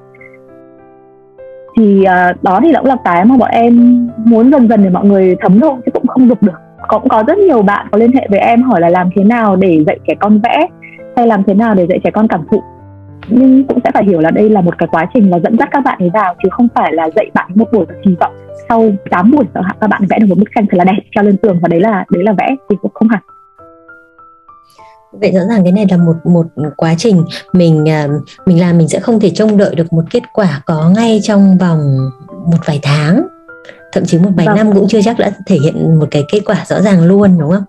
Thì 1.79 2.01
uh, 2.01 2.43
đó 2.43 2.61
thì 2.63 2.73
cũng 2.77 2.87
là 2.87 2.97
cái 3.05 3.25
mà 3.25 3.37
bọn 3.37 3.51
em 3.51 4.07
muốn 4.25 4.51
dần 4.51 4.69
dần 4.69 4.85
để 4.85 4.91
mọi 4.91 5.05
người 5.05 5.37
thấm 5.41 5.61
thôi 5.61 5.75
chứ 5.87 5.91
cũng 5.95 6.07
không 6.07 6.29
dục 6.29 6.43
được. 6.43 6.53
Cũng 6.89 7.09
có 7.09 7.25
rất 7.27 7.39
nhiều 7.39 7.63
bạn 7.63 7.87
có 7.93 7.99
liên 7.99 8.13
hệ 8.13 8.27
với 8.31 8.39
em 8.39 8.63
hỏi 8.63 8.81
là 8.81 8.89
làm 8.89 9.09
thế 9.17 9.25
nào 9.25 9.57
để 9.57 9.85
dạy 9.87 9.99
trẻ 10.07 10.15
con 10.21 10.41
vẽ 10.41 10.67
hay 11.17 11.27
làm 11.27 11.43
thế 11.47 11.55
nào 11.55 11.75
để 11.75 11.87
dạy 11.89 12.01
trẻ 12.05 12.11
con 12.11 12.29
cảm 12.29 12.41
thụ. 12.51 12.63
Nhưng 13.29 13.65
cũng 13.65 13.79
sẽ 13.85 13.91
phải 13.95 14.05
hiểu 14.05 14.21
là 14.21 14.31
đây 14.31 14.51
là 14.51 14.61
một 14.61 14.79
cái 14.79 14.89
quá 14.93 15.07
trình 15.15 15.31
là 15.31 15.39
dẫn 15.39 15.57
dắt 15.59 15.69
các 15.73 15.85
bạn 15.85 15.99
ấy 15.99 16.11
vào 16.15 16.35
chứ 16.43 16.49
không 16.53 16.69
phải 16.75 16.93
là 16.93 17.11
dạy 17.17 17.31
bạn 17.35 17.51
một 17.55 17.65
buổi 17.73 17.85
và 17.89 17.95
kỳ 18.05 18.17
vọng 18.21 18.33
sau 18.69 18.91
8 19.11 19.31
buổi 19.31 19.45
các 19.81 19.87
bạn 19.91 20.03
vẽ 20.11 20.19
được 20.19 20.27
một 20.29 20.39
bức 20.39 20.49
tranh 20.55 20.67
thật 20.71 20.77
là 20.77 20.85
đẹp 20.85 21.03
treo 21.15 21.25
lên 21.25 21.37
tường 21.37 21.59
và 21.63 21.69
đấy 21.69 21.81
là 21.81 22.05
đấy 22.11 22.23
là 22.23 22.33
vẽ 22.33 22.57
thì 22.71 22.77
cũng 22.83 22.91
không 22.95 23.09
hẳn 23.09 23.23
vậy 25.21 25.33
rõ 25.33 25.41
ràng 25.51 25.65
cái 25.65 25.73
này 25.73 25.87
là 25.91 25.97
một 25.97 26.17
một 26.25 26.47
quá 26.77 26.95
trình 26.99 27.25
mình 27.53 27.89
à, 27.89 28.09
mình 28.47 28.61
làm 28.61 28.79
mình 28.79 28.89
sẽ 28.89 29.01
không 29.01 29.21
thể 29.21 29.31
trông 29.31 29.57
đợi 29.57 29.75
được 29.75 29.93
một 29.93 30.05
kết 30.11 30.23
quả 30.33 30.63
có 30.67 30.91
ngay 30.97 31.21
trong 31.23 31.59
vòng 31.59 32.11
một 32.29 32.59
vài 32.67 32.81
tháng 32.83 33.27
thậm 33.93 34.05
chí 34.05 34.19
một 34.19 34.31
vài 34.37 34.47
vâng. 34.47 34.57
năm 34.57 34.73
cũng 34.75 34.85
chưa 34.89 35.03
chắc 35.03 35.19
đã 35.19 35.31
thể 35.47 35.57
hiện 35.65 35.99
một 35.99 36.07
cái 36.11 36.23
kết 36.33 36.41
quả 36.47 36.57
rõ 36.67 36.81
ràng 36.81 37.05
luôn 37.05 37.39
đúng 37.39 37.51
không? 37.51 37.65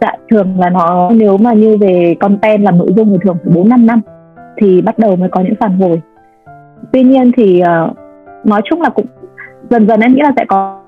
Dạ 0.00 0.12
thường 0.30 0.60
là 0.60 0.70
nó 0.70 1.10
nếu 1.10 1.36
mà 1.36 1.52
như 1.52 1.76
về 1.76 2.14
content 2.20 2.62
làm 2.62 2.78
nội 2.78 2.88
dung 2.96 3.12
thì 3.12 3.18
thường 3.24 3.36
phải 3.44 3.52
bốn 3.54 3.68
năm 3.68 3.86
năm 3.86 4.00
thì 4.56 4.82
bắt 4.82 4.98
đầu 4.98 5.16
mới 5.16 5.28
có 5.28 5.40
những 5.40 5.54
phản 5.60 5.80
hồi. 5.80 6.02
Tuy 6.92 7.02
nhiên 7.02 7.32
thì 7.36 7.62
uh, 7.62 7.96
nói 8.46 8.60
chung 8.64 8.82
là 8.82 8.90
cũng 8.90 9.06
dần 9.70 9.88
dần 9.88 10.00
em 10.00 10.14
nghĩ 10.14 10.20
là 10.22 10.32
sẽ 10.36 10.44
có 10.48 10.80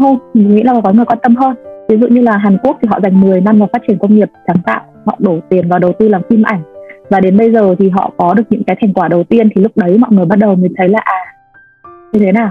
hơn, 0.00 0.18
mình 0.34 0.54
nghĩ 0.54 0.62
là 0.62 0.80
có 0.84 0.92
người 0.92 1.04
quan 1.04 1.18
tâm 1.22 1.36
hơn. 1.36 1.54
Ví 1.88 1.96
dụ 1.96 2.06
như 2.06 2.20
là 2.22 2.36
Hàn 2.36 2.58
Quốc 2.62 2.78
thì 2.82 2.88
họ 2.88 3.00
dành 3.02 3.20
10 3.20 3.40
năm 3.40 3.58
vào 3.58 3.68
phát 3.72 3.82
triển 3.88 3.98
công 3.98 4.14
nghiệp 4.14 4.28
sáng 4.46 4.56
tạo, 4.66 4.80
họ 5.06 5.16
đổ 5.18 5.38
tiền 5.48 5.68
vào 5.68 5.78
đầu 5.78 5.92
tư 5.98 6.08
làm 6.08 6.22
phim 6.30 6.42
ảnh. 6.42 6.62
Và 7.10 7.20
đến 7.20 7.36
bây 7.36 7.52
giờ 7.52 7.74
thì 7.78 7.90
họ 7.90 8.12
có 8.16 8.34
được 8.34 8.42
những 8.50 8.64
cái 8.64 8.76
thành 8.80 8.92
quả 8.92 9.08
đầu 9.08 9.24
tiên 9.24 9.48
thì 9.54 9.62
lúc 9.62 9.72
đấy 9.76 9.98
mọi 9.98 10.10
người 10.12 10.26
bắt 10.26 10.38
đầu 10.38 10.54
mới 10.54 10.70
thấy 10.76 10.88
là 10.88 11.00
à 11.04 11.20
như 12.12 12.20
thế 12.20 12.32
nào? 12.32 12.50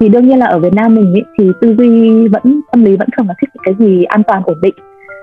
Thì 0.00 0.08
đương 0.08 0.28
nhiên 0.28 0.38
là 0.38 0.46
ở 0.46 0.58
Việt 0.58 0.74
Nam 0.74 0.94
mình 0.94 1.14
ý, 1.14 1.22
thì 1.38 1.50
tư 1.60 1.74
duy 1.78 2.28
vẫn 2.28 2.60
tâm 2.72 2.84
lý 2.84 2.96
vẫn 2.96 3.08
thường 3.16 3.28
là 3.28 3.34
thích 3.40 3.50
cái 3.62 3.74
gì 3.78 4.04
an 4.04 4.22
toàn 4.22 4.42
ổn 4.44 4.56
định 4.62 4.74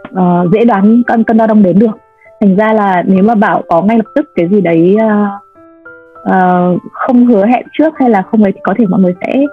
uh, 0.09 0.53
dễ 0.53 0.65
đoán 0.65 1.03
cân 1.07 1.23
cân 1.23 1.37
đo 1.37 1.47
đong 1.47 1.63
đếm 1.63 1.79
được. 1.79 1.97
Thành 2.41 2.55
ra 2.55 2.73
là 2.73 3.03
nếu 3.07 3.23
mà 3.23 3.35
bảo 3.35 3.63
có 3.67 3.81
ngay 3.81 3.97
lập 3.97 4.05
tức 4.15 4.25
cái 4.35 4.49
gì 4.49 4.61
đấy 4.61 4.97
uh, 4.97 5.29
uh, 6.21 6.81
không 6.91 7.25
hứa 7.25 7.45
hẹn 7.45 7.65
trước 7.71 7.93
hay 7.99 8.09
là 8.09 8.21
không 8.21 8.43
ấy 8.43 8.51
thì 8.51 8.59
có 8.63 8.73
thể 8.77 8.85
mọi 8.89 8.99
người 8.99 9.13
sẽ 9.21 9.45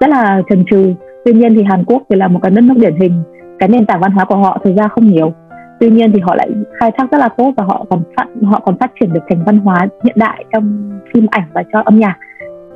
rất 0.00 0.10
là 0.10 0.42
chần 0.50 0.64
chừ. 0.70 0.94
Tuy 1.24 1.32
nhiên 1.32 1.54
thì 1.54 1.62
Hàn 1.62 1.84
Quốc 1.84 2.02
thì 2.10 2.16
là 2.16 2.28
một 2.28 2.40
cái 2.42 2.50
đất 2.50 2.60
nước 2.60 2.74
điển 2.76 2.94
hình 3.00 3.12
cái 3.58 3.68
nền 3.68 3.86
tảng 3.86 4.00
văn 4.00 4.10
hóa 4.10 4.24
của 4.24 4.36
họ 4.36 4.58
thực 4.64 4.76
ra 4.76 4.88
không 4.88 5.06
nhiều 5.06 5.32
tuy 5.80 5.90
nhiên 5.90 6.12
thì 6.12 6.20
họ 6.20 6.34
lại 6.34 6.50
khai 6.80 6.92
thác 6.98 7.10
rất 7.10 7.18
là 7.18 7.28
tốt 7.28 7.52
và 7.56 7.64
họ 7.64 7.86
còn 7.90 8.02
phát, 8.16 8.26
họ 8.42 8.60
còn 8.60 8.78
phát 8.78 8.90
triển 9.00 9.12
được 9.12 9.20
thành 9.28 9.44
văn 9.44 9.58
hóa 9.58 9.88
hiện 10.04 10.16
đại 10.18 10.44
trong 10.52 10.98
phim 11.14 11.26
ảnh 11.30 11.44
và 11.52 11.62
cho 11.72 11.82
âm 11.84 11.98
nhạc 11.98 12.16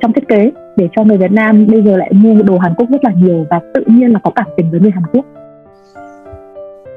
trong 0.01 0.13
thiết 0.13 0.27
kế 0.27 0.51
để 0.77 0.89
cho 0.95 1.03
người 1.03 1.17
Việt 1.17 1.31
Nam 1.31 1.67
bây 1.67 1.83
giờ 1.83 1.97
lại 1.97 2.11
mua 2.13 2.43
đồ 2.43 2.57
Hàn 2.57 2.73
Quốc 2.77 2.89
rất 2.89 3.03
là 3.03 3.11
nhiều 3.11 3.45
và 3.49 3.59
tự 3.73 3.83
nhiên 3.87 4.13
là 4.13 4.19
có 4.23 4.31
cảm 4.35 4.47
tình 4.57 4.71
với 4.71 4.79
người 4.79 4.91
Hàn 4.91 5.03
Quốc 5.13 5.25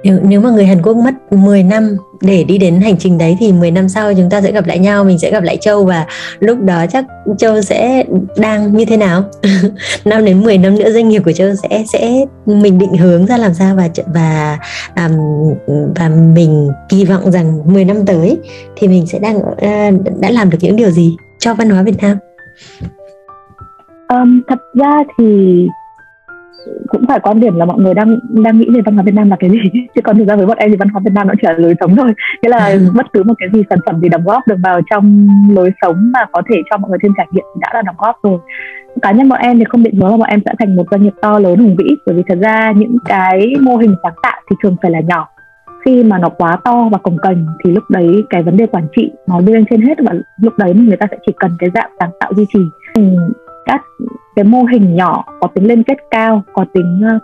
nếu, 0.07 0.19
nếu 0.23 0.41
mà 0.41 0.51
người 0.51 0.67
Hàn 0.67 0.83
Quốc 0.83 0.97
mất 0.97 1.33
10 1.33 1.63
năm 1.63 1.97
để 2.21 2.45
đi 2.45 2.59
đến 2.59 2.81
hành 2.81 2.97
trình 2.99 3.19
đấy 3.19 3.37
thì 3.41 3.53
10 3.53 3.71
năm 3.71 3.89
sau 3.89 4.15
chúng 4.15 4.31
ta 4.31 4.41
sẽ 4.41 4.53
gặp 4.53 4.67
lại 4.67 4.79
nhau 4.79 5.05
mình 5.05 5.19
sẽ 5.19 5.31
gặp 5.31 5.43
lại 5.43 5.57
Châu 5.61 5.85
và 5.85 6.07
lúc 6.39 6.61
đó 6.61 6.87
chắc 6.93 7.05
Châu 7.39 7.63
sẽ 7.63 8.05
đang 8.37 8.77
như 8.77 8.85
thế 8.85 8.97
nào? 8.97 9.25
Năm 10.05 10.25
đến 10.25 10.45
10 10.45 10.59
năm 10.59 10.79
nữa 10.79 10.91
doanh 10.91 11.09
nghiệp 11.09 11.23
của 11.25 11.33
Châu 11.33 11.49
sẽ 11.55 11.85
sẽ 11.93 12.25
mình 12.47 12.79
định 12.79 12.97
hướng 12.97 13.27
ra 13.27 13.37
làm 13.37 13.55
sao 13.55 13.77
và 13.77 13.89
và 14.15 14.59
um, 14.97 15.15
và 15.95 16.09
mình 16.09 16.71
kỳ 16.89 17.05
vọng 17.05 17.33
rằng 17.33 17.73
10 17.73 17.85
năm 17.85 18.07
tới 18.07 18.39
thì 18.77 18.89
mình 18.89 19.07
sẽ 19.07 19.19
đang 19.19 19.39
uh, 19.39 20.21
đã 20.21 20.31
làm 20.31 20.51
được 20.51 20.59
những 20.61 20.77
điều 20.77 20.91
gì 20.91 21.17
cho 21.39 21.55
văn 21.55 21.71
hóa 21.71 21.83
Việt 21.83 22.03
Nam? 22.03 22.19
Um, 24.09 24.43
thật 24.49 24.59
ra 24.75 25.05
thì 25.19 25.67
cũng 26.97 27.07
phải 27.09 27.21
quan 27.21 27.41
điểm 27.41 27.57
là 27.57 27.65
mọi 27.65 27.79
người 27.81 27.95
đang 27.95 28.19
đang 28.29 28.59
nghĩ 28.59 28.67
về 28.75 28.81
văn 28.81 28.95
hóa 28.95 29.03
Việt 29.03 29.15
Nam 29.15 29.31
là 29.31 29.37
cái 29.41 29.51
gì. 29.51 29.59
Chứ 29.95 30.01
còn 30.05 30.19
thực 30.19 30.29
ra 30.29 30.37
với 30.37 30.47
bọn 30.47 30.59
em 30.59 30.71
thì 30.71 30.77
văn 30.77 30.89
hóa 30.89 31.03
Việt 31.05 31.11
Nam 31.15 31.29
nó 31.29 31.35
chỉ 31.43 31.49
là 31.49 31.53
lối 31.53 31.75
sống 31.81 31.97
thôi. 31.97 32.13
Nghĩa 32.43 32.49
là 32.49 32.67
ừ. 32.67 32.91
bất 32.95 33.07
cứ 33.13 33.23
một 33.23 33.35
cái 33.39 33.49
gì 33.53 33.63
sản 33.71 33.79
phẩm 33.87 34.01
gì 34.01 34.09
đóng 34.09 34.25
góp 34.25 34.43
được 34.49 34.57
vào 34.63 34.81
trong 34.91 35.29
lối 35.51 35.73
sống 35.83 36.13
mà 36.15 36.21
có 36.33 36.43
thể 36.51 36.57
cho 36.71 36.77
mọi 36.77 36.91
người 36.91 36.99
thêm 37.03 37.13
trải 37.17 37.27
nghiệm 37.33 37.45
đã 37.61 37.71
là 37.75 37.83
đóng 37.83 37.95
góp 37.99 38.17
rồi. 38.23 38.39
Cá 39.03 39.13
nhân 39.13 39.29
bọn 39.29 39.39
em 39.39 39.59
thì 39.59 39.65
không 39.65 39.83
định 39.83 39.95
hướng 39.95 40.11
là 40.11 40.17
bọn 40.17 40.29
em 40.29 40.41
sẽ 40.45 40.53
thành 40.59 40.77
một 40.77 40.85
doanh 40.91 41.03
nghiệp 41.03 41.15
to 41.23 41.39
lớn 41.39 41.59
hùng 41.59 41.77
vĩ 41.79 41.85
bởi 42.07 42.15
vì 42.15 42.23
thật 42.29 42.39
ra 42.41 42.73
những 42.73 42.97
cái 43.05 43.55
mô 43.61 43.77
hình 43.77 43.97
sáng 44.03 44.15
tạo 44.23 44.41
thì 44.51 44.57
thường 44.63 44.77
phải 44.83 44.91
là 44.91 45.01
nhỏ. 45.01 45.29
Khi 45.85 46.05
mà 46.05 46.19
nó 46.19 46.29
quá 46.29 46.57
to 46.65 46.89
và 46.93 46.99
cồng 46.99 47.19
kềnh 47.23 47.47
thì 47.65 47.73
lúc 47.73 47.85
đấy 47.91 48.25
cái 48.31 48.43
vấn 48.43 48.57
đề 48.57 48.67
quản 48.67 48.87
trị 48.97 49.11
nó 49.27 49.41
đưa 49.41 49.53
lên 49.53 49.65
trên 49.71 49.81
hết 49.81 49.95
và 50.07 50.13
lúc 50.41 50.59
đấy 50.59 50.75
người 50.75 50.97
ta 50.97 51.07
sẽ 51.11 51.17
chỉ 51.27 51.33
cần 51.39 51.51
cái 51.59 51.71
dạng 51.75 51.91
sáng 52.01 52.11
tạo 52.21 52.33
duy 52.37 52.45
trì. 52.55 52.61
Các 53.67 53.81
cái 54.37 54.45
mô 54.45 54.63
hình 54.73 54.97
nhỏ 54.97 55.25
có 55.41 55.49
tính 55.55 55.69
liên 55.69 55.83
kết 55.83 55.97
cao 56.11 56.43
có 56.53 56.65
tính 56.75 57.01
uh, 57.17 57.23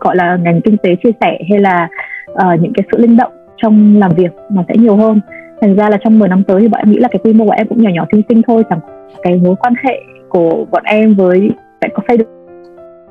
gọi 0.00 0.16
là 0.16 0.36
ngành 0.36 0.60
kinh 0.60 0.76
tế 0.76 0.96
chia 1.04 1.10
sẻ 1.20 1.38
hay 1.50 1.58
là 1.58 1.88
uh, 2.32 2.60
những 2.60 2.72
cái 2.74 2.86
sự 2.92 2.98
linh 2.98 3.16
động 3.16 3.32
trong 3.56 3.96
làm 3.98 4.12
việc 4.16 4.32
nó 4.50 4.62
sẽ 4.68 4.74
nhiều 4.78 4.96
hơn. 4.96 5.20
Thành 5.60 5.76
ra 5.76 5.88
là 5.88 5.98
trong 6.04 6.18
10 6.18 6.28
năm 6.28 6.42
tới 6.42 6.60
thì 6.60 6.68
bọn 6.68 6.80
em 6.80 6.90
nghĩ 6.90 6.98
là 6.98 7.08
cái 7.08 7.20
quy 7.24 7.32
mô 7.32 7.44
của 7.44 7.54
em 7.56 7.68
cũng 7.68 7.82
nhỏ 7.82 7.90
nhỏ 7.90 8.06
xinh 8.12 8.22
xinh 8.28 8.42
thôi 8.46 8.62
chẳng 8.70 8.80
cái 9.22 9.40
mối 9.44 9.56
quan 9.56 9.74
hệ 9.84 10.02
của 10.28 10.66
bọn 10.70 10.82
em 10.84 11.14
với 11.14 11.50
sẽ 11.82 11.88
có 11.94 12.02
xây 12.08 12.16
được 12.16 12.28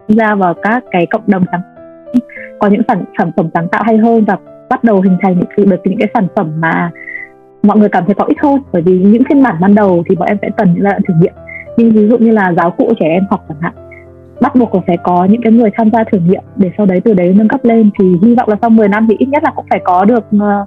ra 0.08 0.36
vào 0.36 0.54
các 0.54 0.84
cái 0.92 1.06
cộng 1.06 1.24
đồng 1.28 1.44
sáng 1.52 1.62
có 2.60 2.68
những 2.68 2.82
sản 2.88 3.04
sản 3.18 3.32
phẩm 3.38 3.50
sáng 3.54 3.68
tạo 3.68 3.84
hay 3.86 3.98
hơn 3.98 4.26
và 4.26 4.38
bắt 4.70 4.84
đầu 4.84 5.02
hình 5.02 5.18
thành 5.22 5.40
những 5.40 5.70
được 5.70 5.82
những 5.84 6.00
cái 6.00 6.10
sản 6.14 6.28
phẩm 6.36 6.52
mà 6.60 6.92
mọi 7.64 7.78
người 7.78 7.90
cảm 7.90 8.06
thấy 8.06 8.16
có 8.16 8.26
ích 8.26 8.42
hơn. 8.42 8.62
Bởi 8.72 8.82
vì 8.82 9.00
những 9.00 9.24
phiên 9.30 9.44
bản 9.44 9.56
ban 9.62 9.76
đầu 9.76 10.04
thì 10.10 10.16
bọn 10.16 10.28
em 10.28 10.38
sẽ 10.42 10.50
cần 10.58 10.74
những 10.74 10.84
giai 10.84 10.92
đoạn 10.94 11.02
thử 11.08 11.14
nghiệm 11.22 11.34
nhưng 11.78 11.92
ví 11.92 12.08
dụ 12.08 12.18
như 12.18 12.32
là 12.32 12.54
giáo 12.58 12.72
cụ 12.72 12.94
trẻ 13.00 13.06
em 13.06 13.24
học 13.30 13.46
chẳng 13.50 13.58
hạn 13.62 13.74
bắt 14.42 14.56
buộc 14.56 14.76
là 14.76 14.82
phải 14.88 14.98
có 14.98 15.26
những 15.26 15.42
cái 15.42 15.54
người 15.54 15.70
tham 15.78 15.92
gia 15.92 16.04
thử 16.04 16.18
nghiệm 16.20 16.44
để 16.56 16.72
sau 16.78 16.86
đấy 16.86 17.02
từ 17.06 17.14
đấy 17.14 17.34
nâng 17.38 17.48
cấp 17.48 17.60
lên. 17.64 17.90
Thì 18.00 18.06
hy 18.24 18.36
vọng 18.36 18.50
là 18.50 18.56
sau 18.62 18.70
10 18.70 18.88
năm 18.88 19.08
thì 19.10 19.16
ít 19.20 19.26
nhất 19.26 19.44
là 19.44 19.52
cũng 19.56 19.66
phải 19.70 19.82
có 19.84 20.06
được 20.06 20.24
ờ, 20.40 20.66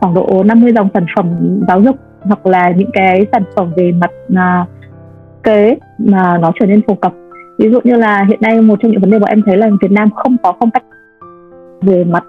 khoảng 0.00 0.14
độ 0.14 0.42
50 0.46 0.72
dòng 0.72 0.88
sản 0.94 1.06
phẩm 1.16 1.26
giáo 1.68 1.80
dục 1.80 1.96
hoặc 2.20 2.46
là 2.46 2.70
những 2.70 2.90
cái 2.92 3.26
sản 3.32 3.42
phẩm 3.56 3.72
về 3.76 3.92
mặt 3.92 4.10
uh, 4.32 4.68
kế 5.42 5.76
mà 5.98 6.38
nó 6.38 6.52
trở 6.60 6.66
nên 6.66 6.82
phổ 6.86 6.94
cập. 6.94 7.12
Ví 7.58 7.70
dụ 7.70 7.80
như 7.84 7.96
là 7.96 8.24
hiện 8.28 8.38
nay 8.42 8.60
một 8.60 8.78
trong 8.82 8.90
những 8.90 9.00
vấn 9.00 9.10
đề 9.10 9.18
mà 9.18 9.28
em 9.28 9.42
thấy 9.46 9.56
là 9.56 9.70
Việt 9.82 9.90
Nam 9.90 10.10
không 10.10 10.36
có 10.42 10.54
phong 10.60 10.70
cách 10.70 10.84
về 11.82 12.04
mặt 12.04 12.24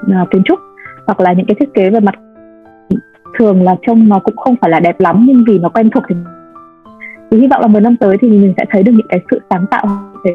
uh, 0.00 0.30
kiến 0.30 0.42
trúc 0.44 0.58
hoặc 1.06 1.20
là 1.20 1.32
những 1.32 1.46
cái 1.46 1.56
thiết 1.60 1.74
kế 1.74 1.90
về 1.90 2.00
mặt 2.00 2.14
thường 3.38 3.62
là 3.62 3.76
trông 3.86 4.08
nó 4.08 4.18
cũng 4.18 4.36
không 4.36 4.56
phải 4.60 4.70
là 4.70 4.80
đẹp 4.80 5.00
lắm 5.00 5.24
nhưng 5.26 5.44
vì 5.46 5.58
nó 5.58 5.68
quen 5.68 5.90
thuộc 5.90 6.02
thì 6.08 6.14
thì 7.34 7.40
hy 7.40 7.46
vọng 7.46 7.60
là 7.60 7.66
10 7.66 7.82
năm 7.82 7.96
tới 7.96 8.16
thì 8.20 8.28
mình 8.28 8.54
sẽ 8.56 8.64
thấy 8.70 8.82
được 8.82 8.92
những 8.92 9.06
cái 9.08 9.20
sự 9.30 9.38
sáng 9.50 9.66
tạo 9.70 9.86
về 10.24 10.30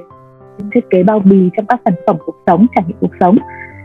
thiết 0.73 0.89
kế 0.89 1.03
bao 1.03 1.19
bì 1.19 1.49
trong 1.57 1.65
các 1.65 1.81
sản 1.85 1.93
phẩm 2.07 2.17
cuộc 2.25 2.35
sống 2.47 2.65
trải 2.75 2.83
nghiệm 2.87 2.97
cuộc 3.01 3.11
sống. 3.19 3.37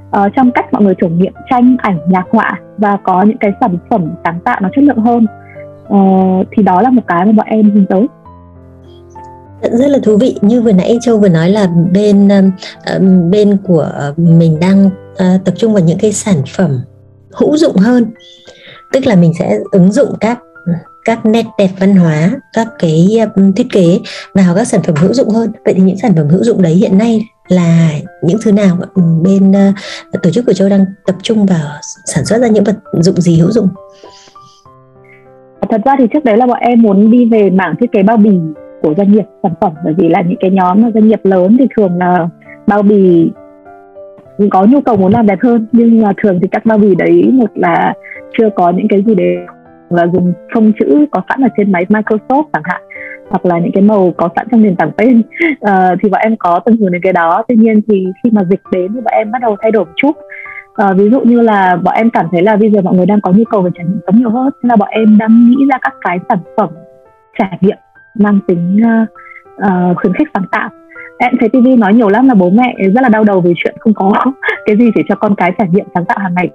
Uh, 0.08 0.32
trong 0.36 0.50
cách 0.54 0.72
mọi 0.72 0.82
người 0.82 0.94
thử 1.00 1.08
nghiệm 1.08 1.32
tranh 1.50 1.76
ảnh 1.78 1.98
nhạc 2.08 2.24
họa 2.30 2.60
và 2.78 2.98
có 3.04 3.22
những 3.22 3.38
cái 3.38 3.50
sản 3.60 3.78
phẩm 3.90 4.14
sáng 4.24 4.40
tạo 4.44 4.60
nó 4.62 4.68
chất 4.76 4.84
lượng 4.84 4.98
hơn. 4.98 5.26
Uh, 5.94 6.46
thì 6.56 6.62
đó 6.62 6.82
là 6.82 6.90
một 6.90 7.02
cái 7.06 7.26
mà 7.26 7.32
bọn 7.32 7.46
em 7.46 7.70
hướng 7.70 7.86
tới. 7.86 8.06
Rất 9.62 9.88
là 9.88 9.98
thú 10.02 10.16
vị. 10.16 10.36
Như 10.42 10.62
vừa 10.62 10.72
nãy 10.72 10.98
châu 11.00 11.18
vừa 11.18 11.28
nói 11.28 11.50
là 11.50 11.68
bên 11.92 12.26
uh, 12.26 13.02
bên 13.30 13.56
của 13.64 13.88
mình 14.16 14.60
đang 14.60 14.86
uh, 14.86 15.44
tập 15.44 15.54
trung 15.56 15.72
vào 15.72 15.82
những 15.82 15.98
cái 15.98 16.12
sản 16.12 16.36
phẩm 16.56 16.70
hữu 17.32 17.56
dụng 17.56 17.76
hơn. 17.76 18.06
Tức 18.92 19.06
là 19.06 19.16
mình 19.16 19.32
sẽ 19.38 19.58
ứng 19.72 19.92
dụng 19.92 20.08
các 20.20 20.38
các 21.04 21.26
nét 21.26 21.44
đẹp 21.58 21.68
văn 21.80 21.96
hóa 21.96 22.30
các 22.52 22.68
cái 22.78 23.06
thiết 23.56 23.66
kế 23.72 23.98
vào 24.34 24.54
các 24.54 24.64
sản 24.64 24.80
phẩm 24.82 24.94
hữu 24.98 25.12
dụng 25.12 25.28
hơn. 25.28 25.52
Vậy 25.64 25.74
thì 25.74 25.82
những 25.82 25.98
sản 25.98 26.12
phẩm 26.16 26.28
hữu 26.28 26.44
dụng 26.44 26.62
đấy 26.62 26.72
hiện 26.72 26.98
nay 26.98 27.20
là 27.48 27.90
những 28.22 28.38
thứ 28.44 28.52
nào 28.52 28.76
bên 29.22 29.50
uh, 29.50 30.22
tổ 30.22 30.30
chức 30.30 30.46
của 30.46 30.52
châu 30.52 30.68
đang 30.68 30.84
tập 31.06 31.16
trung 31.22 31.46
vào 31.46 31.66
sản 32.04 32.24
xuất 32.24 32.38
ra 32.38 32.48
những 32.48 32.64
vật 32.64 32.76
dụng 32.92 33.20
gì 33.20 33.38
hữu 33.38 33.50
dụng? 33.50 33.68
À, 35.60 35.66
thật 35.70 35.80
ra 35.84 35.92
thì 35.98 36.06
trước 36.12 36.24
đấy 36.24 36.36
là 36.36 36.46
bọn 36.46 36.58
em 36.60 36.82
muốn 36.82 37.10
đi 37.10 37.24
về 37.24 37.50
mảng 37.50 37.74
thiết 37.80 37.92
kế 37.92 38.02
bao 38.02 38.16
bì 38.16 38.38
của 38.82 38.94
doanh 38.96 39.12
nghiệp 39.12 39.24
sản 39.42 39.52
phẩm 39.60 39.72
bởi 39.84 39.94
vì 39.98 40.08
là 40.08 40.22
những 40.22 40.38
cái 40.40 40.50
nhóm 40.50 40.92
doanh 40.94 41.08
nghiệp 41.08 41.20
lớn 41.24 41.56
thì 41.58 41.66
thường 41.76 41.98
là 41.98 42.28
bao 42.66 42.82
bì 42.82 43.30
có 44.50 44.64
nhu 44.64 44.80
cầu 44.80 44.96
muốn 44.96 45.12
làm 45.12 45.26
đẹp 45.26 45.38
hơn. 45.42 45.66
Nhưng 45.72 46.02
mà 46.02 46.12
thường 46.22 46.38
thì 46.42 46.48
các 46.50 46.66
bao 46.66 46.78
bì 46.78 46.94
đấy 46.94 47.30
một 47.32 47.50
là 47.54 47.94
chưa 48.38 48.48
có 48.56 48.70
những 48.70 48.88
cái 48.88 49.04
gì 49.06 49.14
để 49.14 49.36
là 49.94 50.06
dùng 50.12 50.32
phông 50.54 50.72
chữ 50.80 51.06
có 51.10 51.22
sẵn 51.28 51.40
ở 51.40 51.48
trên 51.56 51.72
máy 51.72 51.84
Microsoft 51.88 52.44
chẳng 52.52 52.62
hạn 52.64 52.82
hoặc 53.30 53.46
là 53.46 53.58
những 53.58 53.72
cái 53.74 53.82
màu 53.82 54.12
có 54.16 54.28
sẵn 54.36 54.46
trong 54.50 54.62
nền 54.62 54.76
tảng 54.76 54.90
tên 54.96 55.18
uh, 55.18 55.60
ờ, 55.60 55.96
thì 56.02 56.08
bọn 56.08 56.20
em 56.24 56.36
có 56.36 56.60
tận 56.64 56.76
hưởng 56.76 56.92
đến 56.92 57.02
cái 57.02 57.12
đó. 57.12 57.42
Tuy 57.48 57.56
nhiên 57.56 57.80
thì 57.88 58.06
khi 58.24 58.30
mà 58.30 58.42
dịch 58.50 58.60
đến 58.72 58.92
thì 58.94 59.00
bọn 59.00 59.12
em 59.12 59.30
bắt 59.30 59.42
đầu 59.42 59.56
thay 59.62 59.70
đổi 59.70 59.84
một 59.84 59.92
chút. 59.96 60.10
Uh, 60.90 60.96
ví 60.96 61.10
dụ 61.10 61.20
như 61.20 61.40
là 61.40 61.76
bọn 61.76 61.94
em 61.94 62.10
cảm 62.10 62.26
thấy 62.32 62.42
là 62.42 62.56
bây 62.56 62.70
giờ 62.70 62.80
mọi 62.82 62.94
người 62.94 63.06
đang 63.06 63.20
có 63.20 63.32
nhu 63.32 63.44
cầu 63.44 63.62
về 63.62 63.70
trải 63.74 63.84
nghiệm 63.84 64.00
sống 64.06 64.18
nhiều 64.18 64.30
hơn 64.30 64.50
nên 64.62 64.68
là 64.68 64.76
bọn 64.76 64.88
em 64.88 65.18
đang 65.18 65.50
nghĩ 65.50 65.56
ra 65.72 65.78
các 65.82 65.94
cái 66.00 66.18
sản 66.28 66.38
phẩm 66.56 66.68
trải 67.38 67.58
nghiệm 67.60 67.76
mang 68.14 68.38
tính 68.46 68.80
uh, 68.82 69.08
uh, 69.66 69.96
khuyến 69.96 70.14
khích 70.14 70.28
sáng 70.34 70.46
tạo. 70.52 70.70
Em 71.18 71.32
thấy 71.40 71.48
TV 71.48 71.66
nói 71.78 71.94
nhiều 71.94 72.08
lắm 72.08 72.28
là 72.28 72.34
bố 72.34 72.50
mẹ 72.50 72.74
rất 72.94 73.00
là 73.02 73.08
đau 73.08 73.24
đầu 73.24 73.40
về 73.40 73.52
chuyện 73.56 73.74
không 73.78 73.94
có 73.94 74.12
cái 74.66 74.76
gì 74.76 74.90
để 74.94 75.02
cho 75.08 75.14
con 75.14 75.34
cái 75.34 75.52
trải 75.58 75.68
nghiệm 75.72 75.86
sáng 75.94 76.04
tạo 76.04 76.18
hàng 76.18 76.34
ngày 76.34 76.50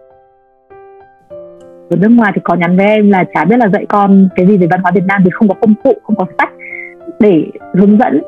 ở 1.90 1.98
nước 1.98 2.10
ngoài 2.10 2.32
thì 2.36 2.42
có 2.44 2.56
nhắn 2.56 2.78
với 2.78 2.86
em 2.86 3.10
là 3.10 3.24
chả 3.34 3.46
biết 3.46 3.58
là 3.60 3.68
dạy 3.74 3.86
con 3.90 4.30
cái 4.36 4.48
gì 4.48 4.58
về 4.58 4.68
văn 4.72 4.82
hóa 4.82 4.92
Việt 4.96 5.06
Nam 5.08 5.22
thì 5.24 5.30
không 5.34 5.48
có 5.48 5.56
công 5.62 5.74
cụ 5.84 5.94
không 6.04 6.16
có 6.16 6.26
sách 6.38 6.50
để 7.20 7.46
hướng 7.74 7.98
dẫn 8.00 8.22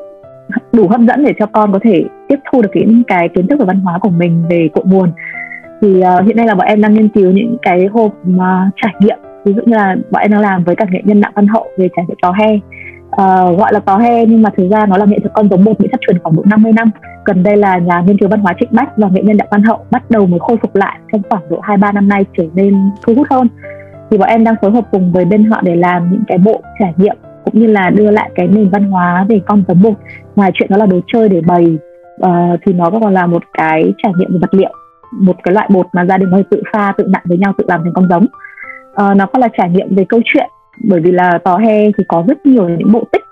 đủ 0.72 0.88
hấp 0.88 1.00
dẫn 1.00 1.24
để 1.24 1.32
cho 1.38 1.46
con 1.46 1.72
có 1.72 1.78
thể 1.82 2.04
tiếp 2.28 2.38
thu 2.52 2.62
được 2.62 2.70
những 2.74 3.02
cái 3.06 3.28
kiến 3.28 3.46
thức 3.46 3.58
về 3.58 3.64
văn 3.64 3.80
hóa 3.80 3.98
của 3.98 4.08
mình 4.08 4.44
về 4.50 4.68
cội 4.74 4.84
nguồn. 4.86 5.12
Thì 5.82 5.88
uh, 5.88 6.26
hiện 6.26 6.36
nay 6.36 6.46
là 6.46 6.54
bọn 6.54 6.66
em 6.66 6.80
đang 6.80 6.94
nghiên 6.94 7.08
cứu 7.08 7.30
những 7.30 7.56
cái 7.62 7.86
hộp 7.86 8.12
uh, 8.30 8.42
trải 8.76 8.94
nghiệm. 9.00 9.18
Ví 9.44 9.52
dụ 9.52 9.62
như 9.66 9.76
là 9.76 9.96
bọn 10.10 10.22
em 10.22 10.30
đang 10.30 10.40
làm 10.40 10.64
với 10.64 10.76
cả 10.76 10.86
nghệ 10.90 11.00
nhân 11.04 11.20
đặng 11.20 11.32
văn 11.34 11.46
hậu 11.46 11.66
về 11.78 11.88
trải 11.96 12.04
nghiệm 12.08 12.16
tò 12.22 12.32
he 12.32 12.58
uh, 13.12 13.58
gọi 13.58 13.72
là 13.72 13.80
tò 13.80 13.98
he 13.98 14.26
nhưng 14.26 14.42
mà 14.42 14.50
thực 14.56 14.68
ra 14.70 14.86
nó 14.86 14.96
là 14.96 15.04
nghệ 15.04 15.18
thuật 15.18 15.32
con 15.34 15.48
giống 15.50 15.64
một 15.64 15.80
mỹ 15.80 15.88
thuật 15.88 16.00
truyền 16.00 16.18
khoảng 16.18 16.36
độ 16.36 16.42
50 16.46 16.72
năm. 16.72 16.90
Gần 17.24 17.42
đây 17.42 17.56
là 17.56 17.78
nhà 17.78 18.00
nghiên 18.00 18.18
cứu 18.18 18.28
văn 18.28 18.40
hóa 18.40 18.52
trịnh 18.60 18.68
bách 18.72 18.96
và 18.96 19.08
nghệ 19.08 19.22
nhân 19.22 19.36
đặng 19.36 19.48
văn 19.50 19.62
hậu 19.62 19.84
bắt 19.90 20.10
đầu 20.10 20.26
mới 20.26 20.40
khôi 20.40 20.56
phục 20.62 20.76
lại 20.76 20.98
trong 21.12 21.22
khoảng 21.30 21.48
độ 21.48 21.60
hai 21.62 21.76
ba 21.76 21.92
năm 21.92 22.08
nay 22.08 22.24
trở 22.36 22.44
nên 22.54 22.90
thu 23.06 23.14
hút 23.14 23.26
hơn. 23.30 23.48
Thì 24.10 24.18
bọn 24.18 24.28
em 24.28 24.44
đang 24.44 24.54
phối 24.62 24.70
hợp 24.70 24.84
cùng 24.90 25.12
với 25.12 25.24
bên 25.24 25.44
họ 25.44 25.60
để 25.62 25.76
làm 25.76 26.12
những 26.12 26.22
cái 26.28 26.38
bộ 26.38 26.62
trải 26.78 26.94
nghiệm 26.96 27.16
cũng 27.44 27.60
như 27.60 27.66
là 27.66 27.90
đưa 27.90 28.10
lại 28.10 28.30
cái 28.34 28.48
nền 28.48 28.68
văn 28.68 28.90
hóa 28.90 29.26
về 29.28 29.40
con 29.46 29.64
giống 29.68 29.82
một. 29.82 29.94
Ngoài 30.36 30.50
chuyện 30.54 30.70
đó 30.70 30.76
là 30.76 30.86
đồ 30.86 31.00
chơi 31.12 31.28
để 31.28 31.40
bày 31.40 31.78
uh, 32.26 32.60
thì 32.66 32.72
nó 32.72 32.90
còn 32.90 33.14
là 33.14 33.26
một 33.26 33.42
cái 33.52 33.92
trải 34.02 34.12
nghiệm 34.18 34.32
về 34.32 34.38
vật 34.40 34.54
liệu 34.54 34.72
một 35.12 35.36
cái 35.42 35.54
loại 35.54 35.68
bột 35.70 35.86
mà 35.92 36.04
gia 36.04 36.18
đình 36.18 36.28
có 36.30 36.36
thể 36.36 36.42
tự 36.50 36.62
pha 36.72 36.92
tự 36.96 37.04
nặn 37.08 37.22
với 37.24 37.38
nhau 37.38 37.52
tự 37.58 37.64
làm 37.68 37.82
thành 37.84 37.92
con 37.94 38.08
giống. 38.08 38.26
Uh, 38.92 39.16
nó 39.16 39.26
còn 39.26 39.40
là 39.40 39.48
trải 39.58 39.70
nghiệm 39.70 39.94
về 39.94 40.04
câu 40.08 40.20
chuyện 40.24 40.50
bởi 40.78 41.00
vì 41.00 41.12
là 41.12 41.38
tò 41.44 41.56
he 41.56 41.90
thì 41.98 42.04
có 42.08 42.24
rất 42.28 42.46
nhiều 42.46 42.68
những 42.68 42.92
bộ 42.92 43.04
tích 43.12 43.22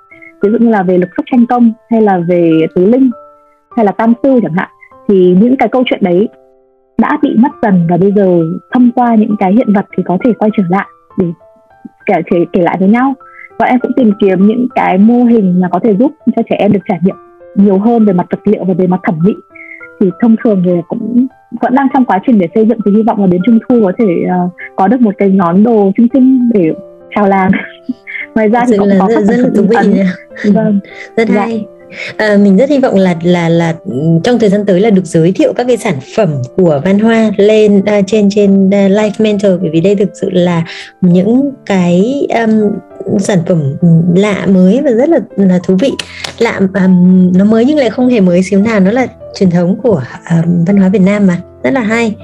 ví 0.43 0.51
dụ 0.53 0.59
như 0.59 0.69
là 0.69 0.83
về 0.83 0.99
lực 0.99 1.09
phúc 1.17 1.27
tranh 1.31 1.47
công 1.47 1.73
hay 1.91 2.01
là 2.01 2.19
về 2.19 2.67
tứ 2.75 2.87
linh 2.87 3.11
hay 3.77 3.85
là 3.87 3.93
tam 3.93 4.13
sư 4.23 4.41
chẳng 4.43 4.55
hạn 4.55 4.69
thì 5.09 5.37
những 5.41 5.57
cái 5.57 5.69
câu 5.69 5.83
chuyện 5.87 6.01
đấy 6.03 6.29
đã 6.99 7.19
bị 7.23 7.37
mất 7.39 7.53
dần 7.63 7.87
và 7.91 7.97
bây 7.97 8.13
giờ 8.13 8.41
thông 8.75 8.91
qua 8.95 9.15
những 9.15 9.37
cái 9.39 9.53
hiện 9.53 9.73
vật 9.73 9.87
thì 9.97 10.03
có 10.07 10.19
thể 10.25 10.33
quay 10.39 10.51
trở 10.57 10.63
lại 10.69 10.87
để 11.19 11.27
kể 12.07 12.23
kể, 12.31 12.45
kể 12.53 12.63
lại 12.63 12.77
với 12.81 12.89
nhau. 12.89 13.15
Và 13.59 13.67
em 13.67 13.81
cũng 13.81 13.93
tìm 13.97 14.13
kiếm 14.21 14.47
những 14.47 14.67
cái 14.75 14.99
mô 14.99 15.25
hình 15.25 15.61
mà 15.61 15.69
có 15.69 15.81
thể 15.85 15.97
giúp 15.97 16.13
cho 16.37 16.43
trẻ 16.51 16.57
em 16.57 16.73
được 16.73 16.81
trải 16.89 16.99
nghiệm 17.03 17.17
nhiều 17.55 17.79
hơn 17.79 18.05
về 18.05 18.13
mặt 18.13 18.27
vật 18.31 18.41
liệu 18.45 18.65
và 18.65 18.75
về 18.75 18.87
mặt 18.87 19.01
thẩm 19.03 19.19
mỹ. 19.25 19.35
Thì 20.01 20.11
thông 20.23 20.37
thường 20.45 20.63
thì 20.65 20.71
cũng 20.89 21.27
vẫn 21.61 21.75
đang 21.75 21.87
trong 21.95 22.05
quá 22.05 22.21
trình 22.27 22.39
để 22.39 22.49
xây 22.55 22.67
dựng 22.67 22.79
thì 22.85 22.93
hy 22.93 23.03
vọng 23.03 23.21
là 23.21 23.27
đến 23.27 23.41
trung 23.47 23.59
thu 23.69 23.81
có 23.85 23.93
thể 23.99 24.25
uh, 24.45 24.53
có 24.77 24.89
được 24.89 25.01
một 25.01 25.15
cái 25.19 25.29
nón 25.29 25.65
đồ 25.65 25.93
xinh 25.97 26.09
xinh 26.13 26.51
để 26.55 26.73
chào 27.15 27.29
làng. 27.29 27.51
Ngoài 28.35 28.49
ra 28.49 28.65
thì 28.69 28.77
cũng 28.79 28.89
là 28.89 28.97
có 28.99 29.09
rất, 29.09 29.25
rất 29.25 29.37
là 29.37 29.49
thú 29.57 29.63
vị 29.69 30.01
vâng. 30.53 30.81
Rất 31.17 31.29
dạ. 31.29 31.41
hay. 31.41 31.65
À, 32.17 32.37
mình 32.37 32.57
rất 32.57 32.71
hy 32.71 32.79
vọng 32.79 32.95
là 32.95 33.17
là 33.23 33.49
là 33.49 33.75
trong 34.25 34.39
thời 34.39 34.49
gian 34.49 34.67
tới 34.67 34.81
là 34.81 34.91
được 34.91 35.05
giới 35.05 35.33
thiệu 35.33 35.53
các 35.57 35.65
cái 35.67 35.77
sản 35.77 35.95
phẩm 36.17 36.35
của 36.57 36.81
Văn 36.85 36.99
Hoa 36.99 37.31
lên 37.37 37.79
uh, 37.79 38.05
trên 38.07 38.29
trên 38.31 38.67
uh, 38.67 38.73
Life 38.73 39.11
Mentor 39.19 39.53
bởi 39.61 39.71
vì 39.73 39.81
đây 39.81 39.95
thực 39.95 40.09
sự 40.15 40.31
là 40.31 40.65
những 41.01 41.51
cái 41.67 42.27
um, 42.35 42.71
sản 43.19 43.39
phẩm 43.47 43.77
lạ 44.17 44.47
mới 44.47 44.81
và 44.85 44.91
rất 44.91 45.09
là 45.09 45.19
là 45.37 45.59
thú 45.67 45.77
vị. 45.81 45.93
Lạ 46.39 46.61
um, 46.75 47.33
nó 47.37 47.45
mới 47.45 47.65
nhưng 47.65 47.79
lại 47.79 47.91
không 47.91 48.09
hề 48.09 48.21
mới 48.21 48.43
xíu 48.43 48.61
nào 48.61 48.81
nó 48.81 48.91
là 48.91 49.07
truyền 49.35 49.51
thống 49.51 49.77
của 49.83 50.03
um, 50.31 50.65
văn 50.65 50.77
hóa 50.77 50.89
Việt 50.89 51.03
Nam 51.03 51.27
mà. 51.27 51.37
Rất 51.63 51.71
là 51.71 51.81
hay 51.81 52.15